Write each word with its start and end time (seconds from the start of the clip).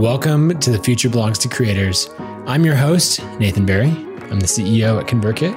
Welcome 0.00 0.58
to 0.60 0.70
The 0.70 0.78
Future 0.78 1.10
Belongs 1.10 1.38
to 1.40 1.48
Creators. 1.48 2.08
I'm 2.46 2.64
your 2.64 2.74
host, 2.74 3.22
Nathan 3.38 3.66
Barry. 3.66 3.90
I'm 4.30 4.40
the 4.40 4.46
CEO 4.46 4.98
at 4.98 5.06
ConvertKit, 5.06 5.52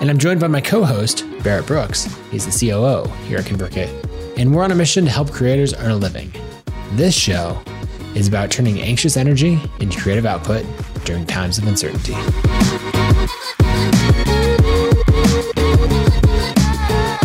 and 0.00 0.10
I'm 0.10 0.18
joined 0.18 0.40
by 0.40 0.48
my 0.48 0.60
co 0.60 0.82
host, 0.82 1.24
Barrett 1.44 1.68
Brooks. 1.68 2.06
He's 2.32 2.44
the 2.44 2.50
COO 2.50 3.08
here 3.26 3.38
at 3.38 3.44
ConvertKit. 3.44 4.36
And 4.36 4.52
we're 4.52 4.64
on 4.64 4.72
a 4.72 4.74
mission 4.74 5.04
to 5.04 5.12
help 5.12 5.30
creators 5.30 5.74
earn 5.74 5.92
a 5.92 5.96
living. 5.96 6.32
This 6.94 7.14
show 7.14 7.62
is 8.16 8.26
about 8.26 8.50
turning 8.50 8.80
anxious 8.80 9.16
energy 9.16 9.60
into 9.78 9.96
creative 10.00 10.26
output 10.26 10.66
during 11.04 11.24
times 11.24 11.58
of 11.58 11.68
uncertainty. 11.68 12.14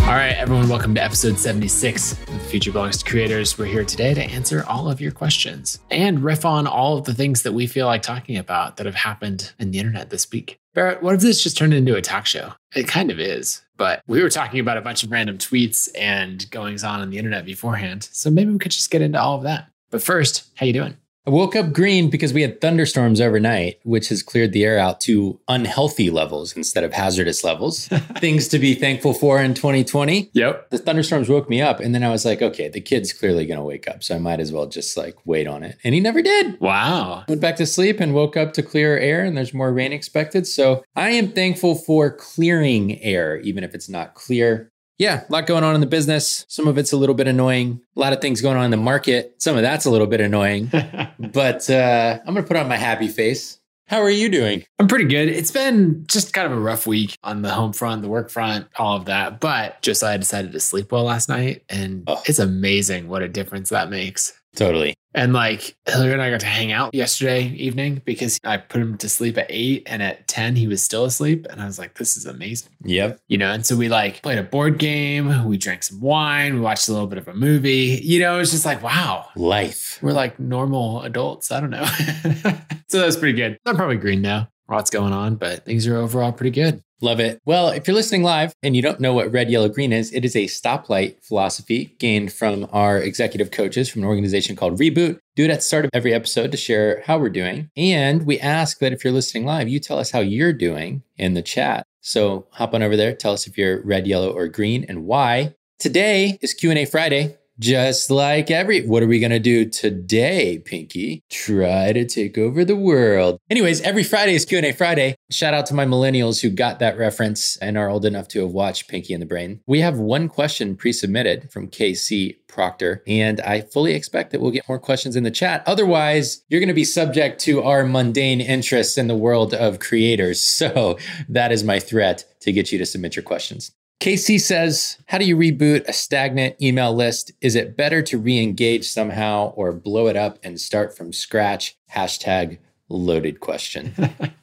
All 0.05 0.15
right, 0.15 0.35
everyone, 0.37 0.69
welcome 0.69 0.93
to 0.93 1.03
episode 1.03 1.39
76 1.39 2.11
of 2.11 2.27
The 2.27 2.28
Future 2.49 2.71
Belongs 2.71 2.97
to 2.97 3.05
Creators. 3.07 3.59
We're 3.59 3.65
here 3.65 3.85
today 3.85 4.15
to 4.15 4.23
answer 4.23 4.65
all 4.67 4.89
of 4.89 4.99
your 4.99 5.11
questions 5.11 5.79
and 5.91 6.23
riff 6.23 6.45
on 6.45 6.65
all 6.65 6.97
of 6.97 7.05
the 7.05 7.13
things 7.13 7.43
that 7.43 7.51
we 7.51 7.67
feel 7.67 7.85
like 7.85 8.01
talking 8.01 8.37
about 8.37 8.77
that 8.77 8.87
have 8.87 8.95
happened 8.95 9.53
in 9.59 9.69
the 9.69 9.77
internet 9.77 10.09
this 10.09 10.31
week. 10.31 10.59
Barrett, 10.73 11.03
what 11.03 11.13
if 11.13 11.21
this 11.21 11.43
just 11.43 11.57
turned 11.57 11.75
into 11.75 11.95
a 11.95 12.01
talk 12.01 12.25
show? 12.25 12.53
It 12.75 12.87
kind 12.87 13.11
of 13.11 13.19
is, 13.19 13.61
but 13.77 14.01
we 14.07 14.23
were 14.23 14.31
talking 14.31 14.59
about 14.59 14.77
a 14.77 14.81
bunch 14.81 15.03
of 15.03 15.11
random 15.11 15.37
tweets 15.37 15.89
and 15.95 16.49
goings 16.49 16.83
on 16.83 17.01
on 17.01 17.11
the 17.11 17.19
internet 17.19 17.45
beforehand. 17.45 18.09
So 18.11 18.31
maybe 18.31 18.51
we 18.51 18.57
could 18.57 18.71
just 18.71 18.89
get 18.89 19.03
into 19.03 19.21
all 19.21 19.37
of 19.37 19.43
that. 19.43 19.69
But 19.91 20.01
first, 20.01 20.49
how 20.55 20.65
you 20.65 20.73
doing? 20.73 20.97
I 21.27 21.31
woke 21.31 21.55
up 21.55 21.73
green 21.73 22.09
because 22.09 22.33
we 22.33 22.41
had 22.41 22.61
thunderstorms 22.61 23.19
overnight, 23.19 23.79
which 23.83 24.07
has 24.09 24.23
cleared 24.23 24.53
the 24.53 24.63
air 24.63 24.79
out 24.79 25.01
to 25.01 25.39
unhealthy 25.47 26.09
levels 26.09 26.55
instead 26.55 26.83
of 26.83 26.93
hazardous 26.93 27.43
levels. 27.43 27.87
Things 28.17 28.47
to 28.47 28.57
be 28.57 28.73
thankful 28.73 29.13
for 29.13 29.39
in 29.39 29.53
2020. 29.53 30.31
Yep. 30.33 30.69
The 30.69 30.77
thunderstorms 30.77 31.27
woke 31.27 31.49
me 31.49 31.61
up, 31.61 31.81
and 31.81 31.93
then 31.93 32.03
I 32.03 32.09
was 32.09 32.23
like, 32.25 32.41
okay, 32.41 32.69
the 32.69 32.81
kid's 32.81 33.11
clearly 33.11 33.45
going 33.45 33.59
to 33.59 33.63
wake 33.63 33.87
up, 33.87 34.01
so 34.01 34.15
I 34.15 34.19
might 34.19 34.39
as 34.39 34.53
well 34.53 34.65
just 34.65 34.95
like 34.95 35.17
wait 35.25 35.45
on 35.45 35.61
it. 35.61 35.77
And 35.83 35.93
he 35.93 35.99
never 35.99 36.21
did. 36.21 36.59
Wow. 36.61 37.25
Went 37.27 37.41
back 37.41 37.57
to 37.57 37.65
sleep 37.65 37.99
and 37.99 38.13
woke 38.13 38.37
up 38.37 38.53
to 38.53 38.63
clearer 38.63 38.97
air, 38.97 39.23
and 39.23 39.37
there's 39.37 39.53
more 39.53 39.73
rain 39.73 39.91
expected. 39.91 40.47
So 40.47 40.83
I 40.95 41.11
am 41.11 41.33
thankful 41.33 41.75
for 41.75 42.09
clearing 42.09 42.99
air, 43.01 43.37
even 43.41 43.63
if 43.63 43.75
it's 43.75 43.89
not 43.89 44.15
clear 44.15 44.71
yeah, 44.99 45.23
a 45.27 45.31
lot 45.31 45.47
going 45.47 45.63
on 45.63 45.73
in 45.73 45.81
the 45.81 45.87
business. 45.87 46.45
Some 46.49 46.67
of 46.67 46.77
it's 46.77 46.91
a 46.91 46.97
little 46.97 47.15
bit 47.15 47.27
annoying. 47.27 47.81
A 47.95 47.99
lot 47.99 48.13
of 48.13 48.19
things 48.19 48.41
going 48.41 48.57
on 48.57 48.65
in 48.65 48.71
the 48.71 48.77
market. 48.77 49.33
Some 49.41 49.55
of 49.55 49.63
that's 49.63 49.85
a 49.85 49.89
little 49.89 50.07
bit 50.07 50.19
annoying. 50.19 50.69
but 51.19 51.69
uh, 51.69 52.19
I'm 52.19 52.33
going 52.33 52.43
to 52.43 52.47
put 52.47 52.57
on 52.57 52.67
my 52.67 52.75
happy 52.75 53.07
face. 53.07 53.59
How 53.87 54.01
are 54.01 54.09
you 54.09 54.29
doing? 54.29 54.65
I'm 54.77 54.87
pretty 54.87 55.05
good. 55.05 55.29
It's 55.29 55.49
been 55.49 56.05
just 56.05 56.33
kind 56.33 56.45
of 56.45 56.55
a 56.55 56.61
rough 56.61 56.85
week 56.85 57.17
on 57.23 57.41
the 57.41 57.49
home 57.49 57.73
front, 57.73 58.03
the 58.03 58.07
work 58.07 58.29
front, 58.29 58.67
all 58.77 58.97
of 58.97 59.05
that. 59.05 59.39
But 59.39 59.81
just 59.81 60.03
I 60.03 60.15
decided 60.17 60.51
to 60.51 60.59
sleep 60.59 60.91
well 60.91 61.05
last 61.05 61.27
night, 61.27 61.63
and 61.69 62.03
oh. 62.05 62.21
it's 62.27 62.37
amazing 62.37 63.07
what 63.07 63.23
a 63.23 63.27
difference 63.27 63.69
that 63.69 63.89
makes. 63.89 64.38
Totally. 64.55 64.95
And 65.15 65.33
like 65.33 65.75
Hillary 65.87 66.13
and 66.13 66.21
I 66.21 66.29
got 66.29 66.39
to 66.41 66.45
hang 66.45 66.71
out 66.71 66.93
yesterday 66.93 67.47
evening 67.47 68.01
because 68.05 68.39
I 68.43 68.57
put 68.57 68.81
him 68.81 68.97
to 68.99 69.09
sleep 69.09 69.37
at 69.37 69.47
eight 69.49 69.83
and 69.87 70.03
at 70.03 70.27
10 70.27 70.55
he 70.55 70.67
was 70.67 70.83
still 70.83 71.05
asleep. 71.05 71.47
And 71.49 71.61
I 71.61 71.65
was 71.65 71.79
like, 71.79 71.97
this 71.97 72.15
is 72.15 72.25
amazing. 72.25 72.71
Yep. 72.83 73.19
You 73.27 73.37
know, 73.37 73.51
and 73.51 73.65
so 73.65 73.75
we 73.75 73.89
like 73.89 74.21
played 74.21 74.37
a 74.37 74.43
board 74.43 74.77
game, 74.77 75.45
we 75.45 75.57
drank 75.57 75.83
some 75.83 75.99
wine, 75.99 76.53
we 76.55 76.59
watched 76.59 76.87
a 76.87 76.91
little 76.91 77.07
bit 77.07 77.17
of 77.17 77.27
a 77.27 77.33
movie. 77.33 77.99
You 78.03 78.19
know, 78.19 78.39
it's 78.39 78.51
just 78.51 78.65
like, 78.65 78.83
wow. 78.83 79.27
Life. 79.35 79.99
We're 80.01 80.13
like 80.13 80.39
normal 80.39 81.01
adults. 81.01 81.51
I 81.51 81.59
don't 81.59 81.71
know. 81.71 81.85
so 82.87 82.99
that's 82.99 83.17
pretty 83.17 83.37
good. 83.37 83.57
I'm 83.65 83.75
probably 83.75 83.97
green 83.97 84.21
now. 84.21 84.49
Lots 84.69 84.91
going 84.91 85.13
on, 85.13 85.35
but 85.35 85.65
things 85.65 85.87
are 85.87 85.97
overall 85.97 86.31
pretty 86.31 86.51
good. 86.51 86.83
Love 87.01 87.19
it. 87.19 87.41
Well, 87.45 87.69
if 87.69 87.87
you're 87.87 87.95
listening 87.95 88.23
live 88.23 88.53
and 88.61 88.75
you 88.75 88.81
don't 88.81 88.99
know 88.99 89.13
what 89.13 89.31
red, 89.31 89.49
yellow, 89.49 89.69
green 89.69 89.93
is, 89.93 90.11
it 90.11 90.25
is 90.25 90.35
a 90.35 90.45
stoplight 90.45 91.23
philosophy 91.23 91.95
gained 91.97 92.33
from 92.33 92.67
our 92.73 92.97
executive 92.97 93.51
coaches 93.51 93.89
from 93.89 94.01
an 94.01 94.07
organization 94.07 94.55
called 94.55 94.77
Reboot. 94.79 95.19
Do 95.35 95.45
it 95.45 95.49
at 95.49 95.57
the 95.57 95.61
start 95.61 95.85
of 95.85 95.91
every 95.93 96.13
episode 96.13 96.51
to 96.51 96.57
share 96.57 97.01
how 97.05 97.17
we're 97.17 97.29
doing. 97.29 97.69
And 97.77 98.25
we 98.25 98.37
ask 98.39 98.79
that 98.79 98.91
if 98.91 99.03
you're 99.03 99.13
listening 99.13 99.45
live, 99.45 99.69
you 99.69 99.79
tell 99.79 99.97
us 99.97 100.11
how 100.11 100.19
you're 100.19 100.51
doing 100.51 101.03
in 101.17 101.35
the 101.35 101.41
chat. 101.41 101.85
So 102.01 102.47
hop 102.51 102.73
on 102.73 102.83
over 102.83 102.97
there, 102.97 103.15
tell 103.15 103.33
us 103.33 103.47
if 103.47 103.57
you're 103.57 103.81
red, 103.83 104.05
yellow, 104.05 104.31
or 104.31 104.47
green 104.47 104.85
and 104.89 105.05
why. 105.05 105.55
Today 105.79 106.37
is 106.41 106.53
Q&A 106.53 106.83
Friday 106.83 107.37
just 107.59 108.09
like 108.09 108.49
every 108.49 108.85
what 108.85 109.03
are 109.03 109.07
we 109.07 109.19
going 109.19 109.31
to 109.31 109.39
do 109.39 109.65
today 109.65 110.59
pinky? 110.59 111.23
Try 111.29 111.91
to 111.93 112.05
take 112.05 112.37
over 112.37 112.63
the 112.63 112.75
world. 112.75 113.37
Anyways 113.49 113.81
every 113.81 114.03
friday 114.03 114.33
is 114.33 114.45
q&a 114.45 114.71
friday. 114.71 115.15
Shout 115.29 115.53
out 115.53 115.65
to 115.67 115.73
my 115.73 115.85
millennials 115.85 116.41
who 116.41 116.49
got 116.49 116.79
that 116.79 116.97
reference 116.97 117.57
and 117.57 117.77
are 117.77 117.89
old 117.89 118.05
enough 118.05 118.27
to 118.29 118.41
have 118.41 118.51
watched 118.51 118.87
pinky 118.87 119.13
and 119.13 119.21
the 119.21 119.27
brain. 119.27 119.59
We 119.67 119.81
have 119.81 119.99
one 119.99 120.29
question 120.29 120.75
pre-submitted 120.75 121.51
from 121.51 121.67
kc 121.67 122.37
proctor 122.47 123.03
and 123.05 123.39
i 123.41 123.61
fully 123.61 123.93
expect 123.93 124.31
that 124.31 124.41
we'll 124.41 124.51
get 124.51 124.67
more 124.67 124.79
questions 124.79 125.15
in 125.15 125.23
the 125.23 125.31
chat. 125.31 125.63
Otherwise 125.67 126.43
you're 126.47 126.61
going 126.61 126.67
to 126.69 126.73
be 126.73 126.85
subject 126.85 127.41
to 127.41 127.61
our 127.63 127.83
mundane 127.83 128.41
interests 128.41 128.97
in 128.97 129.07
the 129.07 129.15
world 129.15 129.53
of 129.53 129.79
creators. 129.79 130.39
So 130.59 130.97
that 131.29 131.53
is 131.53 131.63
my 131.63 131.79
threat 131.79 132.25
to 132.41 132.51
get 132.51 132.71
you 132.71 132.77
to 132.79 132.85
submit 132.85 133.15
your 133.15 133.23
questions 133.23 133.71
KC 133.99 134.39
says, 134.39 134.97
How 135.07 135.17
do 135.17 135.25
you 135.25 135.35
reboot 135.35 135.85
a 135.87 135.93
stagnant 135.93 136.61
email 136.61 136.93
list? 136.93 137.31
Is 137.41 137.55
it 137.55 137.75
better 137.75 138.01
to 138.03 138.17
re 138.17 138.41
engage 138.41 138.87
somehow 138.87 139.51
or 139.55 139.73
blow 139.73 140.07
it 140.07 140.15
up 140.15 140.39
and 140.41 140.59
start 140.59 140.95
from 140.95 141.11
scratch? 141.11 141.77
Hashtag 141.91 142.59
loaded 142.87 143.41
question. 143.41 143.93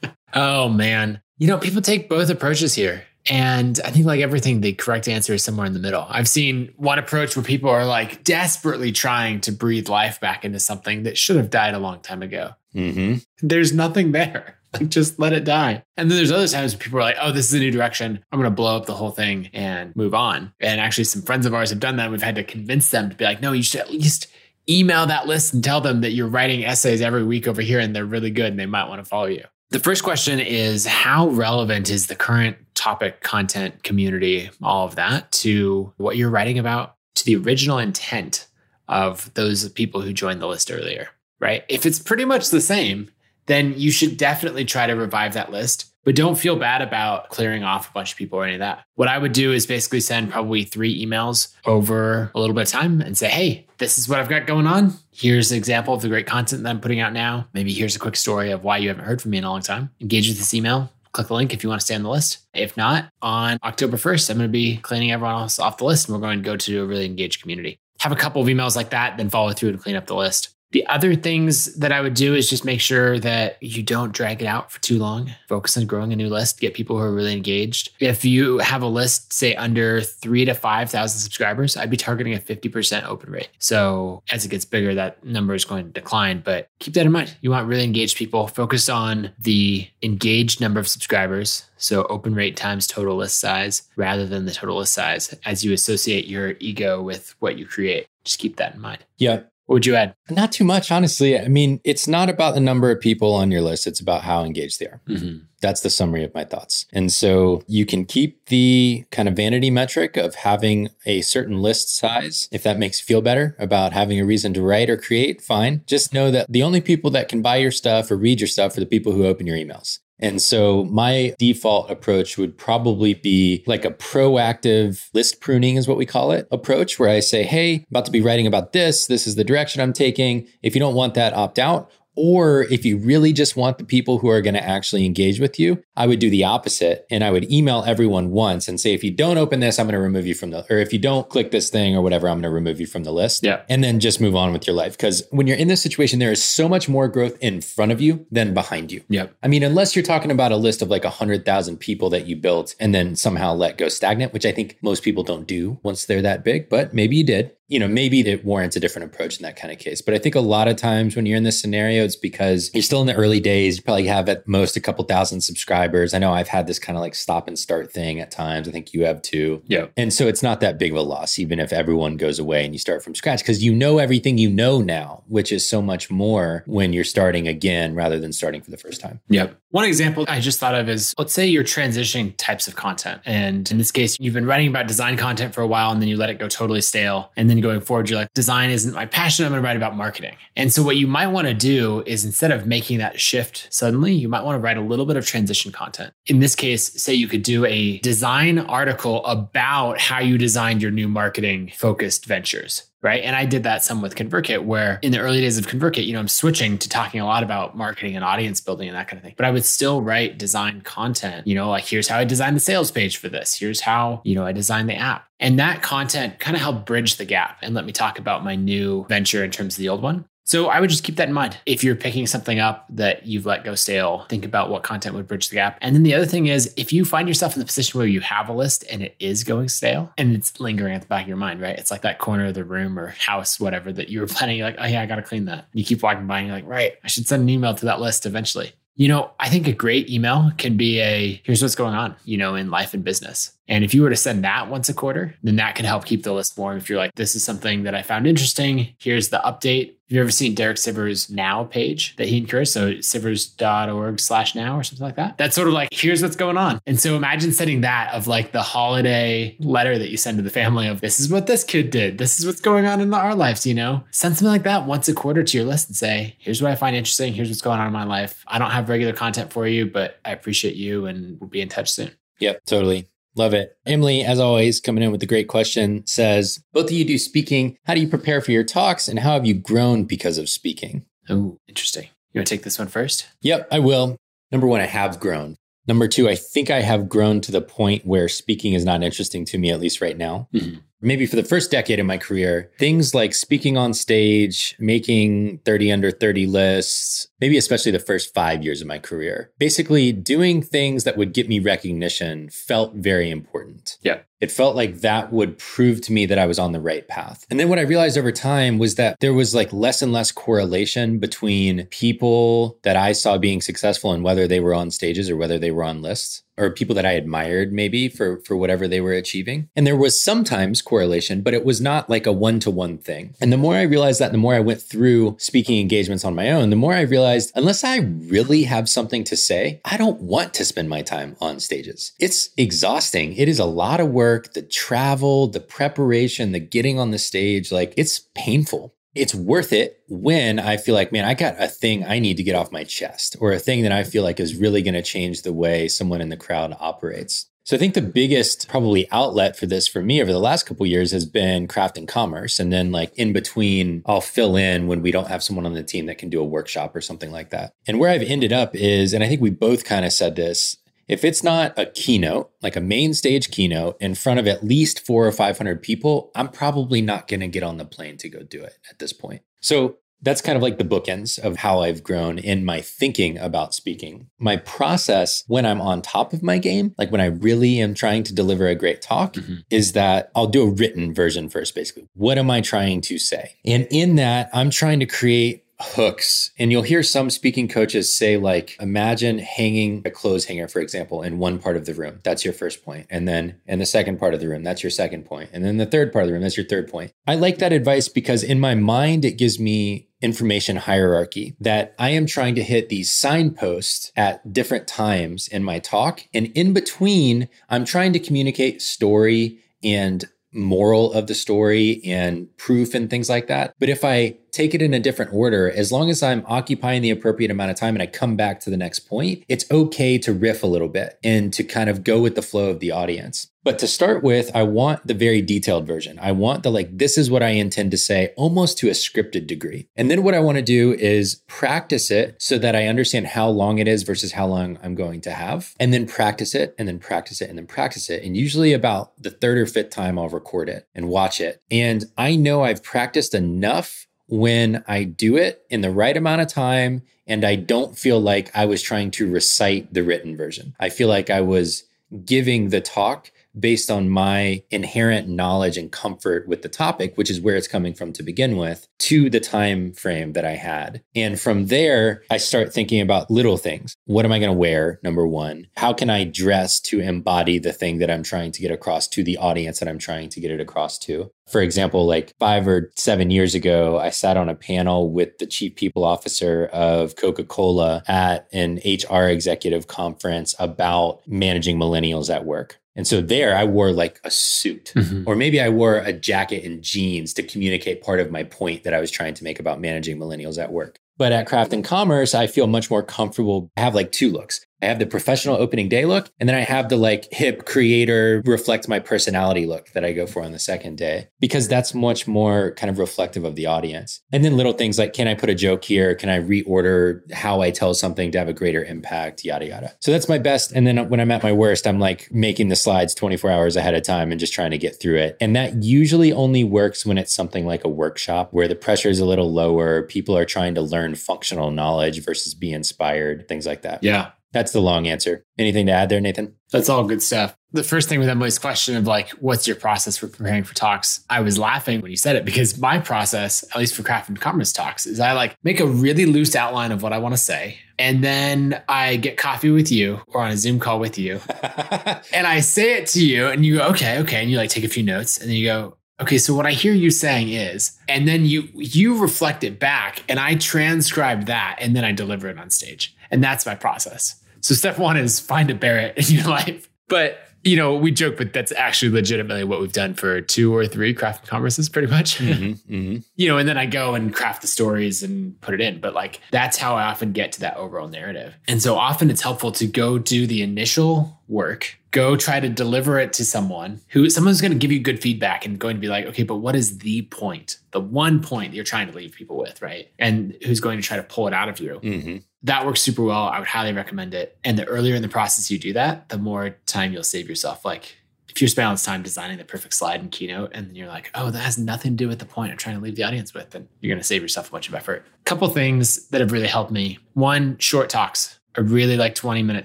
oh, 0.34 0.68
man. 0.68 1.22
You 1.38 1.48
know, 1.48 1.58
people 1.58 1.80
take 1.80 2.08
both 2.08 2.28
approaches 2.28 2.74
here. 2.74 3.04
And 3.28 3.80
I 3.84 3.90
think, 3.90 4.06
like 4.06 4.20
everything, 4.20 4.60
the 4.60 4.72
correct 4.72 5.08
answer 5.08 5.34
is 5.34 5.42
somewhere 5.42 5.66
in 5.66 5.72
the 5.72 5.80
middle. 5.80 6.06
I've 6.08 6.28
seen 6.28 6.72
one 6.76 6.98
approach 6.98 7.34
where 7.34 7.42
people 7.42 7.70
are 7.70 7.84
like 7.84 8.22
desperately 8.22 8.92
trying 8.92 9.40
to 9.42 9.52
breathe 9.52 9.88
life 9.88 10.20
back 10.20 10.44
into 10.44 10.60
something 10.60 11.02
that 11.04 11.18
should 11.18 11.36
have 11.36 11.50
died 11.50 11.74
a 11.74 11.78
long 11.78 12.00
time 12.00 12.22
ago. 12.22 12.52
Mm-hmm. 12.74 13.16
There's 13.40 13.72
nothing 13.72 14.12
there. 14.12 14.55
Just 14.88 15.18
let 15.18 15.32
it 15.32 15.44
die. 15.44 15.84
And 15.96 16.10
then 16.10 16.16
there's 16.16 16.32
other 16.32 16.48
times 16.48 16.72
when 16.72 16.80
people 16.80 16.98
are 16.98 17.02
like, 17.02 17.16
oh, 17.20 17.32
this 17.32 17.46
is 17.46 17.54
a 17.54 17.58
new 17.58 17.70
direction. 17.70 18.24
I'm 18.30 18.38
going 18.38 18.50
to 18.50 18.54
blow 18.54 18.76
up 18.76 18.86
the 18.86 18.94
whole 18.94 19.10
thing 19.10 19.50
and 19.52 19.94
move 19.96 20.14
on. 20.14 20.52
And 20.60 20.80
actually, 20.80 21.04
some 21.04 21.22
friends 21.22 21.46
of 21.46 21.54
ours 21.54 21.70
have 21.70 21.80
done 21.80 21.96
that. 21.96 22.10
We've 22.10 22.22
had 22.22 22.36
to 22.36 22.44
convince 22.44 22.90
them 22.90 23.10
to 23.10 23.16
be 23.16 23.24
like, 23.24 23.40
no, 23.40 23.52
you 23.52 23.62
should 23.62 23.80
at 23.80 23.90
least 23.90 24.28
email 24.68 25.06
that 25.06 25.26
list 25.26 25.54
and 25.54 25.62
tell 25.62 25.80
them 25.80 26.00
that 26.00 26.12
you're 26.12 26.28
writing 26.28 26.64
essays 26.64 27.00
every 27.00 27.24
week 27.24 27.46
over 27.46 27.62
here 27.62 27.78
and 27.78 27.94
they're 27.94 28.04
really 28.04 28.30
good 28.30 28.46
and 28.46 28.58
they 28.58 28.66
might 28.66 28.88
want 28.88 29.02
to 29.02 29.08
follow 29.08 29.26
you. 29.26 29.44
The 29.70 29.80
first 29.80 30.04
question 30.04 30.38
is 30.38 30.86
How 30.86 31.28
relevant 31.28 31.90
is 31.90 32.06
the 32.06 32.14
current 32.14 32.56
topic, 32.74 33.20
content, 33.22 33.82
community, 33.82 34.50
all 34.62 34.86
of 34.86 34.94
that 34.96 35.32
to 35.32 35.92
what 35.96 36.16
you're 36.16 36.30
writing 36.30 36.58
about, 36.58 36.94
to 37.16 37.24
the 37.24 37.36
original 37.36 37.78
intent 37.78 38.46
of 38.88 39.32
those 39.34 39.68
people 39.70 40.00
who 40.00 40.12
joined 40.12 40.40
the 40.40 40.46
list 40.46 40.70
earlier? 40.70 41.08
Right? 41.40 41.64
If 41.68 41.84
it's 41.84 41.98
pretty 41.98 42.24
much 42.24 42.50
the 42.50 42.60
same, 42.60 43.10
then 43.46 43.74
you 43.76 43.90
should 43.90 44.16
definitely 44.16 44.64
try 44.64 44.86
to 44.86 44.94
revive 44.94 45.34
that 45.34 45.50
list. 45.50 45.92
But 46.06 46.14
don't 46.14 46.38
feel 46.38 46.54
bad 46.54 46.82
about 46.82 47.30
clearing 47.30 47.64
off 47.64 47.90
a 47.90 47.92
bunch 47.92 48.12
of 48.12 48.18
people 48.18 48.38
or 48.38 48.44
any 48.44 48.54
of 48.54 48.60
that. 48.60 48.84
What 48.94 49.08
I 49.08 49.18
would 49.18 49.32
do 49.32 49.52
is 49.52 49.66
basically 49.66 49.98
send 49.98 50.30
probably 50.30 50.62
three 50.62 51.04
emails 51.04 51.52
over 51.64 52.30
a 52.32 52.38
little 52.38 52.54
bit 52.54 52.62
of 52.62 52.68
time 52.68 53.00
and 53.00 53.18
say, 53.18 53.28
hey, 53.28 53.66
this 53.78 53.98
is 53.98 54.08
what 54.08 54.20
I've 54.20 54.28
got 54.28 54.46
going 54.46 54.68
on. 54.68 54.92
Here's 55.10 55.50
an 55.50 55.58
example 55.58 55.94
of 55.94 56.02
the 56.02 56.08
great 56.08 56.26
content 56.26 56.62
that 56.62 56.70
I'm 56.70 56.80
putting 56.80 57.00
out 57.00 57.12
now. 57.12 57.48
Maybe 57.54 57.72
here's 57.72 57.96
a 57.96 57.98
quick 57.98 58.14
story 58.14 58.52
of 58.52 58.62
why 58.62 58.78
you 58.78 58.88
haven't 58.88 59.04
heard 59.04 59.20
from 59.20 59.32
me 59.32 59.38
in 59.38 59.44
a 59.44 59.50
long 59.50 59.62
time. 59.62 59.90
Engage 60.00 60.28
with 60.28 60.38
this 60.38 60.54
email. 60.54 60.92
Click 61.10 61.26
the 61.26 61.34
link 61.34 61.52
if 61.52 61.64
you 61.64 61.68
want 61.68 61.80
to 61.80 61.84
stay 61.84 61.96
on 61.96 62.04
the 62.04 62.10
list. 62.10 62.38
If 62.54 62.76
not, 62.76 63.08
on 63.20 63.58
October 63.64 63.96
1st, 63.96 64.30
I'm 64.30 64.36
going 64.36 64.48
to 64.48 64.52
be 64.52 64.76
cleaning 64.76 65.10
everyone 65.10 65.34
else 65.34 65.58
off 65.58 65.78
the 65.78 65.86
list 65.86 66.08
and 66.08 66.14
we're 66.14 66.24
going 66.24 66.38
to 66.38 66.44
go 66.44 66.56
to 66.56 66.82
a 66.82 66.86
really 66.86 67.06
engaged 67.06 67.42
community. 67.42 67.80
Have 67.98 68.12
a 68.12 68.16
couple 68.16 68.40
of 68.40 68.46
emails 68.46 68.76
like 68.76 68.90
that, 68.90 69.16
then 69.16 69.28
follow 69.28 69.52
through 69.52 69.70
and 69.70 69.82
clean 69.82 69.96
up 69.96 70.06
the 70.06 70.14
list. 70.14 70.50
The 70.72 70.86
other 70.88 71.14
things 71.14 71.74
that 71.76 71.92
I 71.92 72.00
would 72.00 72.14
do 72.14 72.34
is 72.34 72.50
just 72.50 72.64
make 72.64 72.80
sure 72.80 73.18
that 73.20 73.62
you 73.62 73.82
don't 73.82 74.12
drag 74.12 74.42
it 74.42 74.46
out 74.46 74.70
for 74.70 74.80
too 74.80 74.98
long. 74.98 75.32
Focus 75.48 75.76
on 75.76 75.86
growing 75.86 76.12
a 76.12 76.16
new 76.16 76.28
list, 76.28 76.60
get 76.60 76.74
people 76.74 76.96
who 76.96 77.02
are 77.02 77.14
really 77.14 77.32
engaged. 77.32 77.90
If 78.00 78.24
you 78.24 78.58
have 78.58 78.82
a 78.82 78.86
list, 78.86 79.32
say 79.32 79.54
under 79.54 80.00
three 80.00 80.44
to 80.44 80.54
5,000 80.54 81.18
subscribers, 81.20 81.76
I'd 81.76 81.90
be 81.90 81.96
targeting 81.96 82.34
a 82.34 82.38
50% 82.38 83.04
open 83.04 83.30
rate. 83.30 83.48
So 83.58 84.22
as 84.30 84.44
it 84.44 84.48
gets 84.48 84.64
bigger, 84.64 84.94
that 84.94 85.24
number 85.24 85.54
is 85.54 85.64
going 85.64 85.86
to 85.86 85.92
decline, 85.92 86.42
but 86.44 86.68
keep 86.78 86.94
that 86.94 87.06
in 87.06 87.12
mind. 87.12 87.36
You 87.40 87.50
want 87.50 87.68
really 87.68 87.84
engaged 87.84 88.16
people. 88.16 88.48
Focus 88.48 88.88
on 88.88 89.32
the 89.38 89.88
engaged 90.02 90.60
number 90.60 90.80
of 90.80 90.88
subscribers. 90.88 91.64
So 91.76 92.04
open 92.04 92.34
rate 92.34 92.56
times 92.56 92.86
total 92.86 93.16
list 93.16 93.38
size 93.38 93.82
rather 93.96 94.26
than 94.26 94.46
the 94.46 94.52
total 94.52 94.78
list 94.78 94.94
size 94.94 95.34
as 95.44 95.64
you 95.64 95.72
associate 95.72 96.26
your 96.26 96.54
ego 96.58 97.02
with 97.02 97.34
what 97.38 97.58
you 97.58 97.66
create. 97.66 98.08
Just 98.24 98.38
keep 98.38 98.56
that 98.56 98.74
in 98.74 98.80
mind. 98.80 99.04
Yeah. 99.18 99.42
What 99.66 99.74
would 99.74 99.86
you 99.86 99.96
add? 99.96 100.14
Not 100.30 100.52
too 100.52 100.64
much, 100.64 100.92
honestly. 100.92 101.38
I 101.38 101.48
mean, 101.48 101.80
it's 101.82 102.06
not 102.06 102.30
about 102.30 102.54
the 102.54 102.60
number 102.60 102.90
of 102.90 103.00
people 103.00 103.34
on 103.34 103.50
your 103.50 103.62
list, 103.62 103.86
it's 103.86 104.00
about 104.00 104.22
how 104.22 104.44
engaged 104.44 104.78
they 104.78 104.86
are. 104.86 105.00
Mm-hmm. 105.08 105.38
That's 105.60 105.80
the 105.80 105.90
summary 105.90 106.22
of 106.22 106.34
my 106.34 106.44
thoughts. 106.44 106.86
And 106.92 107.12
so 107.12 107.62
you 107.66 107.84
can 107.84 108.04
keep 108.04 108.46
the 108.46 109.04
kind 109.10 109.28
of 109.28 109.34
vanity 109.34 109.70
metric 109.70 110.16
of 110.16 110.36
having 110.36 110.90
a 111.04 111.22
certain 111.22 111.60
list 111.60 111.96
size. 111.96 112.48
If 112.52 112.62
that 112.62 112.78
makes 112.78 113.00
you 113.00 113.04
feel 113.04 113.22
better 113.22 113.56
about 113.58 113.92
having 113.92 114.20
a 114.20 114.24
reason 114.24 114.54
to 114.54 114.62
write 114.62 114.88
or 114.88 114.96
create, 114.96 115.40
fine. 115.40 115.82
Just 115.86 116.14
know 116.14 116.30
that 116.30 116.46
the 116.48 116.62
only 116.62 116.80
people 116.80 117.10
that 117.10 117.28
can 117.28 117.42
buy 117.42 117.56
your 117.56 117.72
stuff 117.72 118.10
or 118.10 118.16
read 118.16 118.40
your 118.40 118.48
stuff 118.48 118.76
are 118.76 118.80
the 118.80 118.86
people 118.86 119.12
who 119.12 119.26
open 119.26 119.46
your 119.46 119.56
emails. 119.56 119.98
And 120.18 120.40
so 120.40 120.84
my 120.84 121.34
default 121.38 121.90
approach 121.90 122.38
would 122.38 122.56
probably 122.56 123.14
be 123.14 123.62
like 123.66 123.84
a 123.84 123.90
proactive 123.90 125.08
list 125.12 125.40
pruning 125.40 125.76
is 125.76 125.86
what 125.86 125.98
we 125.98 126.06
call 126.06 126.32
it 126.32 126.48
approach 126.50 126.98
where 126.98 127.10
I 127.10 127.20
say, 127.20 127.42
"Hey, 127.42 127.84
about 127.90 128.06
to 128.06 128.10
be 128.10 128.20
writing 128.20 128.46
about 128.46 128.72
this. 128.72 129.06
This 129.06 129.26
is 129.26 129.34
the 129.34 129.44
direction 129.44 129.80
I'm 129.82 129.92
taking. 129.92 130.46
If 130.62 130.74
you 130.74 130.80
don't 130.80 130.94
want 130.94 131.14
that, 131.14 131.34
opt 131.34 131.58
out." 131.58 131.90
Or 132.16 132.62
if 132.64 132.84
you 132.84 132.96
really 132.96 133.32
just 133.32 133.56
want 133.56 133.78
the 133.78 133.84
people 133.84 134.18
who 134.18 134.28
are 134.28 134.40
going 134.40 134.54
to 134.54 134.64
actually 134.64 135.04
engage 135.04 135.38
with 135.38 135.60
you, 135.60 135.82
I 135.96 136.06
would 136.06 136.18
do 136.18 136.30
the 136.30 136.44
opposite 136.44 137.06
and 137.10 137.22
I 137.22 137.30
would 137.30 137.50
email 137.52 137.84
everyone 137.86 138.30
once 138.30 138.68
and 138.68 138.80
say, 138.80 138.94
if 138.94 139.04
you 139.04 139.10
don't 139.10 139.38
open 139.38 139.60
this, 139.60 139.78
I'm 139.78 139.86
going 139.86 139.94
to 139.94 140.00
remove 140.00 140.26
you 140.26 140.34
from 140.34 140.50
the, 140.50 140.66
or 140.70 140.78
if 140.78 140.92
you 140.92 140.98
don't 140.98 141.28
click 141.28 141.50
this 141.50 141.70
thing 141.70 141.94
or 141.94 142.02
whatever, 142.02 142.28
I'm 142.28 142.36
going 142.36 142.42
to 142.44 142.50
remove 142.50 142.80
you 142.80 142.86
from 142.86 143.04
the 143.04 143.12
list. 143.12 143.44
Yeah. 143.44 143.62
And 143.68 143.84
then 143.84 144.00
just 144.00 144.20
move 144.20 144.34
on 144.34 144.52
with 144.52 144.66
your 144.66 144.74
life. 144.74 144.92
Because 144.92 145.22
when 145.30 145.46
you're 145.46 145.56
in 145.56 145.68
this 145.68 145.82
situation, 145.82 146.18
there 146.18 146.32
is 146.32 146.42
so 146.42 146.68
much 146.68 146.88
more 146.88 147.08
growth 147.08 147.36
in 147.40 147.60
front 147.60 147.92
of 147.92 148.00
you 148.00 148.26
than 148.30 148.54
behind 148.54 148.90
you. 148.90 149.02
Yep. 149.08 149.36
I 149.42 149.48
mean, 149.48 149.62
unless 149.62 149.94
you're 149.94 150.02
talking 150.02 150.30
about 150.30 150.52
a 150.52 150.56
list 150.56 150.82
of 150.82 150.88
like 150.88 151.04
a 151.04 151.08
100,000 151.08 151.76
people 151.78 152.10
that 152.10 152.26
you 152.26 152.36
built 152.36 152.74
and 152.80 152.94
then 152.94 153.16
somehow 153.16 153.54
let 153.54 153.78
go 153.78 153.88
stagnant, 153.88 154.32
which 154.32 154.46
I 154.46 154.52
think 154.52 154.78
most 154.82 155.02
people 155.02 155.22
don't 155.22 155.46
do 155.46 155.78
once 155.82 156.06
they're 156.06 156.22
that 156.22 156.44
big, 156.44 156.68
but 156.68 156.94
maybe 156.94 157.16
you 157.16 157.24
did 157.24 157.55
you 157.68 157.80
know, 157.80 157.88
maybe 157.88 158.20
it 158.20 158.44
warrants 158.44 158.76
a 158.76 158.80
different 158.80 159.12
approach 159.12 159.38
in 159.38 159.42
that 159.42 159.56
kind 159.56 159.72
of 159.72 159.78
case. 159.78 160.00
But 160.00 160.14
I 160.14 160.18
think 160.18 160.34
a 160.34 160.40
lot 160.40 160.68
of 160.68 160.76
times 160.76 161.16
when 161.16 161.26
you're 161.26 161.36
in 161.36 161.42
this 161.42 161.60
scenario, 161.60 162.04
it's 162.04 162.16
because 162.16 162.70
you're 162.72 162.82
still 162.82 163.00
in 163.00 163.08
the 163.08 163.14
early 163.14 163.40
days. 163.40 163.78
You 163.78 163.82
probably 163.82 164.06
have 164.06 164.28
at 164.28 164.46
most 164.46 164.76
a 164.76 164.80
couple 164.80 165.04
thousand 165.04 165.40
subscribers. 165.40 166.14
I 166.14 166.18
know 166.18 166.32
I've 166.32 166.48
had 166.48 166.66
this 166.66 166.78
kind 166.78 166.96
of 166.96 167.02
like 167.02 167.14
stop 167.14 167.48
and 167.48 167.58
start 167.58 167.92
thing 167.92 168.20
at 168.20 168.30
times. 168.30 168.68
I 168.68 168.70
think 168.70 168.94
you 168.94 169.04
have 169.04 169.20
too. 169.20 169.62
Yeah. 169.66 169.86
And 169.96 170.12
so 170.12 170.28
it's 170.28 170.42
not 170.42 170.60
that 170.60 170.78
big 170.78 170.92
of 170.92 170.98
a 170.98 171.02
loss, 171.02 171.38
even 171.38 171.58
if 171.58 171.72
everyone 171.72 172.16
goes 172.16 172.38
away 172.38 172.64
and 172.64 172.72
you 172.74 172.78
start 172.78 173.02
from 173.02 173.14
scratch, 173.14 173.40
because 173.40 173.64
you 173.64 173.74
know 173.74 173.98
everything 173.98 174.38
you 174.38 174.50
know 174.50 174.80
now, 174.80 175.24
which 175.26 175.50
is 175.50 175.68
so 175.68 175.82
much 175.82 176.10
more 176.10 176.62
when 176.66 176.92
you're 176.92 177.04
starting 177.04 177.48
again 177.48 177.94
rather 177.94 178.20
than 178.20 178.32
starting 178.32 178.62
for 178.62 178.70
the 178.70 178.76
first 178.76 179.00
time. 179.00 179.20
Yep. 179.28 179.58
One 179.76 179.84
example 179.84 180.24
I 180.26 180.40
just 180.40 180.58
thought 180.58 180.74
of 180.74 180.88
is 180.88 181.12
let's 181.18 181.34
say 181.34 181.46
you're 181.46 181.62
transitioning 181.62 182.34
types 182.38 182.66
of 182.66 182.76
content. 182.76 183.20
And 183.26 183.70
in 183.70 183.76
this 183.76 183.92
case, 183.92 184.18
you've 184.18 184.32
been 184.32 184.46
writing 184.46 184.68
about 184.68 184.86
design 184.88 185.18
content 185.18 185.54
for 185.54 185.60
a 185.60 185.66
while 185.66 185.92
and 185.92 186.00
then 186.00 186.08
you 186.08 186.16
let 186.16 186.30
it 186.30 186.38
go 186.38 186.48
totally 186.48 186.80
stale. 186.80 187.30
And 187.36 187.50
then 187.50 187.60
going 187.60 187.82
forward, 187.82 188.08
you're 188.08 188.20
like, 188.20 188.32
design 188.32 188.70
isn't 188.70 188.94
my 188.94 189.04
passion. 189.04 189.44
I'm 189.44 189.52
going 189.52 189.60
to 189.60 189.66
write 189.66 189.76
about 189.76 189.94
marketing. 189.94 190.34
And 190.56 190.72
so 190.72 190.82
what 190.82 190.96
you 190.96 191.06
might 191.06 191.26
want 191.26 191.46
to 191.48 191.52
do 191.52 192.02
is 192.06 192.24
instead 192.24 192.52
of 192.52 192.66
making 192.66 193.00
that 193.00 193.20
shift 193.20 193.68
suddenly, 193.70 194.14
you 194.14 194.30
might 194.30 194.44
want 194.44 194.56
to 194.56 194.60
write 194.60 194.78
a 194.78 194.80
little 194.80 195.04
bit 195.04 195.18
of 195.18 195.26
transition 195.26 195.72
content. 195.72 196.14
In 196.24 196.40
this 196.40 196.54
case, 196.54 196.90
say 196.94 197.12
you 197.12 197.28
could 197.28 197.42
do 197.42 197.66
a 197.66 197.98
design 197.98 198.58
article 198.58 199.26
about 199.26 200.00
how 200.00 200.20
you 200.20 200.38
designed 200.38 200.80
your 200.80 200.90
new 200.90 201.06
marketing 201.06 201.70
focused 201.74 202.24
ventures 202.24 202.84
right? 203.06 203.22
And 203.22 203.36
I 203.36 203.46
did 203.46 203.62
that 203.62 203.84
some 203.84 204.02
with 204.02 204.16
ConvertKit, 204.16 204.64
where 204.64 204.98
in 205.00 205.12
the 205.12 205.20
early 205.20 205.40
days 205.40 205.58
of 205.58 205.68
ConvertKit, 205.68 206.04
you 206.06 206.12
know, 206.12 206.18
I'm 206.18 206.26
switching 206.26 206.76
to 206.78 206.88
talking 206.88 207.20
a 207.20 207.24
lot 207.24 207.44
about 207.44 207.76
marketing 207.76 208.16
and 208.16 208.24
audience 208.24 208.60
building 208.60 208.88
and 208.88 208.96
that 208.96 209.06
kind 209.06 209.18
of 209.18 209.24
thing. 209.24 209.34
But 209.36 209.46
I 209.46 209.52
would 209.52 209.64
still 209.64 210.02
write 210.02 210.38
design 210.38 210.80
content, 210.80 211.46
you 211.46 211.54
know, 211.54 211.70
like 211.70 211.84
here's 211.84 212.08
how 212.08 212.18
I 212.18 212.24
designed 212.24 212.56
the 212.56 212.60
sales 212.60 212.90
page 212.90 213.18
for 213.18 213.28
this. 213.28 213.54
Here's 213.54 213.80
how, 213.80 214.22
you 214.24 214.34
know, 214.34 214.44
I 214.44 214.50
designed 214.50 214.88
the 214.88 214.96
app. 214.96 215.24
And 215.38 215.60
that 215.60 215.82
content 215.82 216.40
kind 216.40 216.56
of 216.56 216.62
helped 216.62 216.84
bridge 216.84 217.16
the 217.16 217.24
gap 217.24 217.58
and 217.62 217.74
let 217.74 217.86
me 217.86 217.92
talk 217.92 218.18
about 218.18 218.42
my 218.42 218.56
new 218.56 219.06
venture 219.08 219.44
in 219.44 219.52
terms 219.52 219.74
of 219.74 219.78
the 219.78 219.88
old 219.88 220.02
one. 220.02 220.24
So 220.46 220.68
I 220.68 220.78
would 220.78 220.90
just 220.90 221.02
keep 221.02 221.16
that 221.16 221.26
in 221.26 221.34
mind. 221.34 221.58
If 221.66 221.82
you're 221.82 221.96
picking 221.96 222.24
something 222.28 222.60
up 222.60 222.86
that 222.90 223.26
you've 223.26 223.46
let 223.46 223.64
go 223.64 223.74
stale, 223.74 224.26
think 224.28 224.44
about 224.44 224.70
what 224.70 224.84
content 224.84 225.16
would 225.16 225.26
bridge 225.26 225.48
the 225.48 225.56
gap. 225.56 225.76
And 225.82 225.94
then 225.94 226.04
the 226.04 226.14
other 226.14 226.24
thing 226.24 226.46
is 226.46 226.72
if 226.76 226.92
you 226.92 227.04
find 227.04 227.26
yourself 227.26 227.54
in 227.54 227.58
the 227.58 227.66
position 227.66 227.98
where 227.98 228.06
you 228.06 228.20
have 228.20 228.48
a 228.48 228.52
list 228.52 228.84
and 228.88 229.02
it 229.02 229.16
is 229.18 229.42
going 229.42 229.68
stale 229.68 230.12
and 230.16 230.36
it's 230.36 230.58
lingering 230.60 230.94
at 230.94 231.02
the 231.02 231.08
back 231.08 231.22
of 231.22 231.28
your 231.28 231.36
mind, 231.36 231.60
right? 231.60 231.76
It's 231.76 231.90
like 231.90 232.02
that 232.02 232.20
corner 232.20 232.46
of 232.46 232.54
the 232.54 232.64
room 232.64 232.96
or 232.96 233.08
house, 233.08 233.58
whatever 233.58 233.92
that 233.92 234.08
you 234.08 234.20
were 234.20 234.26
planning. 234.28 234.58
You're 234.58 234.68
like, 234.68 234.78
oh 234.78 234.86
yeah, 234.86 235.02
I 235.02 235.06
got 235.06 235.16
to 235.16 235.22
clean 235.22 235.46
that. 235.46 235.66
You 235.72 235.84
keep 235.84 236.00
walking 236.00 236.28
by 236.28 236.38
and 236.38 236.46
you're 236.46 236.56
like, 236.56 236.66
right, 236.66 236.94
I 237.02 237.08
should 237.08 237.26
send 237.26 237.42
an 237.42 237.48
email 237.48 237.74
to 237.74 237.86
that 237.86 238.00
list 238.00 238.24
eventually. 238.24 238.72
You 238.98 239.08
know, 239.08 239.32
I 239.38 239.50
think 239.50 239.66
a 239.66 239.72
great 239.72 240.08
email 240.08 240.52
can 240.56 240.76
be 240.76 241.00
a 241.00 241.40
here's 241.44 241.60
what's 241.60 241.74
going 241.74 241.94
on, 241.94 242.14
you 242.24 242.38
know, 242.38 242.54
in 242.54 242.70
life 242.70 242.94
and 242.94 243.04
business. 243.04 243.52
And 243.68 243.84
if 243.84 243.92
you 243.92 244.00
were 244.00 244.10
to 244.10 244.16
send 244.16 244.44
that 244.44 244.70
once 244.70 244.88
a 244.88 244.94
quarter, 244.94 245.34
then 245.42 245.56
that 245.56 245.74
can 245.74 245.84
help 245.84 246.06
keep 246.06 246.22
the 246.22 246.32
list 246.32 246.56
warm. 246.56 246.78
If 246.78 246.88
you're 246.88 246.98
like, 246.98 247.14
this 247.14 247.34
is 247.34 247.44
something 247.44 247.82
that 247.82 247.94
I 247.94 248.00
found 248.02 248.26
interesting, 248.26 248.94
here's 248.98 249.28
the 249.28 249.40
update. 249.44 249.95
Have 250.08 250.14
you 250.14 250.20
ever 250.20 250.30
seen 250.30 250.54
Derek 250.54 250.76
Sivers' 250.76 251.28
now 251.28 251.64
page 251.64 252.14
that 252.14 252.28
he 252.28 252.38
encouraged? 252.38 252.70
So 252.70 252.92
sivers.org 252.92 254.20
slash 254.20 254.54
now 254.54 254.78
or 254.78 254.84
something 254.84 255.04
like 255.04 255.16
that. 255.16 255.36
That's 255.36 255.56
sort 255.56 255.66
of 255.66 255.74
like, 255.74 255.88
here's 255.90 256.22
what's 256.22 256.36
going 256.36 256.56
on. 256.56 256.80
And 256.86 257.00
so 257.00 257.16
imagine 257.16 257.50
sending 257.50 257.80
that 257.80 258.14
of 258.14 258.28
like 258.28 258.52
the 258.52 258.62
holiday 258.62 259.56
letter 259.58 259.98
that 259.98 260.08
you 260.08 260.16
send 260.16 260.36
to 260.36 260.44
the 260.44 260.50
family 260.50 260.86
of 260.86 261.00
this 261.00 261.18
is 261.18 261.28
what 261.28 261.48
this 261.48 261.64
kid 261.64 261.90
did. 261.90 262.18
This 262.18 262.38
is 262.38 262.46
what's 262.46 262.60
going 262.60 262.86
on 262.86 263.00
in 263.00 263.12
our 263.12 263.34
lives, 263.34 263.66
you 263.66 263.74
know? 263.74 264.04
Send 264.12 264.36
something 264.36 264.52
like 264.52 264.62
that 264.62 264.86
once 264.86 265.08
a 265.08 265.12
quarter 265.12 265.42
to 265.42 265.56
your 265.56 265.66
list 265.66 265.88
and 265.88 265.96
say, 265.96 266.36
here's 266.38 266.62
what 266.62 266.70
I 266.70 266.76
find 266.76 266.94
interesting. 266.94 267.32
Here's 267.32 267.48
what's 267.48 267.60
going 267.60 267.80
on 267.80 267.88
in 267.88 267.92
my 267.92 268.04
life. 268.04 268.44
I 268.46 268.60
don't 268.60 268.70
have 268.70 268.88
regular 268.88 269.12
content 269.12 269.52
for 269.52 269.66
you, 269.66 269.86
but 269.86 270.20
I 270.24 270.30
appreciate 270.30 270.76
you 270.76 271.06
and 271.06 271.40
we'll 271.40 271.50
be 271.50 271.60
in 271.60 271.68
touch 271.68 271.90
soon. 271.90 272.12
Yep, 272.38 272.64
totally. 272.64 273.08
Love 273.36 273.54
it. 273.54 273.76
Emily, 273.84 274.22
as 274.22 274.40
always, 274.40 274.80
coming 274.80 275.04
in 275.04 275.12
with 275.12 275.22
a 275.22 275.26
great 275.26 275.46
question 275.46 276.06
says, 276.06 276.62
both 276.72 276.86
of 276.86 276.92
you 276.92 277.04
do 277.04 277.18
speaking. 277.18 277.76
How 277.84 277.94
do 277.94 278.00
you 278.00 278.08
prepare 278.08 278.40
for 278.40 278.50
your 278.50 278.64
talks 278.64 279.08
and 279.08 279.18
how 279.18 279.32
have 279.32 279.46
you 279.46 279.54
grown 279.54 280.04
because 280.04 280.38
of 280.38 280.48
speaking? 280.48 281.04
Oh, 281.28 281.58
interesting. 281.68 282.08
You 282.32 282.40
want 282.40 282.48
to 282.48 282.54
take 282.54 282.64
this 282.64 282.78
one 282.78 282.88
first? 282.88 283.26
Yep, 283.42 283.68
I 283.70 283.78
will. 283.78 284.16
Number 284.50 284.66
one, 284.66 284.80
I 284.80 284.86
have 284.86 285.20
grown. 285.20 285.56
Number 285.86 286.08
two, 286.08 286.28
I 286.28 286.34
think 286.34 286.70
I 286.70 286.80
have 286.80 287.08
grown 287.08 287.40
to 287.42 287.52
the 287.52 287.60
point 287.60 288.06
where 288.06 288.28
speaking 288.28 288.72
is 288.72 288.84
not 288.84 289.02
interesting 289.02 289.44
to 289.46 289.58
me, 289.58 289.70
at 289.70 289.80
least 289.80 290.00
right 290.00 290.16
now. 290.16 290.48
Mm-hmm 290.52 290.78
maybe 291.00 291.26
for 291.26 291.36
the 291.36 291.44
first 291.44 291.70
decade 291.70 291.98
of 291.98 292.06
my 292.06 292.18
career, 292.18 292.70
things 292.78 293.14
like 293.14 293.34
speaking 293.34 293.76
on 293.76 293.94
stage, 293.94 294.74
making 294.78 295.58
30 295.64 295.92
under 295.92 296.10
30 296.10 296.46
lists, 296.46 297.28
maybe 297.40 297.56
especially 297.56 297.92
the 297.92 297.98
first 297.98 298.34
five 298.34 298.64
years 298.64 298.80
of 298.80 298.86
my 298.86 298.98
career, 298.98 299.50
basically 299.58 300.12
doing 300.12 300.62
things 300.62 301.04
that 301.04 301.16
would 301.16 301.34
get 301.34 301.48
me 301.48 301.58
recognition 301.58 302.48
felt 302.50 302.94
very 302.94 303.30
important. 303.30 303.98
Yeah. 304.02 304.20
It 304.40 304.50
felt 304.50 304.76
like 304.76 305.00
that 305.00 305.32
would 305.32 305.56
prove 305.58 306.02
to 306.02 306.12
me 306.12 306.26
that 306.26 306.38
I 306.38 306.46
was 306.46 306.58
on 306.58 306.72
the 306.72 306.80
right 306.80 307.08
path. 307.08 307.46
And 307.50 307.58
then 307.58 307.70
what 307.70 307.78
I 307.78 307.82
realized 307.82 308.18
over 308.18 308.32
time 308.32 308.76
was 308.76 308.96
that 308.96 309.18
there 309.20 309.32
was 309.32 309.54
like 309.54 309.72
less 309.72 310.02
and 310.02 310.12
less 310.12 310.30
correlation 310.30 311.18
between 311.18 311.86
people 311.86 312.78
that 312.82 312.96
I 312.96 313.12
saw 313.12 313.38
being 313.38 313.62
successful 313.62 314.12
and 314.12 314.22
whether 314.22 314.46
they 314.46 314.60
were 314.60 314.74
on 314.74 314.90
stages 314.90 315.30
or 315.30 315.36
whether 315.36 315.58
they 315.58 315.70
were 315.70 315.84
on 315.84 316.02
lists 316.02 316.42
or 316.58 316.70
people 316.70 316.94
that 316.94 317.06
I 317.06 317.12
admired 317.12 317.72
maybe 317.72 318.08
for 318.08 318.38
for 318.40 318.56
whatever 318.56 318.88
they 318.88 319.00
were 319.00 319.12
achieving. 319.12 319.68
And 319.76 319.86
there 319.86 319.96
was 319.96 320.20
sometimes 320.20 320.82
correlation, 320.82 321.42
but 321.42 321.54
it 321.54 321.64
was 321.64 321.80
not 321.80 322.08
like 322.08 322.26
a 322.26 322.32
one-to-one 322.32 322.98
thing. 322.98 323.34
And 323.40 323.52
the 323.52 323.56
more 323.56 323.74
I 323.74 323.82
realized 323.82 324.20
that, 324.20 324.32
the 324.32 324.38
more 324.38 324.54
I 324.54 324.60
went 324.60 324.82
through 324.82 325.36
speaking 325.38 325.80
engagements 325.80 326.24
on 326.24 326.34
my 326.34 326.50
own, 326.50 326.70
the 326.70 326.76
more 326.76 326.94
I 326.94 327.02
realized 327.02 327.52
unless 327.54 327.84
I 327.84 327.98
really 327.98 328.64
have 328.64 328.88
something 328.88 329.24
to 329.24 329.36
say, 329.36 329.80
I 329.84 329.96
don't 329.96 330.20
want 330.20 330.54
to 330.54 330.64
spend 330.64 330.88
my 330.88 331.02
time 331.02 331.36
on 331.40 331.60
stages. 331.60 332.12
It's 332.18 332.50
exhausting. 332.56 333.34
It 333.34 333.48
is 333.48 333.58
a 333.58 333.64
lot 333.64 334.00
of 334.00 334.08
work, 334.08 334.54
the 334.54 334.62
travel, 334.62 335.46
the 335.48 335.60
preparation, 335.60 336.52
the 336.52 336.60
getting 336.60 336.98
on 336.98 337.10
the 337.10 337.18
stage, 337.18 337.70
like 337.70 337.92
it's 337.96 338.20
painful 338.34 338.95
it's 339.16 339.34
worth 339.34 339.72
it 339.72 340.00
when 340.08 340.58
I 340.58 340.76
feel 340.76 340.94
like, 340.94 341.12
man, 341.12 341.24
I 341.24 341.34
got 341.34 341.60
a 341.60 341.68
thing 341.68 342.04
I 342.04 342.18
need 342.18 342.36
to 342.36 342.42
get 342.42 342.54
off 342.54 342.72
my 342.72 342.84
chest 342.84 343.36
or 343.40 343.52
a 343.52 343.58
thing 343.58 343.82
that 343.82 343.92
I 343.92 344.04
feel 344.04 344.22
like 344.22 344.40
is 344.40 344.56
really 344.56 344.82
going 344.82 344.94
to 344.94 345.02
change 345.02 345.42
the 345.42 345.52
way 345.52 345.88
someone 345.88 346.20
in 346.20 346.28
the 346.28 346.36
crowd 346.36 346.76
operates. 346.78 347.46
So 347.64 347.74
I 347.74 347.80
think 347.80 347.94
the 347.94 348.00
biggest 348.00 348.68
probably 348.68 349.10
outlet 349.10 349.56
for 349.56 349.66
this 349.66 349.88
for 349.88 350.00
me 350.00 350.22
over 350.22 350.32
the 350.32 350.38
last 350.38 350.66
couple 350.66 350.86
years 350.86 351.10
has 351.10 351.26
been 351.26 351.66
craft 351.66 351.98
and 351.98 352.06
commerce. 352.06 352.60
And 352.60 352.72
then 352.72 352.92
like 352.92 353.12
in 353.16 353.32
between, 353.32 354.02
I'll 354.06 354.20
fill 354.20 354.54
in 354.54 354.86
when 354.86 355.02
we 355.02 355.10
don't 355.10 355.26
have 355.26 355.42
someone 355.42 355.66
on 355.66 355.74
the 355.74 355.82
team 355.82 356.06
that 356.06 356.18
can 356.18 356.30
do 356.30 356.40
a 356.40 356.44
workshop 356.44 356.94
or 356.94 357.00
something 357.00 357.32
like 357.32 357.50
that. 357.50 357.72
And 357.88 357.98
where 357.98 358.10
I've 358.10 358.22
ended 358.22 358.52
up 358.52 358.76
is, 358.76 359.12
and 359.12 359.24
I 359.24 359.28
think 359.28 359.40
we 359.40 359.50
both 359.50 359.84
kind 359.84 360.04
of 360.04 360.12
said 360.12 360.36
this, 360.36 360.76
if 361.08 361.24
it's 361.24 361.42
not 361.42 361.78
a 361.78 361.86
keynote, 361.86 362.50
like 362.62 362.76
a 362.76 362.80
main 362.80 363.14
stage 363.14 363.50
keynote 363.50 363.96
in 364.00 364.14
front 364.14 364.40
of 364.40 364.46
at 364.46 364.64
least 364.64 365.04
four 365.06 365.26
or 365.26 365.32
500 365.32 365.82
people, 365.82 366.30
I'm 366.34 366.48
probably 366.48 367.00
not 367.00 367.28
going 367.28 367.40
to 367.40 367.48
get 367.48 367.62
on 367.62 367.78
the 367.78 367.84
plane 367.84 368.16
to 368.18 368.28
go 368.28 368.42
do 368.42 368.62
it 368.62 368.78
at 368.90 368.98
this 368.98 369.12
point. 369.12 369.42
So 369.60 369.96
that's 370.22 370.40
kind 370.40 370.56
of 370.56 370.62
like 370.62 370.78
the 370.78 370.84
bookends 370.84 371.38
of 371.38 371.58
how 371.58 371.80
I've 371.80 372.02
grown 372.02 372.38
in 372.38 372.64
my 372.64 372.80
thinking 372.80 373.38
about 373.38 373.74
speaking. 373.74 374.28
My 374.38 374.56
process 374.56 375.44
when 375.46 375.66
I'm 375.66 375.80
on 375.80 376.02
top 376.02 376.32
of 376.32 376.42
my 376.42 376.58
game, 376.58 376.94
like 376.98 377.12
when 377.12 377.20
I 377.20 377.26
really 377.26 377.80
am 377.80 377.94
trying 377.94 378.22
to 378.24 378.34
deliver 378.34 378.66
a 378.66 378.74
great 378.74 379.02
talk, 379.02 379.34
mm-hmm. 379.34 379.56
is 379.70 379.92
that 379.92 380.30
I'll 380.34 380.46
do 380.46 380.62
a 380.62 380.70
written 380.70 381.14
version 381.14 381.48
first, 381.48 381.74
basically. 381.74 382.08
What 382.14 382.38
am 382.38 382.50
I 382.50 382.60
trying 382.60 383.02
to 383.02 383.18
say? 383.18 383.56
And 383.64 383.86
in 383.90 384.16
that, 384.16 384.48
I'm 384.52 384.70
trying 384.70 385.00
to 385.00 385.06
create 385.06 385.65
hooks. 385.80 386.50
And 386.58 386.72
you'll 386.72 386.82
hear 386.82 387.02
some 387.02 387.30
speaking 387.30 387.68
coaches 387.68 388.14
say, 388.14 388.36
like, 388.36 388.76
imagine 388.80 389.38
hanging 389.38 390.02
a 390.04 390.10
clothes 390.10 390.46
hanger, 390.46 390.68
for 390.68 390.80
example, 390.80 391.22
in 391.22 391.38
one 391.38 391.58
part 391.58 391.76
of 391.76 391.86
the 391.86 391.94
room. 391.94 392.20
That's 392.22 392.44
your 392.44 392.54
first 392.54 392.84
point. 392.84 393.06
And 393.10 393.28
then 393.28 393.60
in 393.66 393.78
the 393.78 393.86
second 393.86 394.18
part 394.18 394.34
of 394.34 394.40
the 394.40 394.48
room, 394.48 394.62
that's 394.62 394.82
your 394.82 394.90
second 394.90 395.26
point. 395.26 395.50
And 395.52 395.64
then 395.64 395.76
the 395.76 395.86
third 395.86 396.12
part 396.12 396.22
of 396.22 396.28
the 396.28 396.32
room, 396.32 396.42
that's 396.42 396.56
your 396.56 396.66
third 396.66 396.90
point. 396.90 397.12
I 397.26 397.34
like 397.34 397.58
that 397.58 397.72
advice 397.72 398.08
because 398.08 398.42
in 398.42 398.60
my 398.60 398.74
mind, 398.74 399.24
it 399.24 399.38
gives 399.38 399.60
me 399.60 400.08
information 400.22 400.76
hierarchy 400.76 401.54
that 401.60 401.94
I 401.98 402.10
am 402.10 402.24
trying 402.24 402.54
to 402.54 402.62
hit 402.62 402.88
these 402.88 403.10
signposts 403.10 404.12
at 404.16 404.52
different 404.52 404.88
times 404.88 405.46
in 405.46 405.62
my 405.62 405.78
talk. 405.78 406.22
And 406.32 406.46
in 406.54 406.72
between, 406.72 407.48
I'm 407.68 407.84
trying 407.84 408.14
to 408.14 408.18
communicate 408.18 408.80
story 408.80 409.58
and 409.84 410.24
moral 410.52 411.12
of 411.12 411.26
the 411.26 411.34
story 411.34 412.00
and 412.04 412.48
proof 412.56 412.94
and 412.94 413.10
things 413.10 413.28
like 413.28 413.48
that. 413.48 413.74
But 413.78 413.90
if 413.90 414.04
I 414.04 414.38
take 414.56 414.74
it 414.74 414.82
in 414.82 414.94
a 414.94 415.00
different 415.00 415.34
order, 415.34 415.70
as 415.70 415.92
long 415.92 416.08
as 416.08 416.22
I'm 416.22 416.44
occupying 416.46 417.02
the 417.02 417.10
appropriate 417.10 417.50
amount 417.50 417.70
of 417.70 417.76
time 417.76 417.94
and 417.94 418.02
I 418.02 418.06
come 418.06 418.36
back 418.36 418.60
to 418.60 418.70
the 418.70 418.76
next 418.76 419.00
point, 419.00 419.44
it's 419.48 419.70
okay 419.70 420.16
to 420.18 420.32
riff 420.32 420.62
a 420.62 420.66
little 420.66 420.88
bit 420.88 421.18
and 421.22 421.52
to 421.52 421.62
kind 421.62 421.90
of 421.90 422.02
go 422.02 422.20
with 422.20 422.34
the 422.34 422.42
flow 422.42 422.70
of 422.70 422.80
the 422.80 422.90
audience. 422.90 423.48
But 423.66 423.80
to 423.80 423.88
start 423.88 424.22
with, 424.22 424.54
I 424.54 424.62
want 424.62 425.08
the 425.08 425.12
very 425.12 425.42
detailed 425.42 425.88
version. 425.88 426.20
I 426.22 426.30
want 426.30 426.62
the 426.62 426.70
like, 426.70 426.96
this 426.96 427.18
is 427.18 427.32
what 427.32 427.42
I 427.42 427.48
intend 427.48 427.90
to 427.90 427.98
say 427.98 428.32
almost 428.36 428.78
to 428.78 428.86
a 428.86 428.92
scripted 428.92 429.48
degree. 429.48 429.88
And 429.96 430.08
then 430.08 430.22
what 430.22 430.34
I 430.34 430.38
want 430.38 430.56
to 430.56 430.62
do 430.62 430.92
is 430.92 431.42
practice 431.48 432.12
it 432.12 432.36
so 432.38 432.58
that 432.58 432.76
I 432.76 432.86
understand 432.86 433.26
how 433.26 433.48
long 433.48 433.78
it 433.78 433.88
is 433.88 434.04
versus 434.04 434.30
how 434.30 434.46
long 434.46 434.78
I'm 434.84 434.94
going 434.94 435.20
to 435.22 435.32
have. 435.32 435.74
And 435.80 435.92
then 435.92 436.06
practice 436.06 436.54
it 436.54 436.76
and 436.78 436.86
then 436.86 437.00
practice 437.00 437.40
it 437.40 437.48
and 437.48 437.58
then 437.58 437.66
practice 437.66 438.08
it. 438.08 438.22
And 438.22 438.36
usually 438.36 438.72
about 438.72 439.20
the 439.20 439.32
third 439.32 439.58
or 439.58 439.66
fifth 439.66 439.90
time, 439.90 440.16
I'll 440.16 440.28
record 440.28 440.68
it 440.68 440.86
and 440.94 441.08
watch 441.08 441.40
it. 441.40 441.60
And 441.68 442.04
I 442.16 442.36
know 442.36 442.62
I've 442.62 442.84
practiced 442.84 443.34
enough 443.34 444.05
when 444.28 444.84
I 444.86 445.04
do 445.04 445.36
it 445.36 445.64
in 445.70 445.80
the 445.80 445.90
right 445.90 446.16
amount 446.16 446.42
of 446.42 446.48
time 446.48 447.02
and 447.26 447.44
I 447.44 447.56
don't 447.56 447.98
feel 447.98 448.20
like 448.20 448.54
I 448.54 448.66
was 448.66 448.82
trying 448.82 449.10
to 449.12 449.30
recite 449.30 449.92
the 449.92 450.02
written 450.02 450.36
version. 450.36 450.74
I 450.78 450.88
feel 450.88 451.08
like 451.08 451.30
I 451.30 451.40
was 451.40 451.84
giving 452.24 452.68
the 452.68 452.80
talk 452.80 453.30
based 453.58 453.90
on 453.90 454.08
my 454.08 454.62
inherent 454.70 455.28
knowledge 455.28 455.76
and 455.76 455.92
comfort 455.92 456.46
with 456.48 456.62
the 456.62 456.68
topic 456.68 457.16
which 457.16 457.30
is 457.30 457.40
where 457.40 457.56
it's 457.56 457.68
coming 457.68 457.94
from 457.94 458.12
to 458.12 458.22
begin 458.22 458.56
with 458.56 458.86
to 458.98 459.30
the 459.30 459.40
time 459.40 459.92
frame 459.92 460.32
that 460.32 460.44
i 460.44 460.52
had. 460.52 461.02
And 461.14 461.40
from 461.40 461.66
there 461.66 462.22
i 462.30 462.36
start 462.36 462.72
thinking 462.72 463.00
about 463.00 463.30
little 463.30 463.56
things. 463.56 463.96
What 464.06 464.24
am 464.24 464.32
i 464.32 464.38
going 464.38 464.52
to 464.52 464.58
wear 464.58 465.00
number 465.02 465.26
one? 465.26 465.66
How 465.76 465.92
can 465.92 466.10
i 466.10 466.24
dress 466.24 466.80
to 466.80 467.00
embody 467.00 467.58
the 467.58 467.72
thing 467.72 467.98
that 467.98 468.10
i'm 468.10 468.22
trying 468.22 468.52
to 468.52 468.60
get 468.60 468.70
across 468.70 469.08
to 469.08 469.22
the 469.22 469.36
audience 469.38 469.78
that 469.78 469.88
i'm 469.88 469.98
trying 469.98 470.28
to 470.30 470.40
get 470.40 470.50
it 470.50 470.60
across 470.60 470.98
to? 471.00 471.30
For 471.48 471.60
example, 471.60 472.06
like 472.06 472.34
five 472.40 472.66
or 472.66 472.90
seven 472.96 473.30
years 473.30 473.54
ago, 473.54 473.98
I 473.98 474.10
sat 474.10 474.36
on 474.36 474.48
a 474.48 474.54
panel 474.54 475.10
with 475.12 475.38
the 475.38 475.46
chief 475.46 475.76
people 475.76 476.04
officer 476.04 476.66
of 476.72 477.14
Coca 477.16 477.44
Cola 477.44 478.02
at 478.08 478.48
an 478.52 478.80
HR 478.84 479.28
executive 479.28 479.86
conference 479.86 480.54
about 480.58 481.20
managing 481.26 481.78
millennials 481.78 482.34
at 482.34 482.44
work. 482.44 482.80
And 482.96 483.06
so 483.06 483.20
there 483.20 483.56
I 483.56 483.64
wore 483.64 483.92
like 483.92 484.20
a 484.24 484.30
suit, 484.30 484.92
mm-hmm. 484.96 485.24
or 485.26 485.36
maybe 485.36 485.60
I 485.60 485.68
wore 485.68 485.96
a 485.96 486.12
jacket 486.12 486.64
and 486.64 486.82
jeans 486.82 487.34
to 487.34 487.42
communicate 487.42 488.02
part 488.02 488.20
of 488.20 488.30
my 488.30 488.42
point 488.42 488.84
that 488.84 488.94
I 488.94 489.00
was 489.00 489.10
trying 489.10 489.34
to 489.34 489.44
make 489.44 489.60
about 489.60 489.80
managing 489.80 490.18
millennials 490.18 490.60
at 490.60 490.72
work. 490.72 490.98
But 491.18 491.32
at 491.32 491.46
Craft 491.46 491.72
and 491.72 491.84
Commerce, 491.84 492.34
I 492.34 492.46
feel 492.46 492.66
much 492.66 492.90
more 492.90 493.02
comfortable. 493.02 493.70
I 493.76 493.82
have 493.82 493.94
like 493.94 494.12
two 494.12 494.30
looks. 494.30 494.64
I 494.82 494.86
have 494.86 494.98
the 494.98 495.06
professional 495.06 495.56
opening 495.56 495.88
day 495.88 496.04
look, 496.04 496.30
and 496.38 496.48
then 496.48 496.56
I 496.56 496.60
have 496.60 496.88
the 496.88 496.96
like 496.96 497.28
hip 497.32 497.64
creator 497.64 498.42
reflect 498.44 498.88
my 498.88 498.98
personality 498.98 499.66
look 499.66 499.90
that 499.92 500.04
I 500.04 500.12
go 500.12 500.26
for 500.26 500.42
on 500.42 500.52
the 500.52 500.58
second 500.58 500.98
day 500.98 501.28
because 501.40 501.66
that's 501.66 501.94
much 501.94 502.28
more 502.28 502.72
kind 502.74 502.90
of 502.90 502.98
reflective 502.98 503.44
of 503.44 503.54
the 503.54 503.66
audience. 503.66 504.20
And 504.32 504.44
then 504.44 504.56
little 504.56 504.72
things 504.72 504.98
like 504.98 505.12
can 505.12 505.28
I 505.28 505.34
put 505.34 505.48
a 505.48 505.54
joke 505.54 505.84
here? 505.84 506.14
Can 506.14 506.28
I 506.28 506.40
reorder 506.40 507.20
how 507.32 507.62
I 507.62 507.70
tell 507.70 507.94
something 507.94 508.30
to 508.32 508.38
have 508.38 508.48
a 508.48 508.52
greater 508.52 508.84
impact? 508.84 509.44
Yada, 509.44 509.66
yada. 509.66 509.94
So 510.00 510.12
that's 510.12 510.28
my 510.28 510.38
best. 510.38 510.72
And 510.72 510.86
then 510.86 511.08
when 511.08 511.20
I'm 511.20 511.30
at 511.30 511.42
my 511.42 511.52
worst, 511.52 511.86
I'm 511.86 511.98
like 511.98 512.28
making 512.30 512.68
the 512.68 512.76
slides 512.76 513.14
24 513.14 513.50
hours 513.50 513.76
ahead 513.76 513.94
of 513.94 514.02
time 514.02 514.30
and 514.30 514.38
just 514.38 514.52
trying 514.52 514.72
to 514.72 514.78
get 514.78 515.00
through 515.00 515.18
it. 515.18 515.36
And 515.40 515.56
that 515.56 515.82
usually 515.82 516.32
only 516.32 516.64
works 516.64 517.06
when 517.06 517.18
it's 517.18 517.34
something 517.34 517.66
like 517.66 517.84
a 517.84 517.88
workshop 517.88 518.52
where 518.52 518.68
the 518.68 518.74
pressure 518.74 519.08
is 519.08 519.20
a 519.20 519.24
little 519.24 519.52
lower. 519.52 520.02
People 520.02 520.36
are 520.36 520.44
trying 520.44 520.74
to 520.74 520.82
learn 520.82 521.14
functional 521.14 521.70
knowledge 521.70 522.22
versus 522.24 522.54
be 522.54 522.72
inspired, 522.72 523.48
things 523.48 523.66
like 523.66 523.82
that. 523.82 524.02
Yeah. 524.02 524.32
That's 524.56 524.72
the 524.72 524.80
long 524.80 525.06
answer. 525.06 525.44
Anything 525.58 525.84
to 525.84 525.92
add 525.92 526.08
there, 526.08 526.18
Nathan? 526.18 526.54
That's 526.72 526.88
all 526.88 527.04
good 527.04 527.22
stuff. 527.22 527.54
The 527.72 527.82
first 527.82 528.08
thing 528.08 528.18
with 528.18 528.28
Emily's 528.30 528.58
question 528.58 528.96
of 528.96 529.06
like, 529.06 529.28
what's 529.32 529.66
your 529.66 529.76
process 529.76 530.16
for 530.16 530.28
preparing 530.28 530.64
for 530.64 530.74
talks? 530.74 531.22
I 531.28 531.40
was 531.40 531.58
laughing 531.58 532.00
when 532.00 532.10
you 532.10 532.16
said 532.16 532.36
it 532.36 532.46
because 532.46 532.78
my 532.78 532.98
process, 532.98 533.64
at 533.64 533.76
least 533.76 533.94
for 533.94 534.02
craft 534.02 534.30
and 534.30 534.40
commerce 534.40 534.72
talks, 534.72 535.04
is 535.04 535.20
I 535.20 535.34
like 535.34 535.58
make 535.62 535.78
a 535.78 535.86
really 535.86 536.24
loose 536.24 536.56
outline 536.56 536.90
of 536.90 537.02
what 537.02 537.12
I 537.12 537.18
want 537.18 537.34
to 537.34 537.38
say. 537.38 537.76
And 537.98 538.24
then 538.24 538.82
I 538.88 539.16
get 539.16 539.36
coffee 539.36 539.68
with 539.68 539.92
you 539.92 540.22
or 540.28 540.40
on 540.40 540.52
a 540.52 540.56
Zoom 540.56 540.80
call 540.80 541.00
with 541.00 541.18
you. 541.18 541.38
and 542.32 542.46
I 542.46 542.60
say 542.60 542.94
it 542.94 543.08
to 543.08 543.22
you 543.22 543.48
and 543.48 543.62
you 543.62 543.76
go, 543.76 543.88
okay, 543.88 544.20
okay. 544.20 544.40
And 544.40 544.50
you 544.50 544.56
like 544.56 544.70
take 544.70 544.84
a 544.84 544.88
few 544.88 545.02
notes 545.02 545.36
and 545.36 545.50
then 545.50 545.56
you 545.58 545.66
go, 545.66 545.98
okay 546.18 546.38
so 546.38 546.54
what 546.54 546.64
i 546.64 546.72
hear 546.72 546.94
you 546.94 547.10
saying 547.10 547.50
is 547.50 547.98
and 548.08 548.26
then 548.26 548.46
you 548.46 548.66
you 548.72 549.18
reflect 549.20 549.62
it 549.62 549.78
back 549.78 550.22
and 550.30 550.40
i 550.40 550.54
transcribe 550.54 551.44
that 551.44 551.76
and 551.78 551.94
then 551.94 552.06
i 552.06 552.10
deliver 552.10 552.48
it 552.48 552.58
on 552.58 552.70
stage 552.70 553.14
and 553.30 553.44
that's 553.44 553.66
my 553.66 553.74
process 553.74 554.42
so 554.66 554.74
step 554.74 554.98
one 554.98 555.16
is 555.16 555.38
find 555.38 555.70
a 555.70 555.76
Barrett 555.76 556.18
in 556.18 556.34
your 556.34 556.44
life. 556.48 556.88
But 557.06 557.38
you 557.62 557.76
know, 557.76 557.94
we 557.94 558.10
joke, 558.10 558.36
but 558.36 558.52
that's 558.52 558.72
actually 558.72 559.12
legitimately 559.12 559.62
what 559.62 559.80
we've 559.80 559.92
done 559.92 560.14
for 560.14 560.40
two 560.40 560.74
or 560.74 560.86
three 560.86 561.14
craft 561.14 561.46
conferences, 561.46 561.88
pretty 561.88 562.08
much. 562.08 562.38
Mm-hmm, 562.38 562.64
mm-hmm. 562.92 563.16
You 563.36 563.48
know, 563.48 563.58
and 563.58 563.68
then 563.68 563.78
I 563.78 563.86
go 563.86 564.16
and 564.16 564.34
craft 564.34 564.62
the 564.62 564.68
stories 564.68 565.22
and 565.22 565.60
put 565.60 565.72
it 565.72 565.80
in. 565.80 566.00
But 566.00 566.14
like 566.14 566.40
that's 566.50 566.76
how 566.76 566.96
I 566.96 567.04
often 567.04 567.30
get 567.30 567.52
to 567.52 567.60
that 567.60 567.76
overall 567.76 568.08
narrative. 568.08 568.56
And 568.66 568.82
so 568.82 568.96
often 568.96 569.30
it's 569.30 569.42
helpful 569.42 569.70
to 569.72 569.86
go 569.86 570.18
do 570.18 570.48
the 570.48 570.62
initial 570.62 571.35
work, 571.48 571.98
go 572.10 572.36
try 572.36 572.60
to 572.60 572.68
deliver 572.68 573.18
it 573.18 573.32
to 573.34 573.44
someone 573.44 574.00
who 574.08 574.28
someone's 574.30 574.60
going 574.60 574.72
to 574.72 574.78
give 574.78 574.92
you 574.92 575.00
good 575.00 575.20
feedback 575.20 575.64
and 575.64 575.78
going 575.78 575.96
to 575.96 576.00
be 576.00 576.08
like, 576.08 576.26
okay, 576.26 576.42
but 576.42 576.56
what 576.56 576.74
is 576.74 576.98
the 576.98 577.22
point? 577.22 577.78
The 577.92 578.00
one 578.00 578.42
point 578.42 578.74
you're 578.74 578.84
trying 578.84 579.08
to 579.08 579.16
leave 579.16 579.32
people 579.32 579.56
with, 579.56 579.80
right? 579.82 580.08
And 580.18 580.56
who's 580.64 580.80
going 580.80 581.00
to 581.00 581.06
try 581.06 581.16
to 581.16 581.22
pull 581.22 581.46
it 581.46 581.54
out 581.54 581.68
of 581.68 581.80
you. 581.80 582.00
Mm-hmm 582.02 582.36
that 582.66 582.84
works 582.84 583.00
super 583.00 583.22
well. 583.22 583.44
I 583.44 583.60
would 583.60 583.68
highly 583.68 583.92
recommend 583.92 584.34
it. 584.34 584.58
And 584.64 584.76
the 584.76 584.84
earlier 584.86 585.14
in 585.14 585.22
the 585.22 585.28
process 585.28 585.70
you 585.70 585.78
do 585.78 585.92
that, 585.92 586.28
the 586.30 586.38
more 586.38 586.70
time 586.86 587.12
you'll 587.12 587.22
save 587.22 587.48
yourself. 587.48 587.84
Like 587.84 588.16
if 588.48 588.60
you're 588.60 588.68
spending 588.68 588.88
all 588.88 588.94
this 588.94 589.04
time 589.04 589.22
designing 589.22 589.58
the 589.58 589.64
perfect 589.64 589.94
slide 589.94 590.20
and 590.20 590.32
keynote, 590.32 590.70
and 590.74 590.88
then 590.88 590.96
you're 590.96 591.08
like, 591.08 591.30
oh, 591.34 591.50
that 591.50 591.58
has 591.58 591.78
nothing 591.78 592.12
to 592.12 592.16
do 592.16 592.28
with 592.28 592.38
the 592.38 592.44
point 592.44 592.72
I'm 592.72 592.78
trying 592.78 592.96
to 592.96 593.02
leave 593.02 593.14
the 593.14 593.22
audience 593.22 593.54
with, 593.54 593.70
then 593.70 593.88
you're 594.00 594.10
going 594.10 594.20
to 594.20 594.26
save 594.26 594.42
yourself 594.42 594.68
a 594.68 594.72
bunch 594.72 594.88
of 594.88 594.94
effort. 594.94 595.26
A 595.40 595.44
couple 595.44 595.68
things 595.68 596.26
that 596.28 596.40
have 596.40 596.52
really 596.52 596.66
helped 596.66 596.90
me. 596.90 597.18
One, 597.34 597.78
short 597.78 598.08
talks. 598.08 598.58
I 598.76 598.80
really 598.80 599.16
like 599.16 599.34
20 599.34 599.62
minute 599.62 599.84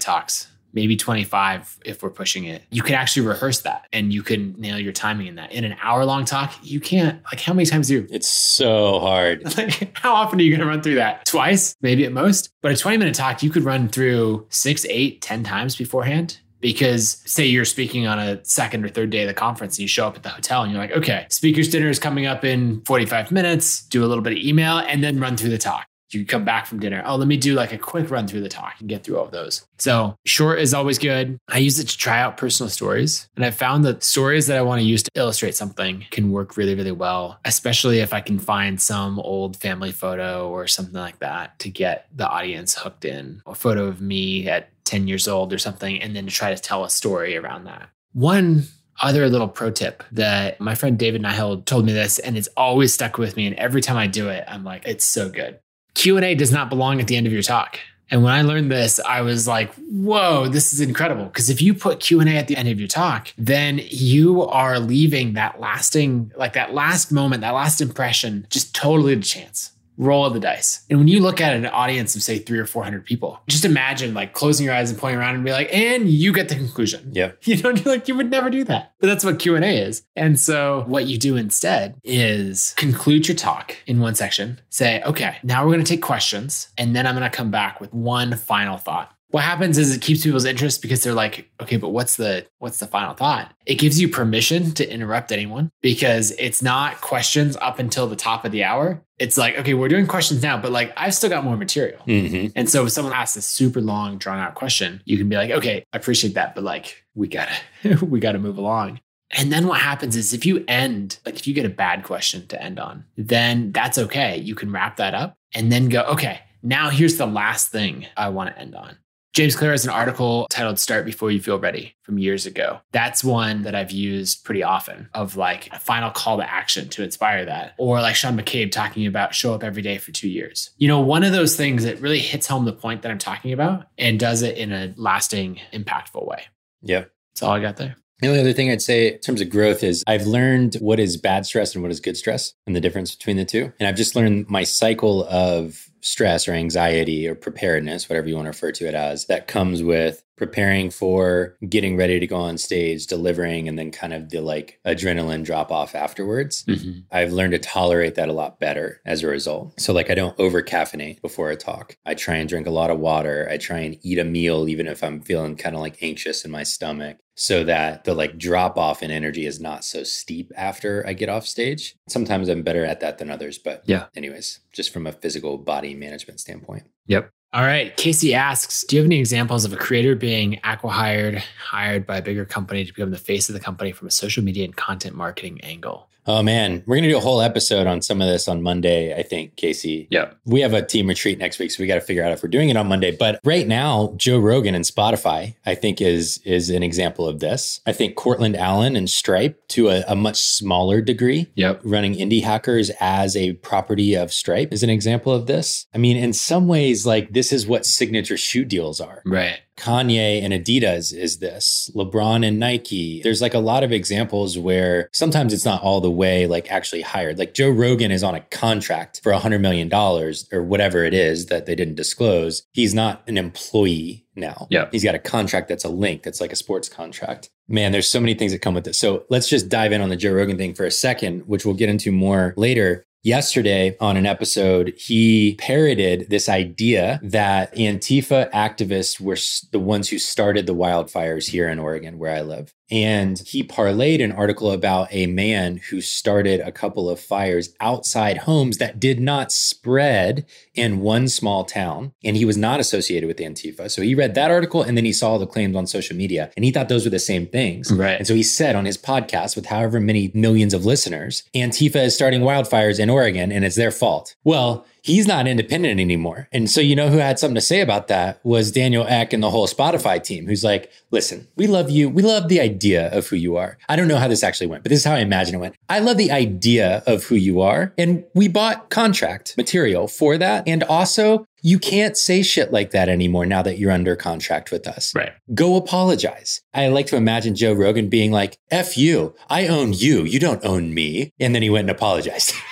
talks 0.00 0.48
maybe 0.72 0.96
25 0.96 1.78
if 1.84 2.02
we're 2.02 2.10
pushing 2.10 2.44
it. 2.44 2.62
You 2.70 2.82
can 2.82 2.94
actually 2.94 3.26
rehearse 3.26 3.60
that 3.62 3.86
and 3.92 4.12
you 4.12 4.22
can 4.22 4.54
nail 4.58 4.78
your 4.78 4.92
timing 4.92 5.26
in 5.26 5.34
that. 5.36 5.52
In 5.52 5.64
an 5.64 5.76
hour 5.82 6.04
long 6.04 6.24
talk, 6.24 6.54
you 6.62 6.80
can't, 6.80 7.22
like, 7.24 7.40
how 7.40 7.52
many 7.52 7.66
times 7.66 7.88
do 7.88 7.94
you? 7.94 8.06
It's 8.10 8.28
so 8.28 8.98
hard. 8.98 9.42
Like, 9.62 9.96
how 9.98 10.14
often 10.14 10.40
are 10.40 10.42
you 10.42 10.50
going 10.50 10.60
to 10.60 10.66
run 10.66 10.80
through 10.80 10.94
that? 10.94 11.26
Twice, 11.26 11.76
maybe 11.82 12.06
at 12.06 12.12
most. 12.12 12.50
But 12.62 12.72
a 12.72 12.76
20 12.76 12.96
minute 12.96 13.14
talk, 13.14 13.42
you 13.42 13.50
could 13.50 13.64
run 13.64 13.88
through 13.88 14.46
six, 14.48 14.86
eight, 14.86 15.20
ten 15.20 15.44
times 15.44 15.76
beforehand. 15.76 16.38
Because 16.60 17.22
say 17.26 17.44
you're 17.44 17.66
speaking 17.66 18.06
on 18.06 18.18
a 18.18 18.42
second 18.44 18.84
or 18.84 18.88
third 18.88 19.10
day 19.10 19.22
of 19.22 19.28
the 19.28 19.34
conference 19.34 19.74
and 19.74 19.82
you 19.82 19.88
show 19.88 20.06
up 20.06 20.16
at 20.16 20.22
the 20.22 20.30
hotel 20.30 20.62
and 20.62 20.72
you're 20.72 20.80
like, 20.80 20.92
okay, 20.92 21.26
speaker's 21.28 21.68
dinner 21.68 21.88
is 21.88 21.98
coming 21.98 22.24
up 22.24 22.44
in 22.44 22.80
45 22.82 23.30
minutes, 23.30 23.82
do 23.82 24.04
a 24.04 24.06
little 24.06 24.22
bit 24.22 24.32
of 24.32 24.38
email 24.38 24.78
and 24.78 25.04
then 25.04 25.20
run 25.20 25.36
through 25.36 25.50
the 25.50 25.58
talk 25.58 25.86
you 26.14 26.24
come 26.24 26.44
back 26.44 26.66
from 26.66 26.80
dinner. 26.80 27.02
Oh, 27.04 27.16
let 27.16 27.28
me 27.28 27.36
do 27.36 27.54
like 27.54 27.72
a 27.72 27.78
quick 27.78 28.10
run 28.10 28.26
through 28.26 28.42
the 28.42 28.48
talk 28.48 28.74
and 28.80 28.88
get 28.88 29.04
through 29.04 29.18
all 29.18 29.24
of 29.24 29.30
those. 29.30 29.66
So 29.78 30.16
short 30.24 30.60
is 30.60 30.74
always 30.74 30.98
good. 30.98 31.38
I 31.48 31.58
use 31.58 31.78
it 31.78 31.88
to 31.88 31.98
try 31.98 32.20
out 32.20 32.36
personal 32.36 32.70
stories. 32.70 33.28
And 33.36 33.44
I 33.44 33.50
found 33.50 33.84
that 33.84 34.02
stories 34.02 34.46
that 34.46 34.58
I 34.58 34.62
want 34.62 34.80
to 34.80 34.86
use 34.86 35.02
to 35.02 35.10
illustrate 35.14 35.54
something 35.54 36.04
can 36.10 36.30
work 36.30 36.56
really, 36.56 36.74
really 36.74 36.92
well, 36.92 37.38
especially 37.44 38.00
if 38.00 38.12
I 38.12 38.20
can 38.20 38.38
find 38.38 38.80
some 38.80 39.18
old 39.18 39.56
family 39.56 39.92
photo 39.92 40.48
or 40.48 40.66
something 40.66 40.94
like 40.94 41.18
that 41.20 41.58
to 41.60 41.68
get 41.68 42.06
the 42.14 42.28
audience 42.28 42.74
hooked 42.74 43.04
in. 43.04 43.42
A 43.46 43.54
photo 43.54 43.86
of 43.86 44.00
me 44.00 44.48
at 44.48 44.68
10 44.84 45.08
years 45.08 45.28
old 45.28 45.52
or 45.52 45.58
something, 45.58 46.00
and 46.02 46.14
then 46.14 46.26
to 46.26 46.30
try 46.30 46.54
to 46.54 46.60
tell 46.60 46.84
a 46.84 46.90
story 46.90 47.36
around 47.36 47.64
that. 47.64 47.88
One 48.12 48.64
other 49.00 49.28
little 49.28 49.48
pro 49.48 49.70
tip 49.70 50.04
that 50.12 50.60
my 50.60 50.74
friend 50.74 50.98
David 50.98 51.22
Nihill 51.22 51.64
told 51.64 51.86
me 51.86 51.92
this, 51.92 52.18
and 52.18 52.36
it's 52.36 52.48
always 52.56 52.92
stuck 52.92 53.18
with 53.18 53.36
me. 53.36 53.46
And 53.46 53.56
every 53.56 53.80
time 53.80 53.96
I 53.96 54.06
do 54.06 54.28
it, 54.28 54.44
I'm 54.46 54.64
like, 54.64 54.86
it's 54.86 55.04
so 55.04 55.28
good. 55.28 55.58
Q&A 55.94 56.34
does 56.34 56.52
not 56.52 56.68
belong 56.68 57.00
at 57.00 57.06
the 57.06 57.16
end 57.16 57.26
of 57.26 57.32
your 57.32 57.42
talk. 57.42 57.78
And 58.10 58.22
when 58.22 58.32
I 58.32 58.42
learned 58.42 58.70
this, 58.70 59.00
I 59.00 59.22
was 59.22 59.48
like, 59.48 59.72
whoa, 59.74 60.46
this 60.46 60.74
is 60.74 60.80
incredible. 60.80 61.24
Because 61.24 61.48
if 61.48 61.62
you 61.62 61.72
put 61.72 62.00
Q&A 62.00 62.36
at 62.36 62.46
the 62.46 62.56
end 62.56 62.68
of 62.68 62.78
your 62.78 62.88
talk, 62.88 63.32
then 63.38 63.80
you 63.88 64.46
are 64.48 64.78
leaving 64.78 65.32
that 65.32 65.60
lasting, 65.60 66.30
like 66.36 66.52
that 66.52 66.74
last 66.74 67.10
moment, 67.10 67.40
that 67.40 67.54
last 67.54 67.80
impression, 67.80 68.46
just 68.50 68.74
totally 68.74 69.16
to 69.16 69.22
chance 69.22 69.71
roll 69.96 70.24
of 70.24 70.34
the 70.34 70.40
dice. 70.40 70.84
And 70.90 70.98
when 70.98 71.08
you 71.08 71.20
look 71.20 71.40
at 71.40 71.54
an 71.54 71.66
audience 71.66 72.14
of 72.14 72.22
say 72.22 72.38
three 72.38 72.58
or 72.58 72.66
400 72.66 73.04
people, 73.04 73.40
just 73.46 73.64
imagine 73.64 74.14
like 74.14 74.32
closing 74.32 74.66
your 74.66 74.74
eyes 74.74 74.90
and 74.90 74.98
pointing 74.98 75.18
around 75.18 75.34
and 75.34 75.44
be 75.44 75.52
like, 75.52 75.72
and 75.72 76.08
you 76.08 76.32
get 76.32 76.48
the 76.48 76.54
conclusion. 76.54 77.10
Yeah. 77.12 77.32
You 77.52 77.60
know, 77.60 77.70
you're 77.70 77.94
like, 77.94 78.08
you 78.08 78.14
would 78.14 78.30
never 78.30 78.48
do 78.48 78.64
that. 78.64 78.94
But 78.98 79.08
that's 79.08 79.24
what 79.24 79.38
Q&A 79.38 79.60
is. 79.60 80.04
And 80.16 80.40
so 80.40 80.84
what 80.86 81.06
you 81.06 81.18
do 81.18 81.36
instead 81.36 82.00
is 82.02 82.72
conclude 82.78 83.28
your 83.28 83.36
talk 83.36 83.76
in 83.86 84.00
one 84.00 84.14
section, 84.14 84.58
say, 84.70 85.02
okay, 85.02 85.36
now 85.42 85.62
we're 85.62 85.72
going 85.72 85.84
to 85.84 85.88
take 85.88 86.00
questions. 86.00 86.68
And 86.78 86.96
then 86.96 87.06
I'm 87.06 87.14
going 87.14 87.30
to 87.30 87.36
come 87.36 87.50
back 87.50 87.78
with 87.78 87.92
one 87.92 88.36
final 88.36 88.78
thought 88.78 89.14
what 89.32 89.42
happens 89.42 89.78
is 89.78 89.94
it 89.94 90.00
keeps 90.00 90.22
people's 90.22 90.44
interest 90.44 90.80
because 90.80 91.02
they're 91.02 91.14
like 91.14 91.50
okay 91.60 91.76
but 91.76 91.88
what's 91.88 92.16
the 92.16 92.46
what's 92.58 92.78
the 92.78 92.86
final 92.86 93.14
thought 93.14 93.52
it 93.66 93.74
gives 93.74 94.00
you 94.00 94.08
permission 94.08 94.72
to 94.72 94.88
interrupt 94.88 95.32
anyone 95.32 95.70
because 95.80 96.30
it's 96.38 96.62
not 96.62 97.00
questions 97.00 97.56
up 97.56 97.78
until 97.78 98.06
the 98.06 98.16
top 98.16 98.44
of 98.44 98.52
the 98.52 98.62
hour 98.62 99.02
it's 99.18 99.36
like 99.36 99.58
okay 99.58 99.74
we're 99.74 99.88
doing 99.88 100.06
questions 100.06 100.42
now 100.42 100.56
but 100.56 100.70
like 100.70 100.92
i've 100.96 101.14
still 101.14 101.30
got 101.30 101.44
more 101.44 101.56
material 101.56 102.00
mm-hmm. 102.06 102.46
and 102.54 102.70
so 102.70 102.84
if 102.84 102.92
someone 102.92 103.12
asks 103.12 103.36
a 103.36 103.42
super 103.42 103.80
long 103.80 104.18
drawn 104.18 104.38
out 104.38 104.54
question 104.54 105.02
you 105.04 105.18
can 105.18 105.28
be 105.28 105.36
like 105.36 105.50
okay 105.50 105.84
i 105.92 105.96
appreciate 105.96 106.34
that 106.34 106.54
but 106.54 106.62
like 106.62 107.04
we 107.14 107.26
gotta 107.26 107.54
we 108.04 108.20
gotta 108.20 108.38
move 108.38 108.58
along 108.58 109.00
and 109.34 109.50
then 109.50 109.66
what 109.66 109.80
happens 109.80 110.14
is 110.14 110.34
if 110.34 110.44
you 110.44 110.62
end, 110.68 111.18
like 111.24 111.36
if 111.36 111.46
you 111.46 111.54
get 111.54 111.64
a 111.64 111.70
bad 111.70 112.04
question 112.04 112.46
to 112.48 112.62
end 112.62 112.78
on, 112.78 113.04
then 113.16 113.72
that's 113.72 113.96
okay. 113.96 114.36
You 114.36 114.54
can 114.54 114.70
wrap 114.70 114.98
that 114.98 115.14
up 115.14 115.38
and 115.54 115.72
then 115.72 115.88
go, 115.88 116.02
okay, 116.02 116.40
now 116.62 116.90
here's 116.90 117.16
the 117.16 117.26
last 117.26 117.68
thing 117.68 118.06
I 118.16 118.28
want 118.28 118.54
to 118.54 118.60
end 118.60 118.74
on. 118.74 118.98
James 119.32 119.56
Clear 119.56 119.70
has 119.70 119.84
an 119.84 119.90
article 119.90 120.46
titled 120.50 120.78
Start 120.78 121.06
Before 121.06 121.30
You 121.30 121.40
Feel 121.40 121.58
Ready 121.58 121.96
from 122.02 122.18
years 122.18 122.44
ago. 122.44 122.80
That's 122.92 123.24
one 123.24 123.62
that 123.62 123.74
I've 123.74 123.90
used 123.90 124.44
pretty 124.44 124.62
often 124.62 125.08
of 125.14 125.38
like 125.38 125.72
a 125.72 125.78
final 125.78 126.10
call 126.10 126.36
to 126.36 126.50
action 126.50 126.90
to 126.90 127.02
inspire 127.02 127.46
that. 127.46 127.72
Or 127.78 128.02
like 128.02 128.14
Sean 128.14 128.36
McCabe 128.36 128.70
talking 128.70 129.06
about 129.06 129.34
show 129.34 129.54
up 129.54 129.64
every 129.64 129.80
day 129.80 129.96
for 129.96 130.12
two 130.12 130.28
years. 130.28 130.70
You 130.76 130.86
know, 130.86 131.00
one 131.00 131.24
of 131.24 131.32
those 131.32 131.56
things 131.56 131.84
that 131.84 131.98
really 131.98 132.18
hits 132.18 132.46
home 132.46 132.66
the 132.66 132.74
point 132.74 133.00
that 133.02 133.10
I'm 133.10 133.16
talking 133.16 133.54
about 133.54 133.86
and 133.96 134.20
does 134.20 134.42
it 134.42 134.58
in 134.58 134.70
a 134.70 134.92
lasting, 134.98 135.60
impactful 135.72 136.26
way. 136.26 136.44
Yeah. 136.82 137.04
That's 137.32 137.42
all 137.42 137.52
I 137.52 137.60
got 137.60 137.78
there. 137.78 137.96
The 138.20 138.28
only 138.28 138.40
other 138.40 138.52
thing 138.52 138.70
I'd 138.70 138.82
say 138.82 139.14
in 139.14 139.18
terms 139.20 139.40
of 139.40 139.48
growth 139.48 139.82
is 139.82 140.04
I've 140.06 140.26
learned 140.26 140.74
what 140.74 141.00
is 141.00 141.16
bad 141.16 141.46
stress 141.46 141.74
and 141.74 141.82
what 141.82 141.90
is 141.90 142.00
good 142.00 142.18
stress 142.18 142.52
and 142.66 142.76
the 142.76 142.80
difference 142.80 143.14
between 143.14 143.38
the 143.38 143.46
two. 143.46 143.72
And 143.80 143.88
I've 143.88 143.96
just 143.96 144.14
learned 144.14 144.50
my 144.50 144.62
cycle 144.62 145.24
of 145.24 145.88
stress 146.02 146.46
or 146.46 146.52
anxiety 146.52 147.26
or 147.26 147.34
preparedness, 147.34 148.08
whatever 148.08 148.28
you 148.28 148.34
want 148.34 148.46
to 148.46 148.50
refer 148.50 148.72
to 148.72 148.86
it 148.86 148.94
as, 148.94 149.26
that 149.26 149.48
comes 149.48 149.82
with 149.82 150.22
preparing 150.42 150.90
for 150.90 151.56
getting 151.68 151.96
ready 151.96 152.18
to 152.18 152.26
go 152.26 152.34
on 152.34 152.58
stage, 152.58 153.06
delivering, 153.06 153.68
and 153.68 153.78
then 153.78 153.92
kind 153.92 154.12
of 154.12 154.30
the 154.30 154.40
like 154.40 154.80
adrenaline 154.84 155.44
drop 155.44 155.70
off 155.70 155.94
afterwards. 155.94 156.64
Mm-hmm. 156.64 157.02
I've 157.12 157.30
learned 157.30 157.52
to 157.52 157.60
tolerate 157.60 158.16
that 158.16 158.28
a 158.28 158.32
lot 158.32 158.58
better 158.58 159.00
as 159.06 159.22
a 159.22 159.28
result. 159.28 159.80
So, 159.80 159.92
like, 159.92 160.10
I 160.10 160.16
don't 160.16 160.36
over 160.40 160.60
caffeinate 160.60 161.22
before 161.22 161.50
a 161.50 161.56
talk. 161.56 161.96
I 162.04 162.14
try 162.14 162.34
and 162.34 162.48
drink 162.48 162.66
a 162.66 162.72
lot 162.72 162.90
of 162.90 162.98
water. 162.98 163.46
I 163.48 163.56
try 163.56 163.78
and 163.78 163.96
eat 164.02 164.18
a 164.18 164.24
meal, 164.24 164.68
even 164.68 164.88
if 164.88 165.04
I'm 165.04 165.20
feeling 165.20 165.54
kind 165.54 165.76
of 165.76 165.80
like 165.80 166.02
anxious 166.02 166.44
in 166.44 166.50
my 166.50 166.64
stomach 166.64 167.18
so 167.36 167.62
that 167.62 168.02
the 168.02 168.14
like 168.14 168.36
drop 168.36 168.76
off 168.76 169.00
in 169.00 169.12
energy 169.12 169.46
is 169.46 169.60
not 169.60 169.84
so 169.84 170.02
steep 170.02 170.50
after 170.56 171.06
I 171.06 171.12
get 171.12 171.28
off 171.28 171.46
stage. 171.46 171.94
Sometimes 172.08 172.48
I'm 172.48 172.62
better 172.62 172.84
at 172.84 172.98
that 172.98 173.18
than 173.18 173.30
others, 173.30 173.58
but 173.58 173.84
yeah. 173.86 174.06
Anyways, 174.16 174.58
just 174.72 174.92
from 174.92 175.06
a 175.06 175.12
physical 175.12 175.56
body 175.56 175.94
management 175.94 176.40
standpoint. 176.40 176.82
Yep. 177.06 177.30
All 177.54 177.62
right. 177.62 177.94
Casey 177.98 178.32
asks 178.34 178.82
Do 178.84 178.96
you 178.96 179.02
have 179.02 179.08
any 179.08 179.18
examples 179.18 179.66
of 179.66 179.74
a 179.74 179.76
creator 179.76 180.14
being 180.14 180.58
acqui-hired, 180.64 181.42
hired 181.62 182.06
by 182.06 182.16
a 182.16 182.22
bigger 182.22 182.46
company 182.46 182.82
to 182.82 182.92
become 182.92 183.10
the 183.10 183.18
face 183.18 183.50
of 183.50 183.52
the 183.52 183.60
company 183.60 183.92
from 183.92 184.08
a 184.08 184.10
social 184.10 184.42
media 184.42 184.64
and 184.64 184.74
content 184.74 185.14
marketing 185.14 185.60
angle? 185.60 186.08
Oh 186.26 186.42
man, 186.42 186.82
we're 186.86 186.96
gonna 186.96 187.08
do 187.08 187.16
a 187.16 187.20
whole 187.20 187.40
episode 187.40 187.86
on 187.86 188.02
some 188.02 188.20
of 188.20 188.28
this 188.28 188.46
on 188.48 188.62
Monday, 188.62 189.14
I 189.16 189.22
think, 189.22 189.56
Casey. 189.56 190.06
Yeah. 190.10 190.32
We 190.44 190.60
have 190.60 190.72
a 190.72 190.82
team 190.82 191.08
retreat 191.08 191.38
next 191.38 191.58
week, 191.58 191.70
so 191.70 191.82
we 191.82 191.86
got 191.86 191.96
to 191.96 192.00
figure 192.00 192.22
out 192.22 192.32
if 192.32 192.42
we're 192.42 192.48
doing 192.48 192.68
it 192.68 192.76
on 192.76 192.88
Monday. 192.88 193.10
But 193.10 193.40
right 193.44 193.66
now, 193.66 194.14
Joe 194.16 194.38
Rogan 194.38 194.74
and 194.74 194.84
Spotify, 194.84 195.56
I 195.66 195.74
think, 195.74 196.00
is 196.00 196.38
is 196.44 196.70
an 196.70 196.82
example 196.82 197.26
of 197.26 197.40
this. 197.40 197.80
I 197.86 197.92
think 197.92 198.14
Courtland 198.14 198.56
Allen 198.56 198.96
and 198.96 199.10
Stripe 199.10 199.60
to 199.68 199.88
a, 199.88 200.04
a 200.06 200.14
much 200.14 200.40
smaller 200.40 201.00
degree. 201.00 201.50
Yep. 201.54 201.80
Running 201.84 202.14
indie 202.14 202.42
hackers 202.42 202.90
as 203.00 203.36
a 203.36 203.54
property 203.54 204.14
of 204.14 204.32
Stripe 204.32 204.72
is 204.72 204.82
an 204.82 204.90
example 204.90 205.32
of 205.32 205.46
this. 205.46 205.86
I 205.94 205.98
mean, 205.98 206.16
in 206.16 206.32
some 206.32 206.68
ways, 206.68 207.06
like 207.06 207.32
this 207.32 207.52
is 207.52 207.66
what 207.66 207.84
signature 207.86 208.36
shoe 208.36 208.64
deals 208.64 209.00
are. 209.00 209.22
Right. 209.24 209.60
Kanye 209.82 210.42
and 210.42 210.52
Adidas 210.52 211.12
is 211.12 211.38
this, 211.38 211.90
LeBron 211.94 212.46
and 212.46 212.60
Nike. 212.60 213.20
There's 213.22 213.42
like 213.42 213.54
a 213.54 213.58
lot 213.58 213.82
of 213.82 213.90
examples 213.90 214.56
where 214.56 215.08
sometimes 215.12 215.52
it's 215.52 215.64
not 215.64 215.82
all 215.82 216.00
the 216.00 216.10
way 216.10 216.46
like 216.46 216.70
actually 216.70 217.02
hired. 217.02 217.36
Like 217.36 217.52
Joe 217.52 217.68
Rogan 217.68 218.12
is 218.12 218.22
on 218.22 218.36
a 218.36 218.40
contract 218.42 219.20
for 219.24 219.32
a 219.32 219.40
$100 219.40 219.60
million 219.60 219.92
or 219.92 220.62
whatever 220.62 221.04
it 221.04 221.14
is 221.14 221.46
that 221.46 221.66
they 221.66 221.74
didn't 221.74 221.96
disclose. 221.96 222.62
He's 222.72 222.94
not 222.94 223.22
an 223.26 223.36
employee 223.36 224.24
now. 224.36 224.68
Yeah. 224.70 224.88
He's 224.92 225.02
got 225.02 225.16
a 225.16 225.18
contract 225.18 225.68
that's 225.68 225.84
a 225.84 225.88
link, 225.88 226.22
that's 226.22 226.40
like 226.40 226.52
a 226.52 226.56
sports 226.56 226.88
contract. 226.88 227.50
Man, 227.68 227.90
there's 227.90 228.08
so 228.08 228.20
many 228.20 228.34
things 228.34 228.52
that 228.52 228.60
come 228.60 228.74
with 228.74 228.84
this. 228.84 228.98
So 228.98 229.24
let's 229.30 229.48
just 229.48 229.68
dive 229.68 229.92
in 229.92 230.00
on 230.00 230.10
the 230.10 230.16
Joe 230.16 230.32
Rogan 230.32 230.58
thing 230.58 230.74
for 230.74 230.84
a 230.84 230.90
second, 230.90 231.48
which 231.48 231.64
we'll 231.66 231.74
get 231.74 231.88
into 231.88 232.12
more 232.12 232.54
later 232.56 233.04
yesterday 233.22 233.96
on 234.00 234.16
an 234.16 234.26
episode, 234.26 234.94
he 234.96 235.56
parroted 235.58 236.26
this 236.28 236.48
idea 236.48 237.20
that 237.22 237.74
Antifa 237.74 238.50
activists 238.52 239.20
were 239.20 239.36
the 239.70 239.78
ones 239.78 240.08
who 240.08 240.18
started 240.18 240.66
the 240.66 240.74
wildfires 240.74 241.50
here 241.50 241.68
in 241.68 241.78
Oregon, 241.78 242.18
where 242.18 242.34
I 242.34 242.42
live. 242.42 242.74
And 242.92 243.38
he 243.46 243.64
parlayed 243.64 244.22
an 244.22 244.32
article 244.32 244.70
about 244.70 245.08
a 245.10 245.26
man 245.26 245.78
who 245.88 246.02
started 246.02 246.60
a 246.60 246.70
couple 246.70 247.08
of 247.08 247.18
fires 247.18 247.74
outside 247.80 248.36
homes 248.38 248.76
that 248.76 249.00
did 249.00 249.18
not 249.18 249.50
spread 249.50 250.44
in 250.74 251.00
one 251.00 251.28
small 251.28 251.64
town. 251.64 252.12
And 252.22 252.36
he 252.36 252.44
was 252.44 252.58
not 252.58 252.80
associated 252.80 253.26
with 253.26 253.38
Antifa. 253.38 253.90
So 253.90 254.02
he 254.02 254.14
read 254.14 254.34
that 254.34 254.50
article 254.50 254.82
and 254.82 254.94
then 254.94 255.06
he 255.06 255.12
saw 255.14 255.38
the 255.38 255.46
claims 255.46 255.74
on 255.74 255.86
social 255.86 256.14
media 256.14 256.52
and 256.54 256.66
he 256.66 256.70
thought 256.70 256.90
those 256.90 257.04
were 257.04 257.10
the 257.10 257.18
same 257.18 257.46
things. 257.46 257.90
Right. 257.90 258.18
And 258.18 258.26
so 258.26 258.34
he 258.34 258.42
said 258.42 258.76
on 258.76 258.84
his 258.84 258.98
podcast 258.98 259.56
with 259.56 259.66
however 259.66 259.98
many 259.98 260.30
millions 260.34 260.74
of 260.74 260.84
listeners, 260.84 261.44
Antifa 261.54 262.04
is 262.04 262.14
starting 262.14 262.42
wildfires 262.42 263.00
in 263.00 263.08
Oregon 263.08 263.50
and 263.50 263.64
it's 263.64 263.76
their 263.76 263.90
fault. 263.90 264.36
Well, 264.44 264.84
he's 265.02 265.26
not 265.26 265.46
independent 265.46 266.00
anymore. 266.00 266.48
And 266.52 266.70
so, 266.70 266.80
you 266.80 266.96
know, 266.96 267.08
who 267.08 267.18
had 267.18 267.38
something 267.38 267.56
to 267.56 267.60
say 267.60 267.80
about 267.80 268.08
that 268.08 268.40
was 268.44 268.72
Daniel 268.72 269.06
Ek 269.06 269.32
and 269.32 269.42
the 269.42 269.50
whole 269.50 269.66
Spotify 269.66 270.22
team, 270.22 270.46
who's 270.46 270.64
like, 270.64 270.90
listen, 271.10 271.48
we 271.56 271.66
love 271.66 271.90
you. 271.90 272.08
We 272.08 272.22
love 272.22 272.48
the 272.48 272.60
idea 272.60 273.08
of 273.12 273.26
who 273.26 273.36
you 273.36 273.56
are. 273.56 273.78
I 273.88 273.96
don't 273.96 274.08
know 274.08 274.16
how 274.16 274.28
this 274.28 274.42
actually 274.42 274.68
went, 274.68 274.84
but 274.84 274.90
this 274.90 275.00
is 275.00 275.04
how 275.04 275.14
I 275.14 275.20
imagine 275.20 275.56
it 275.56 275.58
went. 275.58 275.74
I 275.88 275.98
love 275.98 276.16
the 276.16 276.30
idea 276.30 277.02
of 277.06 277.24
who 277.24 277.34
you 277.34 277.60
are. 277.60 277.92
And 277.98 278.24
we 278.34 278.48
bought 278.48 278.90
contract 278.90 279.56
material 279.56 280.08
for 280.08 280.38
that. 280.38 280.64
And 280.66 280.82
also, 280.84 281.46
you 281.62 281.78
can't 281.78 282.16
say 282.16 282.42
shit 282.42 282.72
like 282.72 282.90
that 282.90 283.08
anymore 283.08 283.46
now 283.46 283.62
that 283.62 283.78
you're 283.78 283.92
under 283.92 284.16
contract 284.16 284.72
with 284.72 284.86
us. 284.88 285.14
Right. 285.14 285.32
Go 285.54 285.76
apologize. 285.76 286.60
I 286.74 286.88
like 286.88 287.06
to 287.06 287.16
imagine 287.16 287.54
Joe 287.54 287.72
Rogan 287.72 288.08
being 288.08 288.32
like, 288.32 288.58
F 288.70 288.96
you. 288.96 289.34
I 289.48 289.68
own 289.68 289.92
you. 289.92 290.24
You 290.24 290.40
don't 290.40 290.64
own 290.64 290.92
me. 290.92 291.32
And 291.38 291.54
then 291.54 291.62
he 291.62 291.70
went 291.70 291.88
and 291.88 291.96
apologized. 291.96 292.54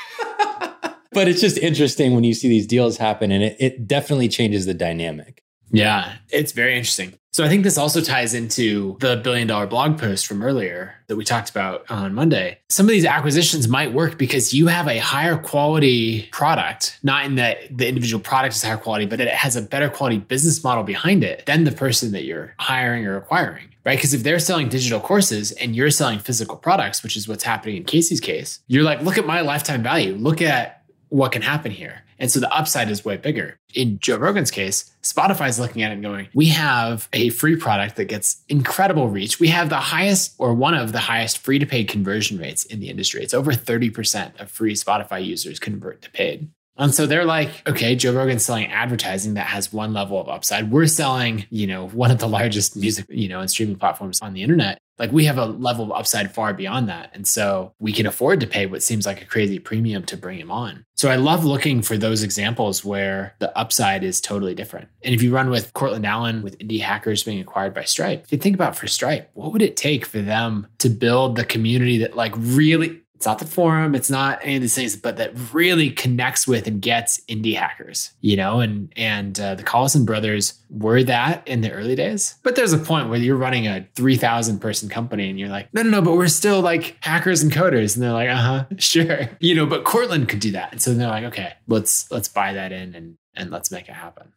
but 1.13 1.29
it's 1.29 1.41
just 1.41 1.59
interesting 1.59 2.15
when 2.15 2.25
you 2.25 2.35
see 2.35 2.49
these 2.49 2.67
deals 2.67 2.97
happen 2.97 3.31
and 3.31 3.43
it, 3.43 3.57
it 3.59 3.89
definitely 3.89 4.29
changes 4.29 4.67
the 4.67 4.75
dynamic. 4.75 5.43
Yeah, 5.73 6.17
it's 6.31 6.53
very 6.53 6.77
interesting. 6.77 7.15
So 7.33 7.45
I 7.45 7.49
think 7.49 7.63
this 7.63 7.79
also 7.79 8.01
ties 8.01 8.35
into 8.35 8.97
the 8.99 9.17
billion 9.17 9.47
dollar 9.47 9.69
blog 9.69 10.01
post 10.01 10.27
from 10.27 10.43
earlier 10.43 10.97
that 11.07 11.15
we 11.15 11.25
talked 11.25 11.49
about 11.49 11.89
on 11.89 12.13
Monday. 12.13 12.59
Some 12.69 12.87
of 12.87 12.91
these 12.91 13.05
acquisitions 13.05 13.69
might 13.69 13.93
work 13.93 14.19
because 14.19 14.53
you 14.53 14.67
have 14.67 14.89
a 14.89 14.99
higher 14.99 15.37
quality 15.37 16.29
product, 16.33 16.99
not 17.05 17.25
in 17.25 17.37
that 17.37 17.77
the 17.77 17.87
individual 17.87 18.21
product 18.21 18.57
is 18.57 18.63
higher 18.65 18.77
quality, 18.77 19.07
but 19.07 19.19
that 19.19 19.29
it 19.29 19.35
has 19.35 19.55
a 19.55 19.63
better 19.63 19.89
quality 19.89 20.19
business 20.19 20.65
model 20.65 20.83
behind 20.83 21.23
it 21.23 21.47
than 21.47 21.63
the 21.63 21.73
person 21.73 22.11
that 22.13 22.25
you're 22.25 22.55
hiring 22.59 23.07
or 23.07 23.17
acquiring 23.17 23.67
right? 23.85 23.97
Because 23.97 24.13
if 24.13 24.23
they're 24.23 24.39
selling 24.39 24.69
digital 24.69 25.01
courses 25.01 25.53
and 25.53 25.75
you're 25.75 25.91
selling 25.91 26.19
physical 26.19 26.57
products, 26.57 27.03
which 27.03 27.17
is 27.17 27.27
what's 27.27 27.45
happening 27.45 27.79
in 27.79 27.85
Casey's 27.85 28.21
case, 28.21 28.61
you're 28.67 28.83
like, 28.83 29.01
look 29.01 29.17
at 29.17 29.27
my 29.27 29.41
lifetime 29.41 29.83
value. 29.83 30.15
Look 30.17 30.43
at 30.43 30.80
what 31.11 31.33
can 31.33 31.43
happen 31.43 31.71
here. 31.71 32.03
And 32.19 32.31
so 32.31 32.41
the 32.41 32.53
upside 32.53 32.91
is 32.91 33.05
way 33.05 33.17
bigger. 33.17 33.59
In 33.75 33.99
Joe 33.99 34.17
Rogan's 34.17 34.51
case, 34.51 34.91
Spotify's 35.03 35.59
looking 35.59 35.83
at 35.83 35.91
it 35.91 35.95
and 35.95 36.03
going, 36.03 36.29
we 36.35 36.47
have 36.47 37.09
a 37.13 37.31
free 37.31 37.57
product 37.57 37.97
that 37.97 38.07
gets 38.07 38.43
incredible 38.49 39.09
reach. 39.09 39.41
We 39.41 39.49
have 39.49 39.71
the 39.71 39.77
highest 39.77 40.35
or 40.39 40.55
one 40.55 40.75
of 40.75 40.93
the 40.93 40.99
highest 40.99 41.39
free 41.39 41.59
to 41.59 41.67
paid 41.67 41.89
conversion 41.89 42.39
rates 42.39 42.65
in 42.65 42.81
the 42.81 42.91
industry. 42.91 43.23
It's 43.23 43.35
over 43.35 43.53
30% 43.53 44.41
of 44.41 44.51
free 44.51 44.75
Spotify 44.75 45.25
users 45.25 45.59
convert 45.59 46.03
to 46.03 46.11
paid. 46.11 46.49
And 46.77 46.95
so 46.95 47.07
they're 47.07 47.27
like, 47.27 47.63
okay, 47.69 47.95
Joe 47.95 48.15
Rogan's 48.15 48.45
selling 48.45 48.67
advertising 48.67 49.35
that 49.35 49.47
has 49.47 49.73
one 49.73 49.93
level 49.93 50.19
of 50.19 50.29
upside. 50.29 50.71
We're 50.71 50.87
selling, 50.87 51.47
you 51.51 51.67
know, 51.67 51.89
one 51.89 52.11
of 52.11 52.19
the 52.19 52.29
largest 52.29 52.75
music, 52.75 53.05
you 53.09 53.29
know, 53.29 53.41
and 53.41 53.51
streaming 53.51 53.77
platforms 53.77 54.21
on 54.23 54.33
the 54.33 54.43
internet. 54.43 54.79
Like 55.01 55.13
we 55.13 55.25
have 55.25 55.39
a 55.39 55.47
level 55.47 55.87
of 55.87 55.93
upside 55.93 56.33
far 56.33 56.53
beyond 56.53 56.89
that. 56.91 57.11
And 57.15 57.27
so 57.27 57.73
we 57.79 57.93
can 57.93 58.07
afford 58.07 58.39
to 58.41 58.47
pay 58.47 58.67
what 58.67 58.83
seems 58.83 59.07
like 59.07 59.23
a 59.23 59.25
crazy 59.25 59.59
premium 59.59 60.05
to 60.05 60.17
bring 60.17 60.39
him 60.39 60.51
on. 60.51 60.85
So 60.95 61.09
I 61.09 61.17
love 61.17 61.43
looking 61.47 61.81
for 61.81 61.97
those 61.97 62.23
examples 62.23 62.85
where 62.85 63.35
the 63.39 63.57
upside 63.59 64.05
is 64.05 64.21
totally 64.21 64.55
different. 64.55 64.89
And 65.03 65.15
if 65.15 65.23
you 65.23 65.35
run 65.35 65.49
with 65.49 65.73
Courtland 65.73 66.05
Allen 66.05 66.43
with 66.43 66.59
indie 66.59 66.83
hackers 66.83 67.23
being 67.23 67.41
acquired 67.41 67.73
by 67.73 67.85
Stripe, 67.85 68.25
if 68.25 68.33
you 68.33 68.37
think 68.37 68.55
about 68.55 68.77
for 68.77 68.87
Stripe, 68.87 69.31
what 69.33 69.55
would 69.55 69.63
it 69.63 69.79
take 69.79 70.05
for 70.05 70.21
them 70.21 70.67
to 70.79 70.91
build 70.91 71.37
the 71.37 71.45
community 71.47 71.97
that 71.99 72.15
like 72.15 72.35
really 72.37 73.00
it's 73.21 73.27
not 73.27 73.39
the 73.39 73.45
forum, 73.45 73.95
it's 73.95 74.09
not 74.09 74.39
any 74.43 74.57
of 74.57 74.63
these 74.63 74.75
things, 74.75 74.97
but 74.97 75.19
that 75.19 75.35
really 75.53 75.91
connects 75.91 76.49
with 76.49 76.67
and 76.67 76.81
gets 76.81 77.21
indie 77.29 77.55
hackers, 77.55 78.13
you 78.23 78.35
know, 78.35 78.61
and 78.61 78.91
and 78.97 79.39
uh, 79.39 79.55
the 79.57 79.63
Collison 79.63 80.07
brothers 80.07 80.55
were 80.71 81.03
that 81.03 81.47
in 81.47 81.61
the 81.61 81.71
early 81.71 81.95
days. 81.95 82.37
But 82.43 82.57
there's 82.57 82.73
a 82.73 82.79
point 82.79 83.11
where 83.11 83.19
you're 83.19 83.37
running 83.37 83.67
a 83.67 83.87
3,000 83.95 84.59
person 84.59 84.89
company 84.89 85.29
and 85.29 85.39
you're 85.39 85.51
like, 85.51 85.69
no, 85.75 85.83
no, 85.83 85.91
no, 85.91 86.01
but 86.01 86.15
we're 86.15 86.29
still 86.29 86.63
like 86.63 86.97
hackers 87.03 87.43
and 87.43 87.53
coders, 87.53 87.95
and 87.95 88.03
they're 88.03 88.11
like, 88.11 88.31
uh 88.31 88.37
huh, 88.37 88.65
sure, 88.79 89.29
you 89.39 89.55
know. 89.55 89.67
But 89.67 89.85
Courtland 89.85 90.31
could 90.31 90.41
do 90.41 90.53
that, 90.53 90.73
and 90.73 90.81
so 90.81 90.95
they're 90.95 91.07
like, 91.07 91.25
okay, 91.25 91.53
let's 91.69 92.11
let's 92.11 92.29
buy 92.29 92.55
that 92.55 92.73
in 92.73 92.95
and 92.95 93.19
and 93.35 93.51
let's 93.51 93.71
make 93.71 93.91
it 93.91 93.97
happen. 93.97 94.33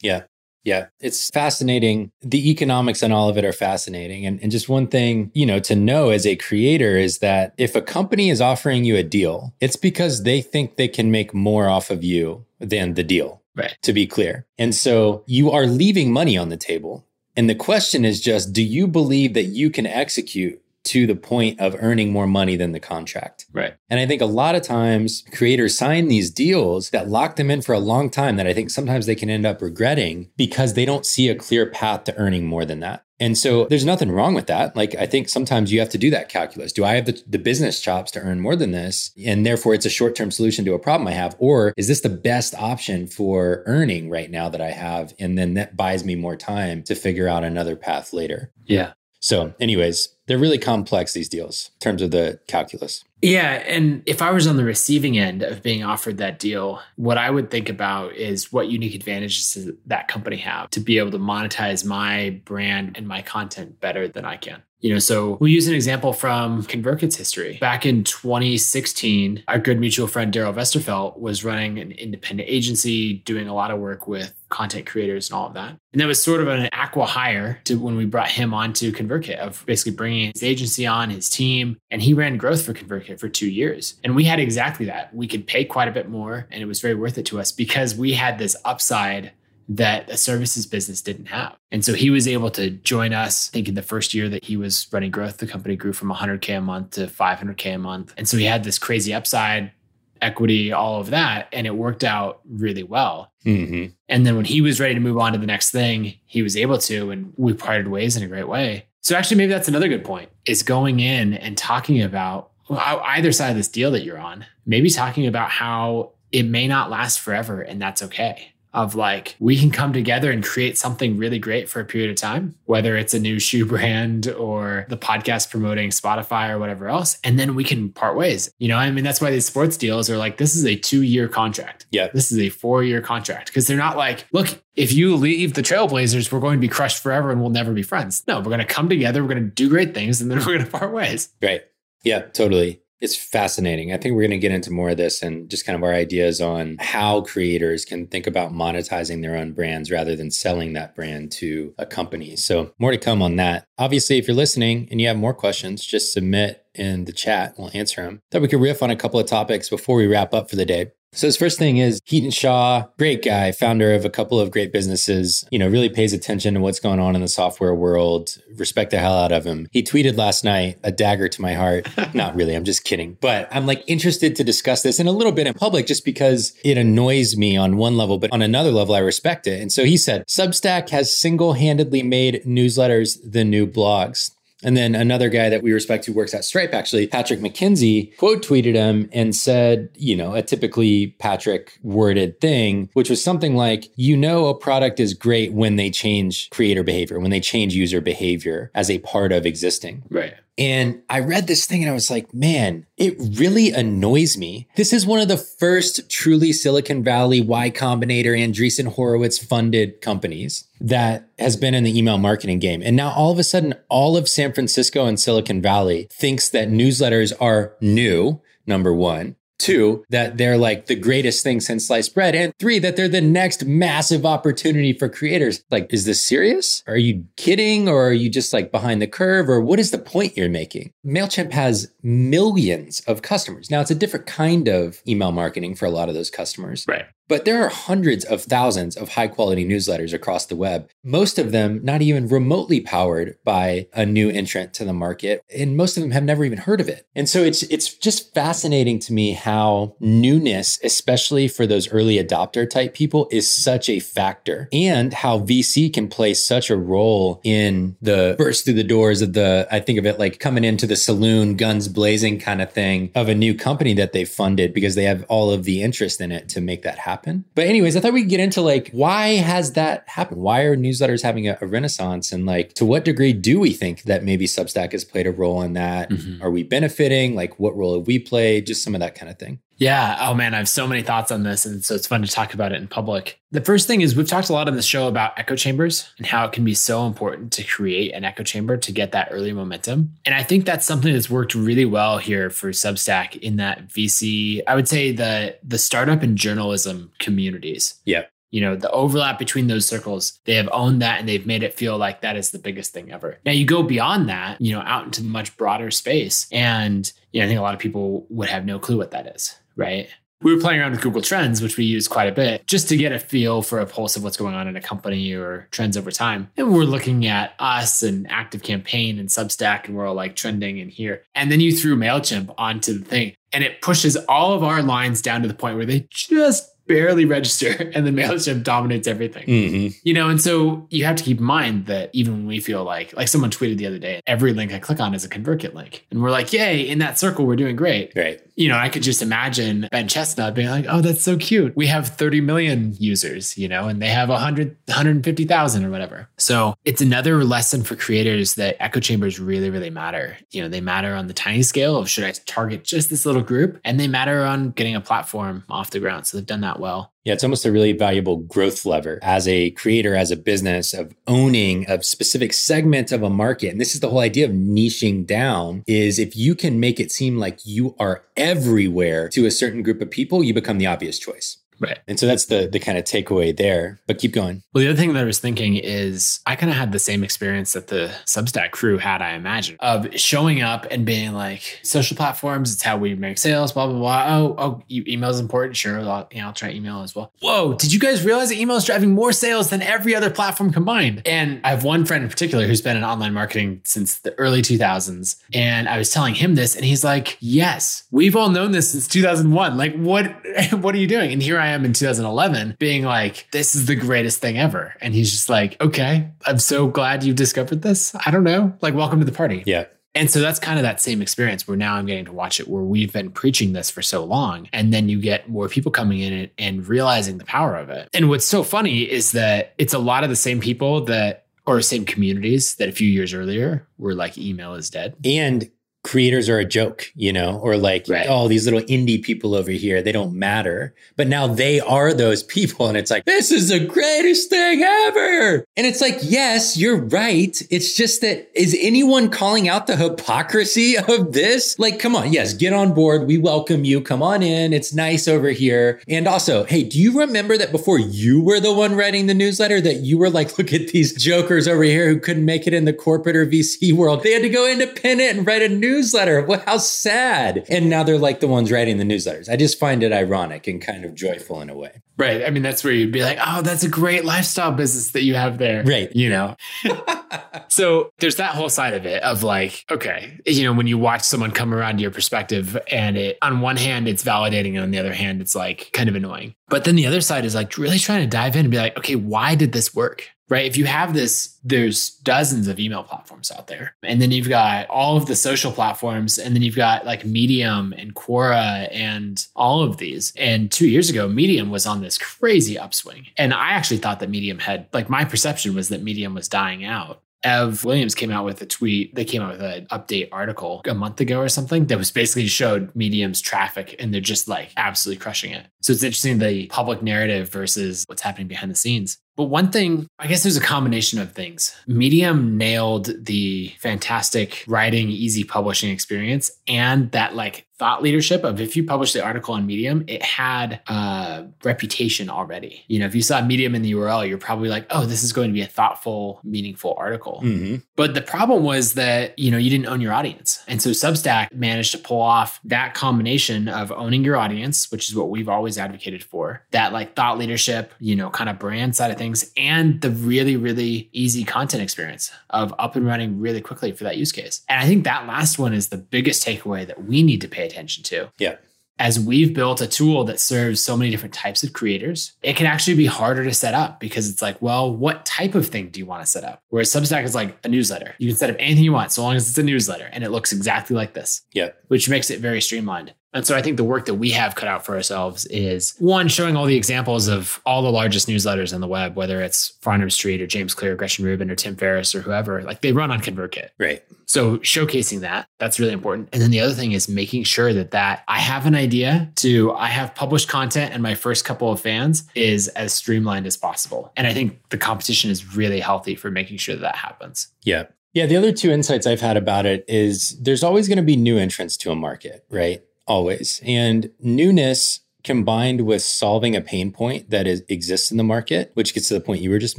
Yeah. 0.00 0.22
Yeah, 0.64 0.86
it's 1.00 1.28
fascinating. 1.30 2.12
The 2.20 2.50
economics 2.50 3.02
and 3.02 3.12
all 3.12 3.28
of 3.28 3.36
it 3.36 3.44
are 3.44 3.52
fascinating. 3.52 4.24
And, 4.26 4.40
and 4.42 4.52
just 4.52 4.68
one 4.68 4.86
thing, 4.86 5.30
you 5.34 5.44
know, 5.44 5.58
to 5.60 5.74
know 5.74 6.10
as 6.10 6.26
a 6.26 6.36
creator 6.36 6.96
is 6.96 7.18
that 7.18 7.54
if 7.58 7.74
a 7.74 7.82
company 7.82 8.30
is 8.30 8.40
offering 8.40 8.84
you 8.84 8.96
a 8.96 9.02
deal, 9.02 9.54
it's 9.60 9.76
because 9.76 10.22
they 10.22 10.40
think 10.40 10.76
they 10.76 10.88
can 10.88 11.10
make 11.10 11.34
more 11.34 11.68
off 11.68 11.90
of 11.90 12.04
you 12.04 12.44
than 12.60 12.94
the 12.94 13.02
deal. 13.02 13.42
Right. 13.54 13.76
To 13.82 13.92
be 13.92 14.06
clear. 14.06 14.46
And 14.56 14.74
so 14.74 15.24
you 15.26 15.50
are 15.50 15.66
leaving 15.66 16.12
money 16.12 16.38
on 16.38 16.48
the 16.48 16.56
table. 16.56 17.04
And 17.36 17.50
the 17.50 17.54
question 17.54 18.04
is 18.04 18.20
just 18.20 18.52
do 18.52 18.62
you 18.62 18.86
believe 18.86 19.34
that 19.34 19.44
you 19.44 19.68
can 19.70 19.86
execute 19.86 20.61
to 20.84 21.06
the 21.06 21.14
point 21.14 21.60
of 21.60 21.76
earning 21.78 22.12
more 22.12 22.26
money 22.26 22.56
than 22.56 22.72
the 22.72 22.80
contract. 22.80 23.46
Right. 23.52 23.74
And 23.88 24.00
I 24.00 24.06
think 24.06 24.20
a 24.20 24.26
lot 24.26 24.54
of 24.54 24.62
times 24.62 25.24
creators 25.32 25.76
sign 25.76 26.08
these 26.08 26.30
deals 26.30 26.90
that 26.90 27.08
lock 27.08 27.36
them 27.36 27.50
in 27.50 27.62
for 27.62 27.72
a 27.72 27.78
long 27.78 28.10
time 28.10 28.36
that 28.36 28.46
I 28.46 28.52
think 28.52 28.70
sometimes 28.70 29.06
they 29.06 29.14
can 29.14 29.30
end 29.30 29.46
up 29.46 29.62
regretting 29.62 30.30
because 30.36 30.74
they 30.74 30.84
don't 30.84 31.06
see 31.06 31.28
a 31.28 31.34
clear 31.34 31.66
path 31.66 32.04
to 32.04 32.16
earning 32.16 32.46
more 32.46 32.64
than 32.64 32.80
that. 32.80 33.04
And 33.20 33.38
so 33.38 33.66
there's 33.66 33.84
nothing 33.84 34.10
wrong 34.10 34.34
with 34.34 34.48
that. 34.48 34.74
Like 34.74 34.96
I 34.96 35.06
think 35.06 35.28
sometimes 35.28 35.72
you 35.72 35.78
have 35.78 35.90
to 35.90 35.98
do 35.98 36.10
that 36.10 36.28
calculus. 36.28 36.72
Do 36.72 36.84
I 36.84 36.94
have 36.94 37.06
the, 37.06 37.22
the 37.24 37.38
business 37.38 37.80
chops 37.80 38.10
to 38.12 38.20
earn 38.20 38.40
more 38.40 38.56
than 38.56 38.72
this? 38.72 39.12
And 39.24 39.46
therefore 39.46 39.74
it's 39.74 39.86
a 39.86 39.90
short-term 39.90 40.32
solution 40.32 40.64
to 40.64 40.74
a 40.74 40.78
problem 40.80 41.06
I 41.06 41.12
have. 41.12 41.36
Or 41.38 41.72
is 41.76 41.86
this 41.86 42.00
the 42.00 42.08
best 42.08 42.52
option 42.56 43.06
for 43.06 43.62
earning 43.66 44.10
right 44.10 44.28
now 44.28 44.48
that 44.48 44.60
I 44.60 44.72
have? 44.72 45.14
And 45.20 45.38
then 45.38 45.54
that 45.54 45.76
buys 45.76 46.04
me 46.04 46.16
more 46.16 46.34
time 46.34 46.82
to 46.82 46.96
figure 46.96 47.28
out 47.28 47.44
another 47.44 47.76
path 47.76 48.12
later. 48.12 48.50
Yeah. 48.64 48.94
So, 49.22 49.54
anyways, 49.60 50.08
they're 50.26 50.36
really 50.36 50.58
complex, 50.58 51.12
these 51.12 51.28
deals, 51.28 51.70
in 51.74 51.78
terms 51.78 52.02
of 52.02 52.10
the 52.10 52.40
calculus. 52.48 53.04
Yeah. 53.22 53.62
And 53.66 54.02
if 54.04 54.20
I 54.20 54.32
was 54.32 54.48
on 54.48 54.56
the 54.56 54.64
receiving 54.64 55.16
end 55.16 55.44
of 55.44 55.62
being 55.62 55.84
offered 55.84 56.18
that 56.18 56.40
deal, 56.40 56.82
what 56.96 57.18
I 57.18 57.30
would 57.30 57.48
think 57.48 57.68
about 57.68 58.16
is 58.16 58.52
what 58.52 58.68
unique 58.68 58.96
advantages 58.96 59.54
does 59.54 59.70
that 59.86 60.08
company 60.08 60.38
have 60.38 60.70
to 60.70 60.80
be 60.80 60.98
able 60.98 61.12
to 61.12 61.20
monetize 61.20 61.84
my 61.84 62.40
brand 62.44 62.96
and 62.96 63.06
my 63.06 63.22
content 63.22 63.78
better 63.80 64.08
than 64.08 64.24
I 64.24 64.38
can. 64.38 64.60
You 64.82 64.92
know, 64.92 64.98
so 64.98 65.36
we'll 65.40 65.50
use 65.50 65.68
an 65.68 65.74
example 65.74 66.12
from 66.12 66.64
ConvertKit's 66.64 67.16
history. 67.16 67.56
Back 67.60 67.86
in 67.86 68.02
2016, 68.02 69.44
our 69.46 69.60
good 69.60 69.78
mutual 69.78 70.08
friend 70.08 70.34
Daryl 70.34 70.52
Vesterfelt 70.52 71.18
was 71.20 71.44
running 71.44 71.78
an 71.78 71.92
independent 71.92 72.48
agency, 72.48 73.18
doing 73.18 73.46
a 73.46 73.54
lot 73.54 73.70
of 73.70 73.78
work 73.78 74.08
with 74.08 74.34
content 74.48 74.86
creators 74.86 75.30
and 75.30 75.36
all 75.36 75.46
of 75.46 75.54
that. 75.54 75.76
And 75.92 76.00
that 76.00 76.06
was 76.06 76.20
sort 76.20 76.40
of 76.40 76.48
an 76.48 76.68
acqui-hire 76.72 77.60
to 77.64 77.76
when 77.76 77.96
we 77.96 78.06
brought 78.06 78.28
him 78.28 78.52
on 78.52 78.72
to 78.74 78.92
ConvertKit 78.92 79.38
of 79.38 79.64
basically 79.66 79.92
bringing 79.92 80.32
his 80.34 80.42
agency 80.42 80.84
on, 80.84 81.10
his 81.10 81.30
team, 81.30 81.78
and 81.92 82.02
he 82.02 82.12
ran 82.12 82.36
growth 82.36 82.64
for 82.64 82.74
ConvertKit 82.74 83.20
for 83.20 83.28
two 83.28 83.48
years. 83.48 83.94
And 84.02 84.16
we 84.16 84.24
had 84.24 84.40
exactly 84.40 84.86
that. 84.86 85.14
We 85.14 85.28
could 85.28 85.46
pay 85.46 85.64
quite 85.64 85.88
a 85.88 85.92
bit 85.92 86.08
more 86.08 86.48
and 86.50 86.60
it 86.60 86.66
was 86.66 86.80
very 86.80 86.94
worth 86.94 87.18
it 87.18 87.26
to 87.26 87.40
us 87.40 87.52
because 87.52 87.94
we 87.94 88.12
had 88.12 88.38
this 88.38 88.56
upside 88.64 89.32
that 89.68 90.10
a 90.10 90.16
services 90.16 90.66
business 90.66 91.00
didn't 91.00 91.26
have. 91.26 91.56
And 91.70 91.84
so 91.84 91.94
he 91.94 92.10
was 92.10 92.28
able 92.28 92.50
to 92.52 92.70
join 92.70 93.12
us. 93.12 93.50
I 93.50 93.52
think 93.52 93.68
in 93.68 93.74
the 93.74 93.82
first 93.82 94.14
year 94.14 94.28
that 94.28 94.44
he 94.44 94.56
was 94.56 94.86
running 94.92 95.10
growth, 95.10 95.38
the 95.38 95.46
company 95.46 95.76
grew 95.76 95.92
from 95.92 96.10
100K 96.10 96.58
a 96.58 96.60
month 96.60 96.90
to 96.92 97.06
500K 97.06 97.74
a 97.74 97.78
month. 97.78 98.14
And 98.16 98.28
so 98.28 98.36
he 98.36 98.44
had 98.44 98.64
this 98.64 98.78
crazy 98.78 99.14
upside, 99.14 99.72
equity, 100.20 100.72
all 100.72 101.00
of 101.00 101.10
that. 101.10 101.48
And 101.52 101.66
it 101.66 101.76
worked 101.76 102.04
out 102.04 102.40
really 102.48 102.82
well. 102.82 103.32
Mm-hmm. 103.44 103.92
And 104.08 104.26
then 104.26 104.36
when 104.36 104.44
he 104.44 104.60
was 104.60 104.80
ready 104.80 104.94
to 104.94 105.00
move 105.00 105.18
on 105.18 105.32
to 105.32 105.38
the 105.38 105.46
next 105.46 105.70
thing, 105.70 106.18
he 106.24 106.42
was 106.42 106.56
able 106.56 106.78
to, 106.78 107.10
and 107.10 107.32
we 107.36 107.52
parted 107.54 107.88
ways 107.88 108.16
in 108.16 108.22
a 108.22 108.28
great 108.28 108.48
way. 108.48 108.86
So 109.00 109.16
actually, 109.16 109.38
maybe 109.38 109.52
that's 109.52 109.68
another 109.68 109.88
good 109.88 110.04
point 110.04 110.30
is 110.44 110.62
going 110.62 111.00
in 111.00 111.34
and 111.34 111.56
talking 111.56 112.02
about 112.02 112.50
either 112.70 113.32
side 113.32 113.50
of 113.50 113.56
this 113.56 113.68
deal 113.68 113.90
that 113.90 114.04
you're 114.04 114.18
on, 114.18 114.46
maybe 114.64 114.90
talking 114.90 115.26
about 115.26 115.50
how 115.50 116.12
it 116.30 116.44
may 116.44 116.66
not 116.66 116.90
last 116.90 117.20
forever 117.20 117.60
and 117.60 117.80
that's 117.82 118.02
okay 118.02 118.51
of 118.74 118.94
like 118.94 119.36
we 119.38 119.58
can 119.58 119.70
come 119.70 119.92
together 119.92 120.30
and 120.30 120.42
create 120.42 120.78
something 120.78 121.16
really 121.16 121.38
great 121.38 121.68
for 121.68 121.80
a 121.80 121.84
period 121.84 122.10
of 122.10 122.16
time, 122.16 122.54
whether 122.64 122.96
it's 122.96 123.14
a 123.14 123.18
new 123.18 123.38
shoe 123.38 123.64
brand 123.72 124.28
or 124.28 124.86
the 124.88 124.96
podcast 124.96 125.50
promoting 125.50 125.90
Spotify 125.90 126.50
or 126.50 126.58
whatever 126.58 126.88
else, 126.88 127.18
and 127.24 127.38
then 127.38 127.54
we 127.54 127.64
can 127.64 127.90
part 127.90 128.16
ways. 128.16 128.50
You 128.58 128.68
know, 128.68 128.76
I 128.76 128.90
mean 128.90 129.04
that's 129.04 129.20
why 129.20 129.30
these 129.30 129.46
sports 129.46 129.76
deals 129.76 130.08
are 130.10 130.16
like 130.16 130.36
this 130.36 130.54
is 130.54 130.64
a 130.64 130.76
2-year 130.76 131.28
contract. 131.28 131.86
Yeah. 131.90 132.08
This 132.12 132.32
is 132.32 132.38
a 132.38 132.50
4-year 132.50 133.02
contract 133.02 133.48
because 133.48 133.66
they're 133.66 133.76
not 133.76 133.96
like, 133.96 134.26
look, 134.32 134.62
if 134.74 134.92
you 134.92 135.16
leave 135.16 135.54
the 135.54 135.62
Trailblazers, 135.62 136.32
we're 136.32 136.40
going 136.40 136.58
to 136.58 136.60
be 136.60 136.68
crushed 136.68 137.02
forever 137.02 137.30
and 137.30 137.40
we'll 137.40 137.50
never 137.50 137.72
be 137.72 137.82
friends. 137.82 138.24
No, 138.26 138.38
we're 138.38 138.44
going 138.44 138.58
to 138.58 138.64
come 138.64 138.88
together, 138.88 139.22
we're 139.22 139.34
going 139.34 139.44
to 139.44 139.50
do 139.50 139.68
great 139.68 139.94
things 139.94 140.20
and 140.20 140.30
then 140.30 140.38
we're 140.46 140.58
going 140.58 140.64
to 140.64 140.70
part 140.70 140.92
ways. 140.92 141.30
Right. 141.42 141.62
Yeah, 142.04 142.20
totally. 142.20 142.81
It's 143.02 143.16
fascinating. 143.16 143.92
I 143.92 143.96
think 143.96 144.14
we're 144.14 144.22
going 144.22 144.30
to 144.30 144.38
get 144.38 144.52
into 144.52 144.70
more 144.70 144.90
of 144.90 144.96
this 144.96 145.22
and 145.22 145.50
just 145.50 145.66
kind 145.66 145.76
of 145.76 145.82
our 145.82 145.92
ideas 145.92 146.40
on 146.40 146.76
how 146.78 147.22
creators 147.22 147.84
can 147.84 148.06
think 148.06 148.28
about 148.28 148.52
monetizing 148.52 149.22
their 149.22 149.36
own 149.36 149.54
brands 149.54 149.90
rather 149.90 150.14
than 150.14 150.30
selling 150.30 150.74
that 150.74 150.94
brand 150.94 151.32
to 151.32 151.74
a 151.78 151.84
company. 151.84 152.36
So, 152.36 152.72
more 152.78 152.92
to 152.92 152.98
come 152.98 153.20
on 153.20 153.34
that. 153.36 153.66
Obviously, 153.76 154.18
if 154.18 154.28
you're 154.28 154.36
listening 154.36 154.86
and 154.92 155.00
you 155.00 155.08
have 155.08 155.16
more 155.16 155.34
questions, 155.34 155.84
just 155.84 156.12
submit 156.12 156.64
in 156.76 157.04
the 157.06 157.12
chat. 157.12 157.54
We'll 157.58 157.72
answer 157.74 158.04
them. 158.04 158.20
Thought 158.30 158.42
we 158.42 158.48
could 158.48 158.60
riff 158.60 158.84
on 158.84 158.90
a 158.90 158.96
couple 158.96 159.18
of 159.18 159.26
topics 159.26 159.68
before 159.68 159.96
we 159.96 160.06
wrap 160.06 160.32
up 160.32 160.48
for 160.48 160.54
the 160.54 160.64
day. 160.64 160.92
So 161.14 161.26
his 161.26 161.36
first 161.36 161.58
thing 161.58 161.76
is 161.76 162.00
Hiten 162.06 162.32
Shah, 162.32 162.86
great 162.98 163.22
guy, 163.22 163.52
founder 163.52 163.92
of 163.92 164.06
a 164.06 164.10
couple 164.10 164.40
of 164.40 164.50
great 164.50 164.72
businesses, 164.72 165.46
you 165.50 165.58
know, 165.58 165.68
really 165.68 165.90
pays 165.90 166.14
attention 166.14 166.54
to 166.54 166.60
what's 166.60 166.80
going 166.80 167.00
on 167.00 167.14
in 167.14 167.20
the 167.20 167.28
software 167.28 167.74
world. 167.74 168.38
Respect 168.56 168.90
the 168.92 168.98
hell 168.98 169.12
out 169.12 169.30
of 169.30 169.44
him. 169.44 169.68
He 169.72 169.82
tweeted 169.82 170.16
last 170.16 170.42
night, 170.42 170.78
a 170.82 170.90
dagger 170.90 171.28
to 171.28 171.42
my 171.42 171.52
heart. 171.52 171.86
Not 172.14 172.34
really, 172.34 172.54
I'm 172.54 172.64
just 172.64 172.84
kidding. 172.84 173.18
But 173.20 173.46
I'm 173.50 173.66
like 173.66 173.84
interested 173.86 174.36
to 174.36 174.44
discuss 174.44 174.82
this 174.82 174.98
in 174.98 175.06
a 175.06 175.12
little 175.12 175.32
bit 175.32 175.46
in 175.46 175.52
public 175.52 175.86
just 175.86 176.06
because 176.06 176.54
it 176.64 176.78
annoys 176.78 177.36
me 177.36 177.58
on 177.58 177.76
one 177.76 177.98
level, 177.98 178.18
but 178.18 178.32
on 178.32 178.40
another 178.40 178.70
level, 178.70 178.94
I 178.94 179.00
respect 179.00 179.46
it. 179.46 179.60
And 179.60 179.70
so 179.70 179.84
he 179.84 179.98
said, 179.98 180.24
Substack 180.28 180.88
has 180.88 181.14
single 181.14 181.52
handedly 181.52 182.02
made 182.02 182.42
newsletters 182.46 183.18
the 183.22 183.44
new 183.44 183.66
blogs. 183.66 184.30
And 184.62 184.76
then 184.76 184.94
another 184.94 185.28
guy 185.28 185.48
that 185.48 185.62
we 185.62 185.72
respect 185.72 186.06
who 186.06 186.12
works 186.12 186.34
at 186.34 186.44
Stripe, 186.44 186.74
actually, 186.74 187.06
Patrick 187.06 187.40
McKenzie, 187.40 188.16
quote 188.16 188.44
tweeted 188.44 188.74
him 188.74 189.08
and 189.12 189.34
said, 189.34 189.90
you 189.94 190.16
know, 190.16 190.34
a 190.34 190.42
typically 190.42 191.08
Patrick 191.18 191.78
worded 191.82 192.40
thing, 192.40 192.90
which 192.92 193.10
was 193.10 193.22
something 193.22 193.56
like, 193.56 193.90
you 193.96 194.16
know, 194.16 194.46
a 194.46 194.54
product 194.54 195.00
is 195.00 195.14
great 195.14 195.52
when 195.52 195.76
they 195.76 195.90
change 195.90 196.50
creator 196.50 196.82
behavior, 196.82 197.18
when 197.18 197.30
they 197.30 197.40
change 197.40 197.74
user 197.74 198.00
behavior 198.00 198.70
as 198.74 198.90
a 198.90 198.98
part 199.00 199.32
of 199.32 199.46
existing. 199.46 200.02
Right. 200.10 200.34
And 200.58 201.02
I 201.08 201.20
read 201.20 201.46
this 201.46 201.66
thing 201.66 201.82
and 201.82 201.90
I 201.90 201.94
was 201.94 202.10
like, 202.10 202.32
man, 202.34 202.86
it 202.96 203.16
really 203.18 203.70
annoys 203.70 204.36
me. 204.36 204.68
This 204.76 204.92
is 204.92 205.06
one 205.06 205.20
of 205.20 205.28
the 205.28 205.38
first 205.38 206.10
truly 206.10 206.52
Silicon 206.52 207.02
Valley 207.02 207.40
Y 207.40 207.70
Combinator, 207.70 208.38
Andreessen 208.38 208.88
Horowitz 208.92 209.38
funded 209.38 210.00
companies 210.02 210.68
that 210.80 211.28
has 211.38 211.56
been 211.56 211.74
in 211.74 211.84
the 211.84 211.96
email 211.96 212.18
marketing 212.18 212.58
game. 212.58 212.82
And 212.82 212.96
now 212.96 213.12
all 213.12 213.32
of 213.32 213.38
a 213.38 213.44
sudden, 213.44 213.74
all 213.88 214.16
of 214.16 214.28
San 214.28 214.52
Francisco 214.52 215.06
and 215.06 215.18
Silicon 215.18 215.62
Valley 215.62 216.08
thinks 216.12 216.50
that 216.50 216.68
newsletters 216.68 217.32
are 217.40 217.74
new, 217.80 218.40
number 218.66 218.92
one. 218.92 219.36
Two, 219.62 220.04
that 220.10 220.38
they're 220.38 220.58
like 220.58 220.86
the 220.86 220.96
greatest 220.96 221.44
thing 221.44 221.60
since 221.60 221.86
sliced 221.86 222.16
bread. 222.16 222.34
And 222.34 222.52
three, 222.58 222.80
that 222.80 222.96
they're 222.96 223.08
the 223.08 223.20
next 223.20 223.64
massive 223.64 224.26
opportunity 224.26 224.92
for 224.92 225.08
creators. 225.08 225.62
Like, 225.70 225.92
is 225.92 226.04
this 226.04 226.20
serious? 226.20 226.82
Are 226.88 226.96
you 226.96 227.26
kidding? 227.36 227.88
Or 227.88 228.08
are 228.08 228.12
you 228.12 228.28
just 228.28 228.52
like 228.52 228.72
behind 228.72 229.00
the 229.00 229.06
curve? 229.06 229.48
Or 229.48 229.60
what 229.60 229.78
is 229.78 229.92
the 229.92 229.98
point 229.98 230.36
you're 230.36 230.48
making? 230.48 230.92
MailChimp 231.06 231.52
has 231.52 231.92
millions 232.02 233.02
of 233.06 233.22
customers. 233.22 233.70
Now, 233.70 233.80
it's 233.80 233.92
a 233.92 233.94
different 233.94 234.26
kind 234.26 234.66
of 234.66 235.00
email 235.06 235.30
marketing 235.30 235.76
for 235.76 235.86
a 235.86 235.90
lot 235.90 236.08
of 236.08 236.16
those 236.16 236.28
customers. 236.28 236.84
Right. 236.88 237.04
But 237.32 237.46
there 237.46 237.64
are 237.64 237.70
hundreds 237.70 238.26
of 238.26 238.42
thousands 238.42 238.94
of 238.94 239.08
high 239.08 239.26
quality 239.26 239.66
newsletters 239.66 240.12
across 240.12 240.44
the 240.44 240.54
web, 240.54 240.90
most 241.02 241.38
of 241.38 241.50
them 241.50 241.80
not 241.82 242.02
even 242.02 242.28
remotely 242.28 242.82
powered 242.82 243.38
by 243.42 243.88
a 243.94 244.04
new 244.04 244.28
entrant 244.28 244.74
to 244.74 244.84
the 244.84 244.92
market. 244.92 245.42
And 245.48 245.74
most 245.74 245.96
of 245.96 246.02
them 246.02 246.10
have 246.10 246.24
never 246.24 246.44
even 246.44 246.58
heard 246.58 246.78
of 246.78 246.90
it. 246.90 247.06
And 247.14 247.30
so 247.30 247.40
it's, 247.40 247.62
it's 247.62 247.94
just 247.94 248.34
fascinating 248.34 248.98
to 248.98 249.14
me 249.14 249.32
how 249.32 249.96
newness, 249.98 250.78
especially 250.84 251.48
for 251.48 251.66
those 251.66 251.90
early 251.90 252.22
adopter 252.22 252.68
type 252.68 252.92
people, 252.92 253.28
is 253.30 253.50
such 253.50 253.88
a 253.88 253.98
factor 253.98 254.68
and 254.70 255.14
how 255.14 255.38
VC 255.38 255.90
can 255.90 256.08
play 256.08 256.34
such 256.34 256.68
a 256.68 256.76
role 256.76 257.40
in 257.44 257.96
the 258.02 258.34
burst 258.36 258.66
through 258.66 258.74
the 258.74 258.84
doors 258.84 259.22
of 259.22 259.32
the, 259.32 259.66
I 259.70 259.80
think 259.80 259.98
of 259.98 260.04
it 260.04 260.18
like 260.18 260.38
coming 260.38 260.64
into 260.64 260.86
the 260.86 260.96
saloon, 260.96 261.56
guns 261.56 261.88
blazing 261.88 262.40
kind 262.40 262.60
of 262.60 262.70
thing 262.70 263.10
of 263.14 263.30
a 263.30 263.34
new 263.34 263.54
company 263.54 263.94
that 263.94 264.12
they've 264.12 264.28
funded 264.28 264.74
because 264.74 264.96
they 264.96 265.04
have 265.04 265.24
all 265.30 265.50
of 265.50 265.64
the 265.64 265.82
interest 265.82 266.20
in 266.20 266.30
it 266.30 266.50
to 266.50 266.60
make 266.60 266.82
that 266.82 266.98
happen 266.98 267.21
happen. 267.22 267.44
But 267.54 267.66
anyways, 267.66 267.96
I 267.96 268.00
thought 268.00 268.12
we 268.12 268.22
could 268.22 268.30
get 268.30 268.40
into 268.40 268.60
like 268.60 268.90
why 268.92 269.34
has 269.36 269.72
that 269.72 270.04
happened? 270.08 270.40
Why 270.40 270.62
are 270.62 270.76
newsletters 270.76 271.22
having 271.22 271.48
a, 271.48 271.58
a 271.60 271.66
renaissance? 271.66 272.32
And 272.32 272.46
like 272.46 272.74
to 272.74 272.84
what 272.84 273.04
degree 273.04 273.32
do 273.32 273.60
we 273.60 273.72
think 273.72 274.02
that 274.04 274.24
maybe 274.24 274.46
Substack 274.46 274.92
has 274.92 275.04
played 275.04 275.26
a 275.26 275.32
role 275.32 275.62
in 275.62 275.74
that? 275.74 276.10
Mm-hmm. 276.10 276.42
Are 276.42 276.50
we 276.50 276.62
benefiting? 276.62 277.34
Like 277.34 277.58
what 277.58 277.76
role 277.76 277.96
have 277.98 278.06
we 278.06 278.18
played? 278.18 278.66
Just 278.66 278.82
some 278.82 278.94
of 278.94 279.00
that 279.00 279.14
kind 279.14 279.30
of 279.30 279.38
thing. 279.38 279.60
Yeah. 279.76 280.16
Oh 280.20 280.34
man, 280.34 280.54
I 280.54 280.58
have 280.58 280.68
so 280.68 280.86
many 280.86 281.02
thoughts 281.02 281.32
on 281.32 281.42
this. 281.42 281.66
And 281.66 281.84
so 281.84 281.94
it's 281.94 282.06
fun 282.06 282.22
to 282.22 282.28
talk 282.28 282.54
about 282.54 282.72
it 282.72 282.80
in 282.80 282.88
public. 282.88 283.40
The 283.50 283.60
first 283.60 283.86
thing 283.86 284.00
is 284.00 284.14
we've 284.14 284.28
talked 284.28 284.48
a 284.48 284.52
lot 284.52 284.68
on 284.68 284.76
the 284.76 284.82
show 284.82 285.08
about 285.08 285.38
echo 285.38 285.56
chambers 285.56 286.10
and 286.18 286.26
how 286.26 286.44
it 286.44 286.52
can 286.52 286.64
be 286.64 286.74
so 286.74 287.06
important 287.06 287.52
to 287.54 287.64
create 287.64 288.12
an 288.12 288.24
echo 288.24 288.42
chamber 288.42 288.76
to 288.76 288.92
get 288.92 289.12
that 289.12 289.28
early 289.30 289.52
momentum. 289.52 290.14
And 290.24 290.34
I 290.34 290.42
think 290.42 290.64
that's 290.64 290.86
something 290.86 291.12
that's 291.12 291.28
worked 291.28 291.54
really 291.54 291.84
well 291.84 292.18
here 292.18 292.48
for 292.48 292.70
Substack 292.70 293.36
in 293.40 293.56
that 293.56 293.88
VC, 293.88 294.62
I 294.66 294.74
would 294.74 294.88
say 294.88 295.12
the 295.12 295.56
the 295.62 295.78
startup 295.78 296.22
and 296.22 296.36
journalism 296.36 297.10
communities. 297.18 297.94
Yeah 298.04 298.24
you 298.52 298.60
know 298.60 298.76
the 298.76 298.90
overlap 298.90 299.38
between 299.38 299.66
those 299.66 299.86
circles 299.86 300.38
they 300.44 300.54
have 300.54 300.68
owned 300.70 301.02
that 301.02 301.18
and 301.18 301.28
they've 301.28 301.46
made 301.46 301.64
it 301.64 301.74
feel 301.74 301.98
like 301.98 302.20
that 302.20 302.36
is 302.36 302.50
the 302.50 302.58
biggest 302.58 302.92
thing 302.92 303.10
ever 303.10 303.38
now 303.44 303.50
you 303.50 303.64
go 303.64 303.82
beyond 303.82 304.28
that 304.28 304.60
you 304.60 304.72
know 304.72 304.82
out 304.82 305.04
into 305.04 305.22
the 305.22 305.28
much 305.28 305.56
broader 305.56 305.90
space 305.90 306.46
and 306.52 307.12
you 307.32 307.40
know 307.40 307.46
i 307.46 307.48
think 307.48 307.58
a 307.58 307.62
lot 307.62 307.74
of 307.74 307.80
people 307.80 308.26
would 308.28 308.48
have 308.48 308.64
no 308.64 308.78
clue 308.78 308.98
what 308.98 309.10
that 309.10 309.26
is 309.26 309.56
right 309.76 310.08
we 310.42 310.54
were 310.54 310.60
playing 310.60 310.80
around 310.80 310.92
with 310.92 311.00
Google 311.00 311.22
Trends, 311.22 311.62
which 311.62 311.76
we 311.76 311.84
use 311.84 312.08
quite 312.08 312.28
a 312.28 312.32
bit, 312.32 312.66
just 312.66 312.88
to 312.88 312.96
get 312.96 313.12
a 313.12 313.18
feel 313.18 313.62
for 313.62 313.78
a 313.78 313.86
pulse 313.86 314.16
of 314.16 314.24
what's 314.24 314.36
going 314.36 314.54
on 314.54 314.66
in 314.66 314.76
a 314.76 314.80
company 314.80 315.32
or 315.32 315.68
trends 315.70 315.96
over 315.96 316.10
time. 316.10 316.50
And 316.56 316.72
we're 316.72 316.82
looking 316.82 317.26
at 317.26 317.54
us 317.58 318.02
and 318.02 318.30
Active 318.30 318.62
Campaign 318.62 319.18
and 319.18 319.28
Substack, 319.28 319.86
and 319.86 319.96
we're 319.96 320.06
all 320.06 320.14
like 320.14 320.36
trending 320.36 320.78
in 320.78 320.88
here. 320.88 321.22
And 321.34 321.50
then 321.50 321.60
you 321.60 321.74
threw 321.74 321.96
MailChimp 321.96 322.54
onto 322.58 322.98
the 322.98 323.04
thing, 323.04 323.34
and 323.52 323.62
it 323.62 323.80
pushes 323.82 324.16
all 324.28 324.52
of 324.52 324.64
our 324.64 324.82
lines 324.82 325.22
down 325.22 325.42
to 325.42 325.48
the 325.48 325.54
point 325.54 325.76
where 325.76 325.86
they 325.86 326.06
just 326.10 326.68
barely 326.86 327.24
register 327.24 327.90
and 327.94 328.06
then 328.06 328.16
MailChimp 328.16 328.62
dominates 328.62 329.06
everything. 329.06 329.46
Mm-hmm. 329.46 329.98
You 330.02 330.14
know, 330.14 330.28
and 330.28 330.40
so 330.40 330.86
you 330.90 331.04
have 331.04 331.16
to 331.16 331.24
keep 331.24 331.38
in 331.38 331.44
mind 331.44 331.86
that 331.86 332.10
even 332.12 332.34
when 332.34 332.46
we 332.46 332.60
feel 332.60 332.84
like, 332.84 333.14
like 333.14 333.28
someone 333.28 333.50
tweeted 333.50 333.78
the 333.78 333.86
other 333.86 333.98
day, 333.98 334.20
every 334.26 334.52
link 334.52 334.72
I 334.72 334.78
click 334.78 335.00
on 335.00 335.14
is 335.14 335.24
a 335.24 335.28
ConvertKit 335.28 335.74
link. 335.74 336.06
And 336.10 336.22
we're 336.22 336.30
like, 336.30 336.52
yay, 336.52 336.88
in 336.88 336.98
that 336.98 337.18
circle, 337.18 337.46
we're 337.46 337.56
doing 337.56 337.76
great. 337.76 338.12
Right. 338.16 338.40
You 338.54 338.68
know, 338.68 338.76
I 338.76 338.90
could 338.90 339.02
just 339.02 339.22
imagine 339.22 339.88
Ben 339.90 340.08
Chestnut 340.08 340.54
being 340.54 340.68
like, 340.68 340.84
oh, 340.88 341.00
that's 341.00 341.22
so 341.22 341.38
cute. 341.38 341.74
We 341.74 341.86
have 341.86 342.08
30 342.08 342.42
million 342.42 342.94
users, 342.98 343.56
you 343.56 343.66
know, 343.66 343.88
and 343.88 344.02
they 344.02 344.08
have 344.08 344.28
100, 344.28 344.76
150,000 344.86 345.84
or 345.84 345.90
whatever. 345.90 346.28
So 346.36 346.74
it's 346.84 347.00
another 347.00 347.44
lesson 347.44 347.82
for 347.82 347.96
creators 347.96 348.54
that 348.56 348.76
echo 348.78 349.00
chambers 349.00 349.40
really, 349.40 349.70
really 349.70 349.90
matter. 349.90 350.36
You 350.50 350.62
know, 350.62 350.68
they 350.68 350.82
matter 350.82 351.14
on 351.14 351.28
the 351.28 351.32
tiny 351.32 351.62
scale 351.62 351.96
of 351.96 352.10
should 352.10 352.24
I 352.24 352.32
target 352.46 352.84
just 352.84 353.08
this 353.08 353.24
little 353.24 353.42
group? 353.42 353.80
And 353.84 353.98
they 353.98 354.08
matter 354.08 354.44
on 354.44 354.70
getting 354.70 354.94
a 354.94 355.00
platform 355.00 355.64
off 355.70 355.90
the 355.90 356.00
ground. 356.00 356.26
So 356.26 356.36
they've 356.36 356.46
done 356.46 356.60
that 356.60 356.78
well. 356.82 357.12
Yeah, 357.24 357.32
it's 357.32 357.44
almost 357.44 357.64
a 357.64 357.72
really 357.72 357.92
valuable 357.92 358.36
growth 358.36 358.84
lever 358.84 359.20
as 359.22 359.48
a 359.48 359.70
creator, 359.70 360.14
as 360.14 360.30
a 360.30 360.36
business 360.36 360.92
of 360.92 361.14
owning 361.26 361.88
a 361.88 362.02
specific 362.02 362.52
segment 362.52 363.12
of 363.12 363.22
a 363.22 363.30
market. 363.30 363.68
And 363.68 363.80
this 363.80 363.94
is 363.94 364.00
the 364.00 364.10
whole 364.10 364.18
idea 364.18 364.44
of 364.44 364.52
niching 364.52 365.24
down 365.24 365.84
is 365.86 366.18
if 366.18 366.36
you 366.36 366.54
can 366.54 366.80
make 366.80 367.00
it 367.00 367.12
seem 367.12 367.38
like 367.38 367.64
you 367.64 367.94
are 367.98 368.24
everywhere 368.36 369.28
to 369.30 369.46
a 369.46 369.50
certain 369.50 369.82
group 369.82 370.02
of 370.02 370.10
people, 370.10 370.42
you 370.42 370.52
become 370.52 370.78
the 370.78 370.86
obvious 370.86 371.18
choice. 371.18 371.61
Right. 371.78 371.98
And 372.06 372.18
so 372.18 372.26
that's 372.26 372.46
the 372.46 372.68
the 372.70 372.78
kind 372.78 372.98
of 372.98 373.04
takeaway 373.04 373.56
there. 373.56 374.00
But 374.06 374.18
keep 374.18 374.32
going. 374.32 374.62
Well, 374.72 374.82
the 374.82 374.90
other 374.90 374.96
thing 374.96 375.12
that 375.12 375.20
I 375.20 375.24
was 375.24 375.38
thinking 375.38 375.76
is 375.76 376.40
I 376.46 376.56
kind 376.56 376.70
of 376.70 376.76
had 376.76 376.92
the 376.92 376.98
same 376.98 377.24
experience 377.24 377.72
that 377.72 377.88
the 377.88 378.14
Substack 378.26 378.70
crew 378.70 378.98
had, 378.98 379.20
I 379.20 379.32
imagine, 379.34 379.76
of 379.80 380.08
showing 380.18 380.62
up 380.62 380.86
and 380.90 381.04
being 381.04 381.32
like, 381.32 381.80
social 381.82 382.16
platforms, 382.16 382.72
it's 382.72 382.82
how 382.82 382.96
we 382.96 383.14
make 383.14 383.38
sales, 383.38 383.72
blah, 383.72 383.86
blah, 383.86 383.98
blah. 383.98 384.24
Oh, 384.28 384.54
oh, 384.58 384.82
email 384.90 385.30
is 385.30 385.40
important. 385.40 385.76
Sure. 385.76 386.00
I'll, 386.00 386.28
you 386.30 386.40
know, 386.40 386.46
I'll 386.48 386.52
try 386.52 386.70
email 386.70 387.02
as 387.02 387.14
well. 387.14 387.32
Whoa, 387.40 387.74
did 387.74 387.92
you 387.92 388.00
guys 388.00 388.24
realize 388.24 388.48
that 388.50 388.58
email 388.58 388.76
is 388.76 388.84
driving 388.84 389.12
more 389.12 389.32
sales 389.32 389.70
than 389.70 389.82
every 389.82 390.14
other 390.14 390.30
platform 390.30 390.72
combined? 390.72 391.22
And 391.26 391.60
I 391.64 391.70
have 391.70 391.84
one 391.84 392.04
friend 392.04 392.22
in 392.24 392.30
particular 392.30 392.66
who's 392.66 392.80
been 392.80 392.96
in 392.96 393.04
online 393.04 393.34
marketing 393.34 393.82
since 393.84 394.18
the 394.20 394.38
early 394.38 394.62
2000s. 394.62 395.36
And 395.52 395.88
I 395.88 395.98
was 395.98 396.10
telling 396.10 396.34
him 396.34 396.54
this, 396.54 396.76
and 396.76 396.84
he's 396.84 397.04
like, 397.04 397.36
yes, 397.40 398.04
we've 398.10 398.36
all 398.36 398.48
known 398.48 398.72
this 398.72 398.92
since 398.92 399.08
2001. 399.08 399.76
Like, 399.76 399.94
what, 399.96 400.26
what 400.72 400.94
are 400.94 400.98
you 400.98 401.06
doing? 401.06 401.32
And 401.32 401.42
here 401.42 401.58
I 401.62 401.68
am 401.68 401.84
in 401.84 401.92
2011 401.92 402.74
being 402.80 403.04
like, 403.04 403.46
this 403.52 403.76
is 403.76 403.86
the 403.86 403.94
greatest 403.94 404.40
thing 404.40 404.58
ever. 404.58 404.96
And 405.00 405.14
he's 405.14 405.30
just 405.30 405.48
like, 405.48 405.80
okay, 405.80 406.28
I'm 406.44 406.58
so 406.58 406.88
glad 406.88 407.22
you 407.22 407.32
discovered 407.32 407.82
this. 407.82 408.16
I 408.26 408.32
don't 408.32 408.42
know. 408.42 408.76
Like, 408.80 408.94
welcome 408.94 409.20
to 409.20 409.24
the 409.24 409.30
party. 409.30 409.62
Yeah. 409.64 409.84
And 410.16 410.28
so 410.28 410.40
that's 410.40 410.58
kind 410.58 410.80
of 410.80 410.82
that 410.82 411.00
same 411.00 411.22
experience 411.22 411.68
where 411.68 411.76
now 411.76 411.94
I'm 411.94 412.04
getting 412.04 412.24
to 412.24 412.32
watch 412.32 412.58
it 412.58 412.66
where 412.66 412.82
we've 412.82 413.12
been 413.12 413.30
preaching 413.30 413.74
this 413.74 413.90
for 413.90 414.02
so 414.02 414.24
long. 414.24 414.68
And 414.72 414.92
then 414.92 415.08
you 415.08 415.20
get 415.20 415.48
more 415.48 415.68
people 415.68 415.92
coming 415.92 416.18
in 416.18 416.32
and, 416.32 416.50
and 416.58 416.88
realizing 416.88 417.38
the 417.38 417.44
power 417.44 417.76
of 417.76 417.90
it. 417.90 418.08
And 418.12 418.28
what's 418.28 418.44
so 418.44 418.64
funny 418.64 419.02
is 419.02 419.30
that 419.30 419.72
it's 419.78 419.94
a 419.94 420.00
lot 420.00 420.24
of 420.24 420.30
the 420.30 420.36
same 420.36 420.58
people 420.58 421.04
that, 421.04 421.46
or 421.64 421.80
same 421.80 422.04
communities 422.04 422.74
that 422.74 422.88
a 422.88 422.92
few 422.92 423.08
years 423.08 423.32
earlier 423.32 423.86
were 423.98 424.16
like, 424.16 424.36
email 424.36 424.74
is 424.74 424.90
dead. 424.90 425.14
And 425.24 425.70
creators 426.04 426.48
are 426.48 426.58
a 426.58 426.64
joke, 426.64 427.10
you 427.14 427.32
know, 427.32 427.58
or 427.62 427.76
like, 427.76 428.06
Right. 428.08 428.26
oh, 428.28 428.48
these 428.48 428.64
little 428.64 428.80
indie 428.82 429.22
people 429.22 429.54
over 429.54 429.70
here, 429.70 430.02
they 430.02 430.12
don't 430.12 430.34
matter. 430.34 430.94
But 431.16 431.28
now 431.28 431.46
they 431.46 431.78
are 431.80 432.12
those 432.12 432.42
people. 432.42 432.88
And 432.88 432.96
it's 432.98 433.10
like, 433.10 433.24
this 433.24 433.52
is 433.52 433.68
the 433.68 433.78
greatest 433.80 434.50
thing 434.50 434.82
ever. 434.82 435.64
And 435.76 435.86
it's 435.86 436.00
like, 436.00 436.18
yes, 436.22 436.76
you're 436.76 436.96
right. 437.00 437.56
It's 437.70 437.94
just 437.96 438.20
that 438.22 438.50
is 438.54 438.76
anyone 438.80 439.28
calling 439.30 439.68
out 439.68 439.86
the 439.86 439.96
hypocrisy 439.96 440.96
of 441.08 441.32
this? 441.32 441.78
Like, 441.78 441.98
come 441.98 442.16
on. 442.16 442.32
Yes, 442.32 442.52
get 442.54 442.72
on 442.72 442.94
board. 442.94 443.26
We 443.26 443.38
welcome 443.38 443.84
you. 443.84 444.00
Come 444.00 444.22
on 444.22 444.42
in. 444.42 444.72
It's 444.72 444.92
nice 444.92 445.28
over 445.28 445.50
here. 445.50 446.00
And 446.08 446.26
also, 446.26 446.64
hey, 446.64 446.82
do 446.82 446.98
you 446.98 447.18
remember 447.18 447.56
that 447.56 447.70
before 447.70 447.98
you 448.00 448.40
were 448.40 448.58
the 448.60 448.72
one 448.72 448.96
writing 448.96 449.26
the 449.26 449.34
newsletter 449.34 449.80
that 449.80 450.00
you 450.00 450.18
were 450.18 450.30
like, 450.30 450.58
look 450.58 450.72
at 450.72 450.88
these 450.88 451.12
jokers 451.14 451.68
over 451.68 451.82
here 451.84 452.08
who 452.08 452.18
couldn't 452.18 452.44
make 452.44 452.66
it 452.66 452.74
in 452.74 452.84
the 452.86 452.92
corporate 452.92 453.36
or 453.36 453.46
VC 453.46 453.92
world. 453.92 454.22
They 454.22 454.32
had 454.32 454.42
to 454.42 454.48
go 454.48 454.70
independent 454.70 455.36
and 455.38 455.46
write 455.46 455.62
a 455.62 455.68
newsletter. 455.92 456.42
Well, 456.42 456.62
how 456.66 456.78
sad. 456.78 457.66
And 457.68 457.90
now 457.90 458.02
they're 458.02 458.18
like 458.18 458.40
the 458.40 458.48
ones 458.48 458.72
writing 458.72 458.98
the 458.98 459.04
newsletters. 459.04 459.48
I 459.48 459.56
just 459.56 459.78
find 459.78 460.02
it 460.02 460.12
ironic 460.12 460.66
and 460.66 460.80
kind 460.80 461.04
of 461.04 461.14
joyful 461.14 461.60
in 461.60 461.70
a 461.70 461.76
way. 461.76 462.02
Right. 462.18 462.44
I 462.44 462.50
mean, 462.50 462.62
that's 462.62 462.84
where 462.84 462.92
you'd 462.92 463.12
be 463.12 463.22
like, 463.22 463.38
oh, 463.44 463.62
that's 463.62 463.82
a 463.84 463.88
great 463.88 464.24
lifestyle 464.24 464.72
business 464.72 465.10
that 465.12 465.22
you 465.22 465.34
have 465.34 465.58
there. 465.58 465.82
Right. 465.82 466.14
You 466.14 466.30
know? 466.30 466.56
so 467.68 468.10
there's 468.18 468.36
that 468.36 468.54
whole 468.54 468.68
side 468.68 468.94
of 468.94 469.06
it 469.06 469.22
of 469.22 469.42
like, 469.42 469.84
okay, 469.90 470.38
you 470.46 470.64
know, 470.64 470.72
when 470.72 470.86
you 470.86 470.98
watch 470.98 471.22
someone 471.22 471.50
come 471.50 471.74
around 471.74 471.96
to 471.96 472.02
your 472.02 472.10
perspective 472.10 472.78
and 472.90 473.16
it, 473.16 473.38
on 473.42 473.60
one 473.60 473.76
hand, 473.76 474.08
it's 474.08 474.24
validating. 474.24 474.74
And 474.74 474.80
on 474.80 474.90
the 474.90 474.98
other 474.98 475.12
hand, 475.12 475.40
it's 475.40 475.54
like 475.54 475.90
kind 475.92 476.08
of 476.08 476.14
annoying. 476.14 476.54
But 476.68 476.84
then 476.84 476.96
the 476.96 477.06
other 477.06 477.20
side 477.20 477.44
is 477.44 477.54
like 477.54 477.76
really 477.76 477.98
trying 477.98 478.22
to 478.22 478.28
dive 478.28 478.56
in 478.56 478.66
and 478.66 478.70
be 478.70 478.78
like, 478.78 478.96
okay, 478.98 479.16
why 479.16 479.54
did 479.54 479.72
this 479.72 479.94
work? 479.94 480.28
Right. 480.48 480.66
If 480.66 480.76
you 480.76 480.84
have 480.84 481.14
this, 481.14 481.58
there's 481.64 482.10
dozens 482.10 482.68
of 482.68 482.78
email 482.78 483.04
platforms 483.04 483.50
out 483.50 483.68
there. 483.68 483.94
And 484.02 484.20
then 484.20 484.32
you've 484.32 484.48
got 484.48 484.86
all 484.88 485.16
of 485.16 485.26
the 485.26 485.36
social 485.36 485.72
platforms. 485.72 486.38
And 486.38 486.54
then 486.54 486.62
you've 486.62 486.76
got 486.76 487.06
like 487.06 487.24
Medium 487.24 487.94
and 487.96 488.14
Quora 488.14 488.88
and 488.92 489.46
all 489.56 489.82
of 489.82 489.96
these. 489.96 490.32
And 490.36 490.70
two 490.70 490.88
years 490.88 491.08
ago, 491.08 491.26
Medium 491.26 491.70
was 491.70 491.86
on 491.86 492.02
this 492.02 492.18
crazy 492.18 492.78
upswing. 492.78 493.28
And 493.38 493.54
I 493.54 493.70
actually 493.70 493.98
thought 493.98 494.20
that 494.20 494.28
Medium 494.28 494.58
had, 494.58 494.88
like, 494.92 495.08
my 495.08 495.24
perception 495.24 495.74
was 495.74 495.88
that 495.88 496.02
Medium 496.02 496.34
was 496.34 496.48
dying 496.48 496.84
out. 496.84 497.22
Ev 497.44 497.84
Williams 497.84 498.14
came 498.14 498.30
out 498.30 498.44
with 498.44 498.62
a 498.62 498.66
tweet. 498.66 499.14
They 499.14 499.24
came 499.24 499.42
out 499.42 499.52
with 499.52 499.62
an 499.62 499.86
update 499.86 500.28
article 500.32 500.82
a 500.86 500.94
month 500.94 501.20
ago 501.20 501.40
or 501.40 501.48
something 501.48 501.86
that 501.86 501.98
was 501.98 502.10
basically 502.10 502.46
showed 502.46 502.94
Medium's 502.94 503.40
traffic 503.40 503.96
and 503.98 504.12
they're 504.12 504.20
just 504.20 504.48
like 504.48 504.70
absolutely 504.76 505.20
crushing 505.20 505.52
it. 505.52 505.66
So 505.80 505.92
it's 505.92 506.04
interesting 506.04 506.38
the 506.38 506.66
public 506.66 507.02
narrative 507.02 507.48
versus 507.48 508.04
what's 508.06 508.22
happening 508.22 508.46
behind 508.46 508.70
the 508.70 508.76
scenes. 508.76 509.18
But 509.36 509.44
one 509.44 509.70
thing, 509.70 510.06
I 510.18 510.26
guess 510.26 510.42
there's 510.42 510.56
a 510.56 510.60
combination 510.60 511.18
of 511.18 511.32
things. 511.32 511.74
Medium 511.86 512.58
nailed 512.58 513.24
the 513.24 513.72
fantastic 513.80 514.64
writing, 514.66 515.08
easy 515.08 515.44
publishing 515.44 515.90
experience 515.90 516.50
and 516.66 517.10
that 517.12 517.34
like 517.34 517.66
thought 517.82 518.00
leadership 518.00 518.44
of 518.44 518.60
if 518.60 518.76
you 518.76 518.84
publish 518.84 519.12
the 519.12 519.24
article 519.24 519.54
on 519.54 519.66
Medium, 519.66 520.04
it 520.06 520.22
had 520.22 520.80
a 520.86 521.48
reputation 521.64 522.30
already. 522.30 522.84
You 522.86 523.00
know, 523.00 523.06
if 523.06 523.14
you 523.16 523.22
saw 523.22 523.42
Medium 523.42 523.74
in 523.74 523.82
the 523.82 523.90
URL, 523.90 524.28
you're 524.28 524.38
probably 524.38 524.68
like, 524.68 524.86
oh, 524.90 525.04
this 525.04 525.24
is 525.24 525.32
going 525.32 525.48
to 525.48 525.52
be 525.52 525.62
a 525.62 525.66
thoughtful, 525.66 526.38
meaningful 526.44 526.94
article. 526.96 527.40
Mm-hmm. 527.42 527.78
But 527.96 528.14
the 528.14 528.22
problem 528.22 528.62
was 528.62 528.94
that, 528.94 529.36
you 529.36 529.50
know, 529.50 529.58
you 529.58 529.68
didn't 529.68 529.86
own 529.86 530.00
your 530.00 530.12
audience. 530.12 530.62
And 530.68 530.80
so 530.80 530.90
Substack 530.90 531.52
managed 531.52 531.90
to 531.90 531.98
pull 531.98 532.20
off 532.20 532.60
that 532.62 532.94
combination 532.94 533.66
of 533.66 533.90
owning 533.90 534.22
your 534.22 534.36
audience, 534.36 534.88
which 534.92 535.08
is 535.08 535.16
what 535.16 535.28
we've 535.28 535.48
always 535.48 535.76
advocated 535.76 536.22
for, 536.22 536.64
that 536.70 536.92
like 536.92 537.16
thought 537.16 537.36
leadership, 537.36 537.92
you 537.98 538.14
know, 538.14 538.30
kind 538.30 538.48
of 538.48 538.60
brand 538.60 538.94
side 538.94 539.10
of 539.10 539.18
things, 539.18 539.50
and 539.56 540.00
the 540.02 540.10
really, 540.10 540.54
really 540.54 541.10
easy 541.12 541.42
content 541.42 541.82
experience 541.82 542.30
of 542.50 542.72
up 542.78 542.94
and 542.94 543.04
running 543.04 543.40
really 543.40 543.60
quickly 543.60 543.90
for 543.90 544.04
that 544.04 544.18
use 544.18 544.30
case. 544.30 544.62
And 544.68 544.78
I 544.78 544.86
think 544.86 545.02
that 545.02 545.26
last 545.26 545.58
one 545.58 545.74
is 545.74 545.88
the 545.88 545.96
biggest 545.96 546.46
takeaway 546.46 546.86
that 546.86 547.02
we 547.06 547.24
need 547.24 547.40
to 547.40 547.48
pay 547.48 547.71
attention 547.72 548.02
to 548.04 548.30
Yeah. 548.38 548.56
as 548.98 549.18
we've 549.18 549.52
built 549.54 549.80
a 549.80 549.86
tool 549.86 550.22
that 550.24 550.38
serves 550.38 550.80
so 550.80 550.96
many 550.96 551.10
different 551.10 551.34
types 551.34 551.62
of 551.64 551.72
creators, 551.72 552.32
it 552.42 552.54
can 552.56 552.66
actually 552.66 552.94
be 552.96 553.06
harder 553.06 553.42
to 553.44 553.52
set 553.54 553.74
up 553.74 553.98
because 553.98 554.28
it's 554.30 554.42
like, 554.42 554.60
well, 554.62 554.94
what 554.94 555.24
type 555.26 555.54
of 555.54 555.66
thing 555.66 555.88
do 555.88 555.98
you 555.98 556.06
want 556.06 556.22
to 556.24 556.30
set 556.30 556.44
up? 556.44 556.62
Whereas 556.68 556.90
Substack 556.92 557.24
is 557.24 557.34
like 557.34 557.56
a 557.64 557.68
newsletter. 557.68 558.14
You 558.18 558.28
can 558.28 558.36
set 558.36 558.50
up 558.50 558.56
anything 558.58 558.84
you 558.84 558.92
want 558.92 559.10
so 559.10 559.22
long 559.22 559.34
as 559.34 559.48
it's 559.48 559.58
a 559.58 559.62
newsletter 559.62 560.08
and 560.12 560.22
it 560.22 560.30
looks 560.30 560.52
exactly 560.52 560.94
like 560.94 561.14
this, 561.14 561.42
Yeah. 561.52 561.70
which 561.88 562.08
makes 562.08 562.30
it 562.30 562.38
very 562.40 562.60
streamlined. 562.60 563.14
And 563.32 563.46
so 563.46 563.56
I 563.56 563.62
think 563.62 563.76
the 563.76 563.84
work 563.84 564.06
that 564.06 564.14
we 564.14 564.30
have 564.30 564.54
cut 564.54 564.68
out 564.68 564.84
for 564.84 564.94
ourselves 564.94 565.46
is 565.46 565.94
one, 565.98 566.28
showing 566.28 566.56
all 566.56 566.66
the 566.66 566.76
examples 566.76 567.28
of 567.28 567.60
all 567.64 567.82
the 567.82 567.90
largest 567.90 568.28
newsletters 568.28 568.74
on 568.74 568.80
the 568.80 568.86
web, 568.86 569.16
whether 569.16 569.40
it's 569.40 569.70
Farnham 569.80 570.10
Street 570.10 570.42
or 570.42 570.46
James 570.46 570.74
Clear, 570.74 570.92
or 570.92 570.96
Gretchen 570.96 571.24
Rubin, 571.24 571.50
or 571.50 571.54
Tim 571.54 571.76
Ferriss 571.76 572.14
or 572.14 572.20
whoever, 572.20 572.62
like 572.62 572.82
they 572.82 572.92
run 572.92 573.10
on 573.10 573.20
ConvertKit. 573.20 573.70
Right. 573.78 574.02
So 574.26 574.58
showcasing 574.58 575.20
that, 575.20 575.48
that's 575.58 575.80
really 575.80 575.92
important. 575.92 576.28
And 576.32 576.42
then 576.42 576.50
the 576.50 576.60
other 576.60 576.74
thing 576.74 576.92
is 576.92 577.08
making 577.08 577.44
sure 577.44 577.72
that 577.72 577.90
that 577.90 578.22
I 578.28 578.38
have 578.38 578.66
an 578.66 578.74
idea 578.74 579.30
to 579.36 579.72
I 579.72 579.88
have 579.88 580.14
published 580.14 580.48
content 580.48 580.92
and 580.92 581.02
my 581.02 581.14
first 581.14 581.44
couple 581.44 581.70
of 581.70 581.80
fans 581.80 582.24
is 582.34 582.68
as 582.68 582.92
streamlined 582.92 583.46
as 583.46 583.56
possible. 583.56 584.12
And 584.16 584.26
I 584.26 584.34
think 584.34 584.60
the 584.68 584.78
competition 584.78 585.30
is 585.30 585.56
really 585.56 585.80
healthy 585.80 586.14
for 586.14 586.30
making 586.30 586.58
sure 586.58 586.74
that 586.74 586.82
that 586.82 586.96
happens. 586.96 587.48
Yeah. 587.62 587.84
Yeah. 588.12 588.26
The 588.26 588.36
other 588.36 588.52
two 588.52 588.70
insights 588.70 589.06
I've 589.06 589.20
had 589.20 589.36
about 589.36 589.66
it 589.66 589.84
is 589.88 590.38
there's 590.40 590.62
always 590.62 590.86
going 590.86 590.98
to 590.98 591.02
be 591.02 591.16
new 591.16 591.38
entrants 591.38 591.76
to 591.78 591.90
a 591.90 591.96
market, 591.96 592.44
right? 592.50 592.82
Always. 593.06 593.60
And 593.64 594.10
newness 594.20 595.00
combined 595.24 595.82
with 595.82 596.02
solving 596.02 596.56
a 596.56 596.60
pain 596.60 596.90
point 596.90 597.30
that 597.30 597.46
is, 597.46 597.62
exists 597.68 598.10
in 598.10 598.16
the 598.16 598.24
market, 598.24 598.72
which 598.74 598.94
gets 598.94 599.08
to 599.08 599.14
the 599.14 599.20
point 599.20 599.40
you 599.40 599.50
were 599.50 599.58
just 599.58 599.78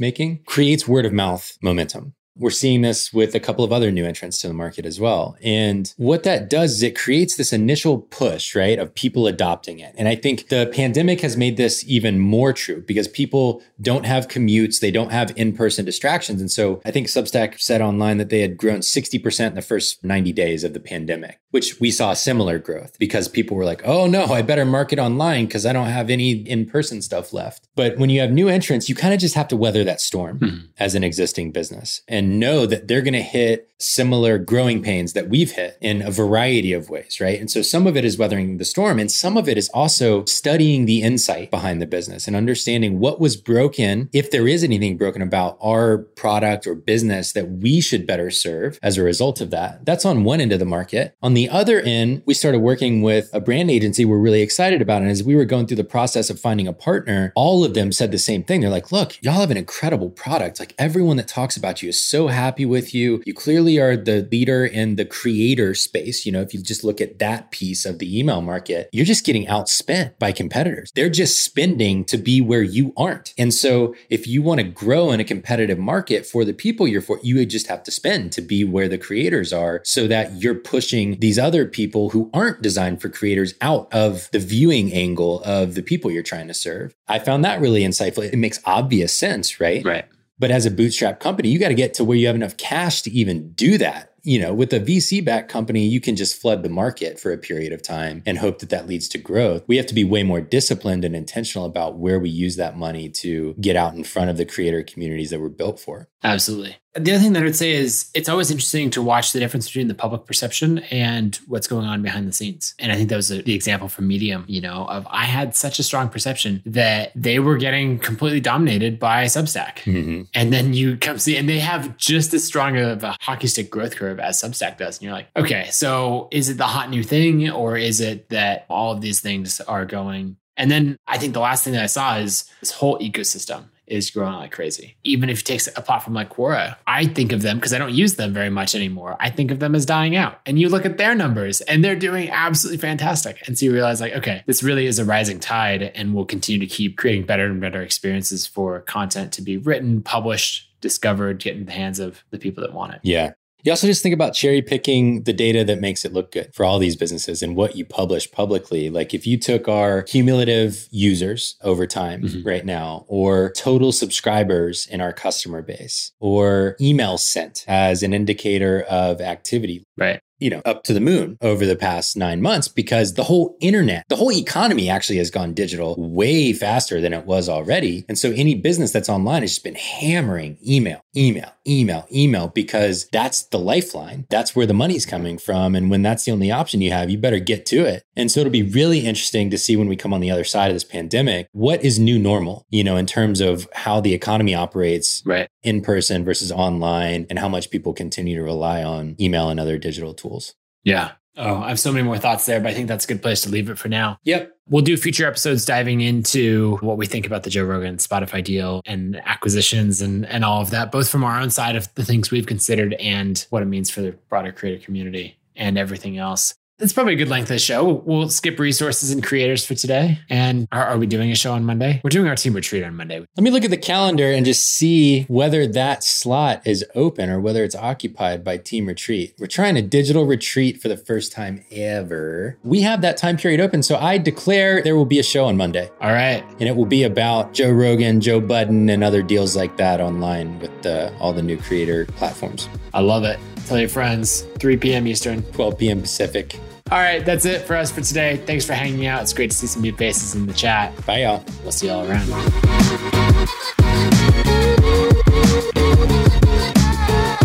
making, 0.00 0.42
creates 0.46 0.88
word 0.88 1.06
of 1.06 1.12
mouth 1.12 1.58
momentum. 1.62 2.14
We're 2.36 2.50
seeing 2.50 2.82
this 2.82 3.12
with 3.12 3.36
a 3.36 3.40
couple 3.40 3.64
of 3.64 3.72
other 3.72 3.92
new 3.92 4.04
entrants 4.04 4.40
to 4.40 4.48
the 4.48 4.54
market 4.54 4.84
as 4.84 4.98
well. 4.98 5.36
And 5.40 5.94
what 5.96 6.24
that 6.24 6.50
does 6.50 6.72
is 6.72 6.82
it 6.82 6.96
creates 6.96 7.36
this 7.36 7.52
initial 7.52 7.98
push, 7.98 8.56
right, 8.56 8.76
of 8.76 8.92
people 8.92 9.28
adopting 9.28 9.78
it. 9.78 9.94
And 9.96 10.08
I 10.08 10.16
think 10.16 10.48
the 10.48 10.68
pandemic 10.74 11.20
has 11.20 11.36
made 11.36 11.56
this 11.56 11.84
even 11.86 12.18
more 12.18 12.52
true 12.52 12.82
because 12.84 13.06
people 13.06 13.62
don't 13.80 14.04
have 14.04 14.26
commutes, 14.26 14.80
they 14.80 14.90
don't 14.90 15.12
have 15.12 15.32
in 15.36 15.52
person 15.52 15.84
distractions. 15.84 16.40
And 16.40 16.50
so 16.50 16.82
I 16.84 16.90
think 16.90 17.06
Substack 17.06 17.60
said 17.60 17.80
online 17.80 18.18
that 18.18 18.30
they 18.30 18.40
had 18.40 18.56
grown 18.56 18.80
60% 18.80 19.46
in 19.46 19.54
the 19.54 19.62
first 19.62 20.02
90 20.02 20.32
days 20.32 20.64
of 20.64 20.74
the 20.74 20.80
pandemic, 20.80 21.38
which 21.54 21.78
we 21.78 21.88
saw 21.88 22.12
similar 22.14 22.58
growth 22.58 22.98
because 22.98 23.28
people 23.28 23.56
were 23.56 23.64
like, 23.64 23.80
oh 23.84 24.08
no, 24.08 24.24
I 24.24 24.42
better 24.42 24.64
market 24.64 24.98
online 24.98 25.46
because 25.46 25.64
I 25.64 25.72
don't 25.72 25.86
have 25.86 26.10
any 26.10 26.32
in 26.32 26.66
person 26.66 27.00
stuff 27.00 27.32
left. 27.32 27.68
But 27.76 27.96
when 27.96 28.10
you 28.10 28.20
have 28.22 28.32
new 28.32 28.48
entrants, 28.48 28.88
you 28.88 28.96
kind 28.96 29.14
of 29.14 29.20
just 29.20 29.36
have 29.36 29.46
to 29.48 29.56
weather 29.56 29.84
that 29.84 30.00
storm 30.00 30.40
mm-hmm. 30.40 30.66
as 30.80 30.96
an 30.96 31.04
existing 31.04 31.52
business 31.52 32.02
and 32.08 32.40
know 32.40 32.66
that 32.66 32.88
they're 32.88 33.02
going 33.02 33.14
to 33.14 33.22
hit 33.22 33.70
similar 33.78 34.38
growing 34.38 34.82
pains 34.82 35.12
that 35.12 35.28
we've 35.28 35.52
hit 35.52 35.76
in 35.80 36.02
a 36.02 36.10
variety 36.10 36.72
of 36.72 36.90
ways, 36.90 37.20
right? 37.20 37.38
And 37.38 37.50
so 37.50 37.62
some 37.62 37.86
of 37.86 37.96
it 37.96 38.04
is 38.04 38.16
weathering 38.16 38.56
the 38.56 38.64
storm, 38.64 38.98
and 38.98 39.10
some 39.10 39.36
of 39.36 39.48
it 39.48 39.58
is 39.58 39.68
also 39.70 40.24
studying 40.24 40.86
the 40.86 41.02
insight 41.02 41.50
behind 41.50 41.82
the 41.82 41.86
business 41.86 42.26
and 42.26 42.36
understanding 42.36 42.98
what 42.98 43.20
was 43.20 43.36
broken, 43.36 44.08
if 44.12 44.30
there 44.30 44.48
is 44.48 44.64
anything 44.64 44.96
broken 44.96 45.22
about 45.22 45.58
our 45.60 45.98
product 45.98 46.66
or 46.66 46.74
business 46.74 47.32
that 47.32 47.50
we 47.50 47.80
should 47.80 48.06
better 48.06 48.30
serve 48.30 48.78
as 48.82 48.96
a 48.96 49.02
result 49.02 49.40
of 49.40 49.50
that. 49.50 49.84
That's 49.84 50.04
on 50.04 50.24
one 50.24 50.40
end 50.40 50.52
of 50.52 50.58
the 50.58 50.64
market. 50.64 51.14
On 51.22 51.34
the 51.34 51.43
other 51.48 51.80
end, 51.80 52.22
we 52.26 52.34
started 52.34 52.60
working 52.60 53.02
with 53.02 53.30
a 53.32 53.40
brand 53.40 53.70
agency 53.70 54.04
we're 54.04 54.18
really 54.18 54.42
excited 54.42 54.82
about. 54.82 55.02
And 55.02 55.10
as 55.10 55.22
we 55.22 55.34
were 55.34 55.44
going 55.44 55.66
through 55.66 55.76
the 55.76 55.84
process 55.84 56.30
of 56.30 56.40
finding 56.40 56.68
a 56.68 56.72
partner, 56.72 57.32
all 57.34 57.64
of 57.64 57.74
them 57.74 57.92
said 57.92 58.10
the 58.10 58.18
same 58.18 58.42
thing. 58.42 58.60
They're 58.60 58.70
like, 58.70 58.92
look, 58.92 59.22
y'all 59.22 59.34
have 59.34 59.50
an 59.50 59.56
incredible 59.56 60.10
product. 60.10 60.58
Like 60.58 60.74
everyone 60.78 61.16
that 61.16 61.28
talks 61.28 61.56
about 61.56 61.82
you 61.82 61.88
is 61.88 62.00
so 62.00 62.28
happy 62.28 62.66
with 62.66 62.94
you. 62.94 63.22
You 63.26 63.34
clearly 63.34 63.78
are 63.78 63.96
the 63.96 64.28
leader 64.30 64.64
in 64.64 64.96
the 64.96 65.04
creator 65.04 65.74
space. 65.74 66.26
You 66.26 66.32
know, 66.32 66.40
if 66.40 66.54
you 66.54 66.62
just 66.62 66.84
look 66.84 67.00
at 67.00 67.18
that 67.18 67.50
piece 67.50 67.84
of 67.84 67.98
the 67.98 68.18
email 68.18 68.40
market, 68.40 68.88
you're 68.92 69.04
just 69.04 69.24
getting 69.24 69.46
outspent 69.46 70.18
by 70.18 70.32
competitors. 70.32 70.90
They're 70.94 71.10
just 71.10 71.42
spending 71.42 72.04
to 72.06 72.18
be 72.18 72.40
where 72.40 72.62
you 72.62 72.92
aren't. 72.96 73.34
And 73.38 73.52
so 73.52 73.94
if 74.10 74.26
you 74.26 74.42
want 74.42 74.60
to 74.60 74.64
grow 74.64 75.10
in 75.10 75.20
a 75.20 75.24
competitive 75.24 75.78
market 75.78 76.26
for 76.26 76.44
the 76.44 76.52
people 76.52 76.88
you're 76.88 77.00
for, 77.00 77.18
you 77.22 77.36
would 77.36 77.50
just 77.50 77.66
have 77.68 77.82
to 77.84 77.90
spend 77.90 78.32
to 78.32 78.42
be 78.42 78.64
where 78.64 78.88
the 78.88 78.98
creators 78.98 79.52
are 79.52 79.80
so 79.84 80.06
that 80.08 80.40
you're 80.40 80.54
pushing 80.54 81.18
these 81.20 81.33
other 81.38 81.66
people 81.66 82.10
who 82.10 82.30
aren't 82.32 82.62
designed 82.62 83.00
for 83.00 83.08
creators 83.08 83.54
out 83.60 83.92
of 83.92 84.30
the 84.32 84.38
viewing 84.38 84.92
angle 84.92 85.42
of 85.42 85.74
the 85.74 85.82
people 85.82 86.10
you're 86.10 86.22
trying 86.22 86.48
to 86.48 86.54
serve. 86.54 86.94
I 87.08 87.18
found 87.18 87.44
that 87.44 87.60
really 87.60 87.82
insightful. 87.82 88.24
It 88.24 88.36
makes 88.36 88.60
obvious 88.64 89.16
sense, 89.16 89.60
right? 89.60 89.84
Right. 89.84 90.06
But 90.38 90.50
as 90.50 90.66
a 90.66 90.70
bootstrap 90.70 91.20
company, 91.20 91.48
you 91.48 91.58
got 91.58 91.68
to 91.68 91.74
get 91.74 91.94
to 91.94 92.04
where 92.04 92.16
you 92.16 92.26
have 92.26 92.36
enough 92.36 92.56
cash 92.56 93.02
to 93.02 93.10
even 93.10 93.52
do 93.52 93.78
that. 93.78 94.10
You 94.22 94.40
know, 94.40 94.54
with 94.54 94.72
a 94.72 94.80
VC 94.80 95.22
backed 95.22 95.50
company, 95.50 95.86
you 95.86 96.00
can 96.00 96.16
just 96.16 96.40
flood 96.40 96.62
the 96.62 96.70
market 96.70 97.20
for 97.20 97.30
a 97.30 97.38
period 97.38 97.72
of 97.72 97.82
time 97.82 98.22
and 98.24 98.38
hope 98.38 98.60
that 98.60 98.70
that 98.70 98.88
leads 98.88 99.06
to 99.08 99.18
growth. 99.18 99.62
We 99.66 99.76
have 99.76 99.86
to 99.86 99.94
be 99.94 100.02
way 100.02 100.22
more 100.22 100.40
disciplined 100.40 101.04
and 101.04 101.14
intentional 101.14 101.66
about 101.66 101.98
where 101.98 102.18
we 102.18 102.30
use 102.30 102.56
that 102.56 102.76
money 102.76 103.10
to 103.10 103.54
get 103.60 103.76
out 103.76 103.94
in 103.94 104.02
front 104.02 104.30
of 104.30 104.38
the 104.38 104.46
creator 104.46 104.82
communities 104.82 105.28
that 105.30 105.40
we're 105.40 105.50
built 105.50 105.78
for. 105.78 106.08
Absolutely. 106.22 106.76
The 106.94 107.12
other 107.12 107.22
thing 107.22 107.32
that 107.32 107.42
I 107.42 107.44
would 107.44 107.56
say 107.56 107.72
is 107.72 108.10
it's 108.14 108.28
always 108.28 108.50
interesting 108.50 108.90
to 108.90 109.02
watch 109.02 109.32
the 109.32 109.40
difference 109.40 109.66
between 109.66 109.88
the 109.88 109.94
public 109.94 110.26
perception 110.26 110.78
and 110.90 111.34
what's 111.46 111.66
going 111.66 111.86
on 111.86 112.02
behind 112.02 112.28
the 112.28 112.32
scenes. 112.32 112.74
And 112.78 112.92
I 112.92 112.96
think 112.96 113.08
that 113.08 113.16
was 113.16 113.28
the 113.28 113.54
example 113.54 113.88
from 113.88 114.06
Medium, 114.06 114.44
you 114.46 114.60
know, 114.60 114.86
of 114.88 115.06
I 115.10 115.24
had 115.24 115.56
such 115.56 115.78
a 115.78 115.82
strong 115.82 116.08
perception 116.08 116.62
that 116.66 117.10
they 117.14 117.38
were 117.38 117.56
getting 117.56 117.98
completely 117.98 118.40
dominated 118.40 118.98
by 118.98 119.24
Substack. 119.24 119.78
Mm-hmm. 119.78 120.22
And 120.34 120.52
then 120.52 120.72
you 120.72 120.96
come 120.96 121.18
see, 121.18 121.36
and 121.36 121.48
they 121.48 121.58
have 121.58 121.96
just 121.96 122.32
as 122.32 122.44
strong 122.44 122.76
of 122.76 123.02
a 123.02 123.16
hockey 123.20 123.48
stick 123.48 123.70
growth 123.70 123.96
curve 123.96 124.20
as 124.20 124.40
Substack 124.40 124.78
does. 124.78 124.98
And 124.98 125.04
you're 125.04 125.12
like, 125.12 125.28
okay, 125.36 125.68
so 125.70 126.28
is 126.30 126.48
it 126.48 126.58
the 126.58 126.64
hot 126.64 126.90
new 126.90 127.02
thing 127.02 127.50
or 127.50 127.76
is 127.76 128.00
it 128.00 128.28
that 128.28 128.66
all 128.68 128.92
of 128.92 129.00
these 129.00 129.20
things 129.20 129.60
are 129.60 129.84
going 129.84 130.36
and 130.56 130.70
then 130.70 130.96
I 131.06 131.18
think 131.18 131.34
the 131.34 131.40
last 131.40 131.64
thing 131.64 131.72
that 131.72 131.82
I 131.82 131.86
saw 131.86 132.16
is 132.16 132.48
this 132.60 132.70
whole 132.70 132.98
ecosystem 132.98 133.64
is 133.86 134.10
growing 134.10 134.34
like 134.34 134.52
crazy. 134.52 134.96
Even 135.04 135.28
if 135.28 135.38
you 135.38 135.42
take 135.42 135.66
a 135.76 135.82
platform 135.82 136.14
like 136.14 136.30
Quora, 136.30 136.76
I 136.86 137.06
think 137.06 137.32
of 137.32 137.42
them 137.42 137.58
because 137.58 137.72
I 137.72 137.78
don't 137.78 137.92
use 137.92 138.14
them 138.14 138.32
very 138.32 138.50
much 138.50 138.74
anymore. 138.74 139.16
I 139.20 139.30
think 139.30 139.50
of 139.50 139.60
them 139.60 139.74
as 139.74 139.86
dying 139.86 140.16
out. 140.16 140.40
And 140.46 140.58
you 140.58 140.68
look 140.68 140.86
at 140.86 140.98
their 140.98 141.14
numbers 141.14 141.60
and 141.62 141.84
they're 141.84 141.96
doing 141.96 142.30
absolutely 142.30 142.78
fantastic. 142.78 143.46
And 143.46 143.58
so 143.58 143.66
you 143.66 143.72
realize, 143.72 144.00
like, 144.00 144.14
okay, 144.14 144.42
this 144.46 144.62
really 144.62 144.86
is 144.86 144.98
a 144.98 145.04
rising 145.04 145.40
tide 145.40 145.82
and 145.82 146.14
we'll 146.14 146.24
continue 146.24 146.66
to 146.66 146.72
keep 146.72 146.96
creating 146.96 147.26
better 147.26 147.46
and 147.46 147.60
better 147.60 147.82
experiences 147.82 148.46
for 148.46 148.80
content 148.80 149.32
to 149.34 149.42
be 149.42 149.56
written, 149.56 150.02
published, 150.02 150.70
discovered, 150.80 151.38
get 151.38 151.56
in 151.56 151.66
the 151.66 151.72
hands 151.72 151.98
of 151.98 152.24
the 152.30 152.38
people 152.38 152.62
that 152.62 152.72
want 152.72 152.94
it. 152.94 153.00
Yeah. 153.02 153.32
You 153.64 153.72
also 153.72 153.86
just 153.86 154.02
think 154.02 154.12
about 154.12 154.34
cherry 154.34 154.60
picking 154.60 155.22
the 155.22 155.32
data 155.32 155.64
that 155.64 155.80
makes 155.80 156.04
it 156.04 156.12
look 156.12 156.32
good 156.32 156.54
for 156.54 156.66
all 156.66 156.78
these 156.78 156.96
businesses 156.96 157.42
and 157.42 157.56
what 157.56 157.76
you 157.76 157.86
publish 157.86 158.30
publicly. 158.30 158.90
Like 158.90 159.14
if 159.14 159.26
you 159.26 159.38
took 159.38 159.68
our 159.68 160.02
cumulative 160.02 160.86
users 160.90 161.56
over 161.62 161.86
time 161.86 162.22
mm-hmm. 162.22 162.46
right 162.46 162.64
now, 162.66 163.06
or 163.08 163.52
total 163.56 163.90
subscribers 163.90 164.86
in 164.86 165.00
our 165.00 165.14
customer 165.14 165.62
base, 165.62 166.12
or 166.20 166.76
emails 166.78 167.20
sent 167.20 167.64
as 167.66 168.02
an 168.02 168.12
indicator 168.12 168.82
of 168.82 169.22
activity. 169.22 169.82
Right 169.96 170.20
you 170.40 170.50
know, 170.50 170.60
up 170.64 170.82
to 170.82 170.92
the 170.92 171.00
moon 171.00 171.38
over 171.40 171.64
the 171.64 171.76
past 171.76 172.16
nine 172.16 172.42
months 172.42 172.68
because 172.68 173.14
the 173.14 173.24
whole 173.24 173.56
internet, 173.60 174.04
the 174.08 174.16
whole 174.16 174.32
economy 174.32 174.90
actually 174.90 175.16
has 175.16 175.30
gone 175.30 175.54
digital 175.54 175.94
way 175.96 176.52
faster 176.52 177.00
than 177.00 177.14
it 177.14 177.24
was 177.24 177.48
already. 177.48 178.04
And 178.08 178.18
so 178.18 178.30
any 178.32 178.54
business 178.54 178.90
that's 178.90 179.08
online 179.08 179.42
has 179.42 179.52
just 179.52 179.64
been 179.64 179.74
hammering 179.74 180.58
email, 180.66 181.00
email, 181.16 181.52
email, 181.66 182.06
email, 182.12 182.48
because 182.48 183.08
that's 183.12 183.44
the 183.44 183.58
lifeline. 183.58 184.26
That's 184.30 184.54
where 184.54 184.66
the 184.66 184.74
money's 184.74 185.06
coming 185.06 185.38
from. 185.38 185.74
And 185.74 185.90
when 185.90 186.02
that's 186.02 186.24
the 186.24 186.32
only 186.32 186.50
option 186.50 186.82
you 186.82 186.90
have, 186.90 187.10
you 187.10 187.18
better 187.18 187.38
get 187.38 187.64
to 187.66 187.84
it. 187.84 188.02
And 188.16 188.30
so 188.30 188.40
it'll 188.40 188.50
be 188.50 188.62
really 188.62 189.00
interesting 189.06 189.50
to 189.50 189.58
see 189.58 189.76
when 189.76 189.88
we 189.88 189.96
come 189.96 190.12
on 190.12 190.20
the 190.20 190.30
other 190.30 190.44
side 190.44 190.70
of 190.70 190.74
this 190.74 190.84
pandemic, 190.84 191.48
what 191.52 191.84
is 191.84 191.98
new 191.98 192.18
normal, 192.18 192.66
you 192.70 192.84
know, 192.84 192.96
in 192.96 193.06
terms 193.06 193.40
of 193.40 193.68
how 193.74 194.00
the 194.00 194.14
economy 194.14 194.54
operates 194.54 195.22
right. 195.24 195.48
in 195.62 195.80
person 195.80 196.24
versus 196.24 196.52
online 196.52 197.26
and 197.30 197.38
how 197.38 197.48
much 197.48 197.70
people 197.70 197.92
continue 197.92 198.36
to 198.36 198.42
rely 198.42 198.82
on 198.82 199.16
email 199.20 199.48
and 199.48 199.58
other 199.58 199.78
digital 199.78 200.12
tools 200.12 200.34
tools. 200.34 200.54
Yeah. 200.84 201.12
Oh, 201.36 201.56
I 201.56 201.68
have 201.68 201.80
so 201.80 201.92
many 201.92 202.04
more 202.04 202.18
thoughts 202.18 202.46
there, 202.46 202.60
but 202.60 202.70
I 202.70 202.74
think 202.74 202.88
that's 202.88 203.04
a 203.04 203.08
good 203.08 203.22
place 203.22 203.40
to 203.42 203.48
leave 203.48 203.68
it 203.68 203.78
for 203.78 203.88
now. 203.88 204.18
Yep. 204.24 204.56
We'll 204.68 204.82
do 204.82 204.96
future 204.96 205.26
episodes 205.26 205.64
diving 205.64 206.00
into 206.00 206.76
what 206.76 206.96
we 206.96 207.06
think 207.06 207.26
about 207.26 207.42
the 207.42 207.50
Joe 207.50 207.64
Rogan 207.64 207.96
Spotify 207.96 208.42
deal 208.42 208.80
and 208.86 209.20
acquisitions 209.26 210.00
and, 210.00 210.24
and 210.26 210.44
all 210.44 210.62
of 210.62 210.70
that, 210.70 210.92
both 210.92 211.08
from 211.08 211.24
our 211.24 211.40
own 211.40 211.50
side 211.50 211.76
of 211.76 211.92
the 211.94 212.04
things 212.04 212.30
we've 212.30 212.46
considered 212.46 212.94
and 212.94 213.46
what 213.50 213.62
it 213.62 213.66
means 213.66 213.90
for 213.90 214.00
the 214.00 214.12
broader 214.28 214.52
creator 214.52 214.82
community 214.82 215.36
and 215.56 215.76
everything 215.76 216.18
else. 216.18 216.54
It's 216.80 216.92
probably 216.92 217.12
a 217.12 217.16
good 217.16 217.28
length 217.28 217.44
of 217.44 217.54
the 217.54 217.60
show. 217.60 218.02
We'll 218.04 218.28
skip 218.30 218.58
resources 218.58 219.12
and 219.12 219.22
creators 219.22 219.64
for 219.64 219.76
today. 219.76 220.18
And 220.28 220.66
are, 220.72 220.84
are, 220.84 220.98
we 220.98 221.06
doing 221.06 221.30
a 221.30 221.36
show 221.36 221.52
on 221.52 221.64
Monday? 221.64 222.00
We're 222.02 222.10
doing 222.10 222.26
our 222.26 222.34
team 222.34 222.52
retreat 222.52 222.82
on 222.82 222.96
Monday. 222.96 223.20
Let 223.20 223.44
me 223.44 223.50
look 223.50 223.62
at 223.62 223.70
the 223.70 223.76
calendar 223.76 224.28
and 224.32 224.44
just 224.44 224.64
see 224.68 225.22
whether 225.24 225.68
that 225.68 226.02
slot 226.02 226.66
is 226.66 226.84
open 226.96 227.30
or 227.30 227.38
whether 227.38 227.62
it's 227.62 227.76
occupied 227.76 228.42
by 228.42 228.56
team 228.56 228.86
retreat. 228.86 229.36
We're 229.38 229.46
trying 229.46 229.76
a 229.76 229.82
digital 229.82 230.26
retreat 230.26 230.82
for 230.82 230.88
the 230.88 230.96
first 230.96 231.30
time 231.30 231.64
ever. 231.70 232.58
We 232.64 232.80
have 232.80 233.02
that 233.02 233.18
time 233.18 233.36
period 233.36 233.60
open. 233.60 233.84
So 233.84 233.96
I 233.96 234.18
declare 234.18 234.82
there 234.82 234.96
will 234.96 235.06
be 235.06 235.20
a 235.20 235.24
show 235.24 235.44
on 235.44 235.56
Monday. 235.56 235.88
All 236.00 236.12
right. 236.12 236.44
And 236.58 236.62
it 236.62 236.74
will 236.74 236.86
be 236.86 237.04
about 237.04 237.52
Joe 237.52 237.70
Rogan, 237.70 238.20
Joe 238.20 238.40
Budden, 238.40 238.88
and 238.88 239.04
other 239.04 239.22
deals 239.22 239.54
like 239.54 239.76
that 239.76 240.00
online 240.00 240.58
with 240.58 240.82
the, 240.82 241.16
all 241.20 241.32
the 241.32 241.42
new 241.42 241.56
creator 241.56 242.06
platforms. 242.06 242.68
I 242.92 243.00
love 243.00 243.22
it. 243.22 243.38
Tell 243.66 243.78
your 243.78 243.88
friends, 243.88 244.42
3 244.58 244.76
p.m. 244.76 245.06
Eastern, 245.06 245.42
12 245.52 245.78
p.m. 245.78 246.02
Pacific. 246.02 246.58
All 246.90 246.98
right, 246.98 247.24
that's 247.24 247.46
it 247.46 247.62
for 247.62 247.76
us 247.76 247.90
for 247.90 248.02
today. 248.02 248.36
Thanks 248.36 248.66
for 248.66 248.74
hanging 248.74 249.06
out. 249.06 249.22
It's 249.22 249.32
great 249.32 249.50
to 249.50 249.56
see 249.56 249.66
some 249.66 249.80
new 249.80 249.96
faces 249.96 250.34
in 250.34 250.46
the 250.46 250.52
chat. 250.52 250.94
Bye, 251.06 251.22
y'all. 251.22 251.42
We'll 251.62 251.72
see 251.72 251.86
y'all 251.86 252.06
around. 252.06 252.26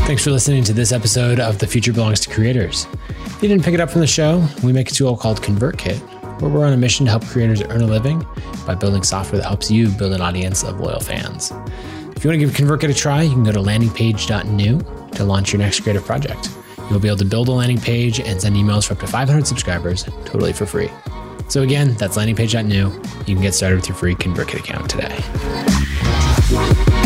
Thanks 0.05 0.25
for 0.25 0.31
listening 0.31 0.65
to 0.65 0.73
this 0.73 0.91
episode 0.91 1.39
of 1.39 1.59
The 1.59 1.67
Future 1.67 1.93
Belongs 1.93 2.19
to 2.21 2.29
Creators. 2.29 2.85
If 3.25 3.41
you 3.41 3.47
didn't 3.47 3.63
pick 3.63 3.73
it 3.73 3.79
up 3.79 3.89
from 3.89 4.01
the 4.01 4.07
show, 4.07 4.45
we 4.61 4.73
make 4.73 4.91
a 4.91 4.93
tool 4.93 5.15
called 5.15 5.41
ConvertKit, 5.41 6.41
where 6.41 6.51
we're 6.51 6.65
on 6.65 6.73
a 6.73 6.77
mission 6.77 7.05
to 7.05 7.11
help 7.11 7.23
creators 7.27 7.61
earn 7.61 7.81
a 7.81 7.87
living 7.87 8.25
by 8.67 8.75
building 8.75 9.03
software 9.03 9.39
that 9.41 9.47
helps 9.47 9.71
you 9.71 9.87
build 9.87 10.11
an 10.11 10.19
audience 10.19 10.63
of 10.63 10.81
loyal 10.81 10.99
fans. 10.99 11.51
If 12.13 12.25
you 12.25 12.29
want 12.29 12.39
to 12.41 12.45
give 12.45 12.51
ConvertKit 12.51 12.89
a 12.89 12.93
try, 12.93 13.21
you 13.21 13.31
can 13.31 13.45
go 13.45 13.53
to 13.53 13.59
landingpage.new 13.59 14.98
to 15.19 15.25
launch 15.25 15.51
your 15.51 15.59
next 15.59 15.81
creative 15.81 16.05
project. 16.05 16.49
You'll 16.89 16.99
be 16.99 17.09
able 17.09 17.17
to 17.17 17.25
build 17.25 17.49
a 17.49 17.51
landing 17.51 17.79
page 17.79 18.21
and 18.21 18.41
send 18.41 18.55
emails 18.55 18.87
for 18.87 18.93
up 18.93 19.01
to 19.01 19.07
500 19.07 19.45
subscribers 19.45 20.05
totally 20.25 20.53
for 20.53 20.65
free. 20.65 20.89
So 21.49 21.61
again, 21.61 21.93
that's 21.95 22.17
landingpage.new. 22.17 22.87
You 23.27 23.35
can 23.35 23.41
get 23.41 23.53
started 23.53 23.75
with 23.75 23.89
your 23.89 23.97
free 23.97 24.15
ConvertKit 24.15 24.59
account 24.59 24.89
today. 24.89 26.98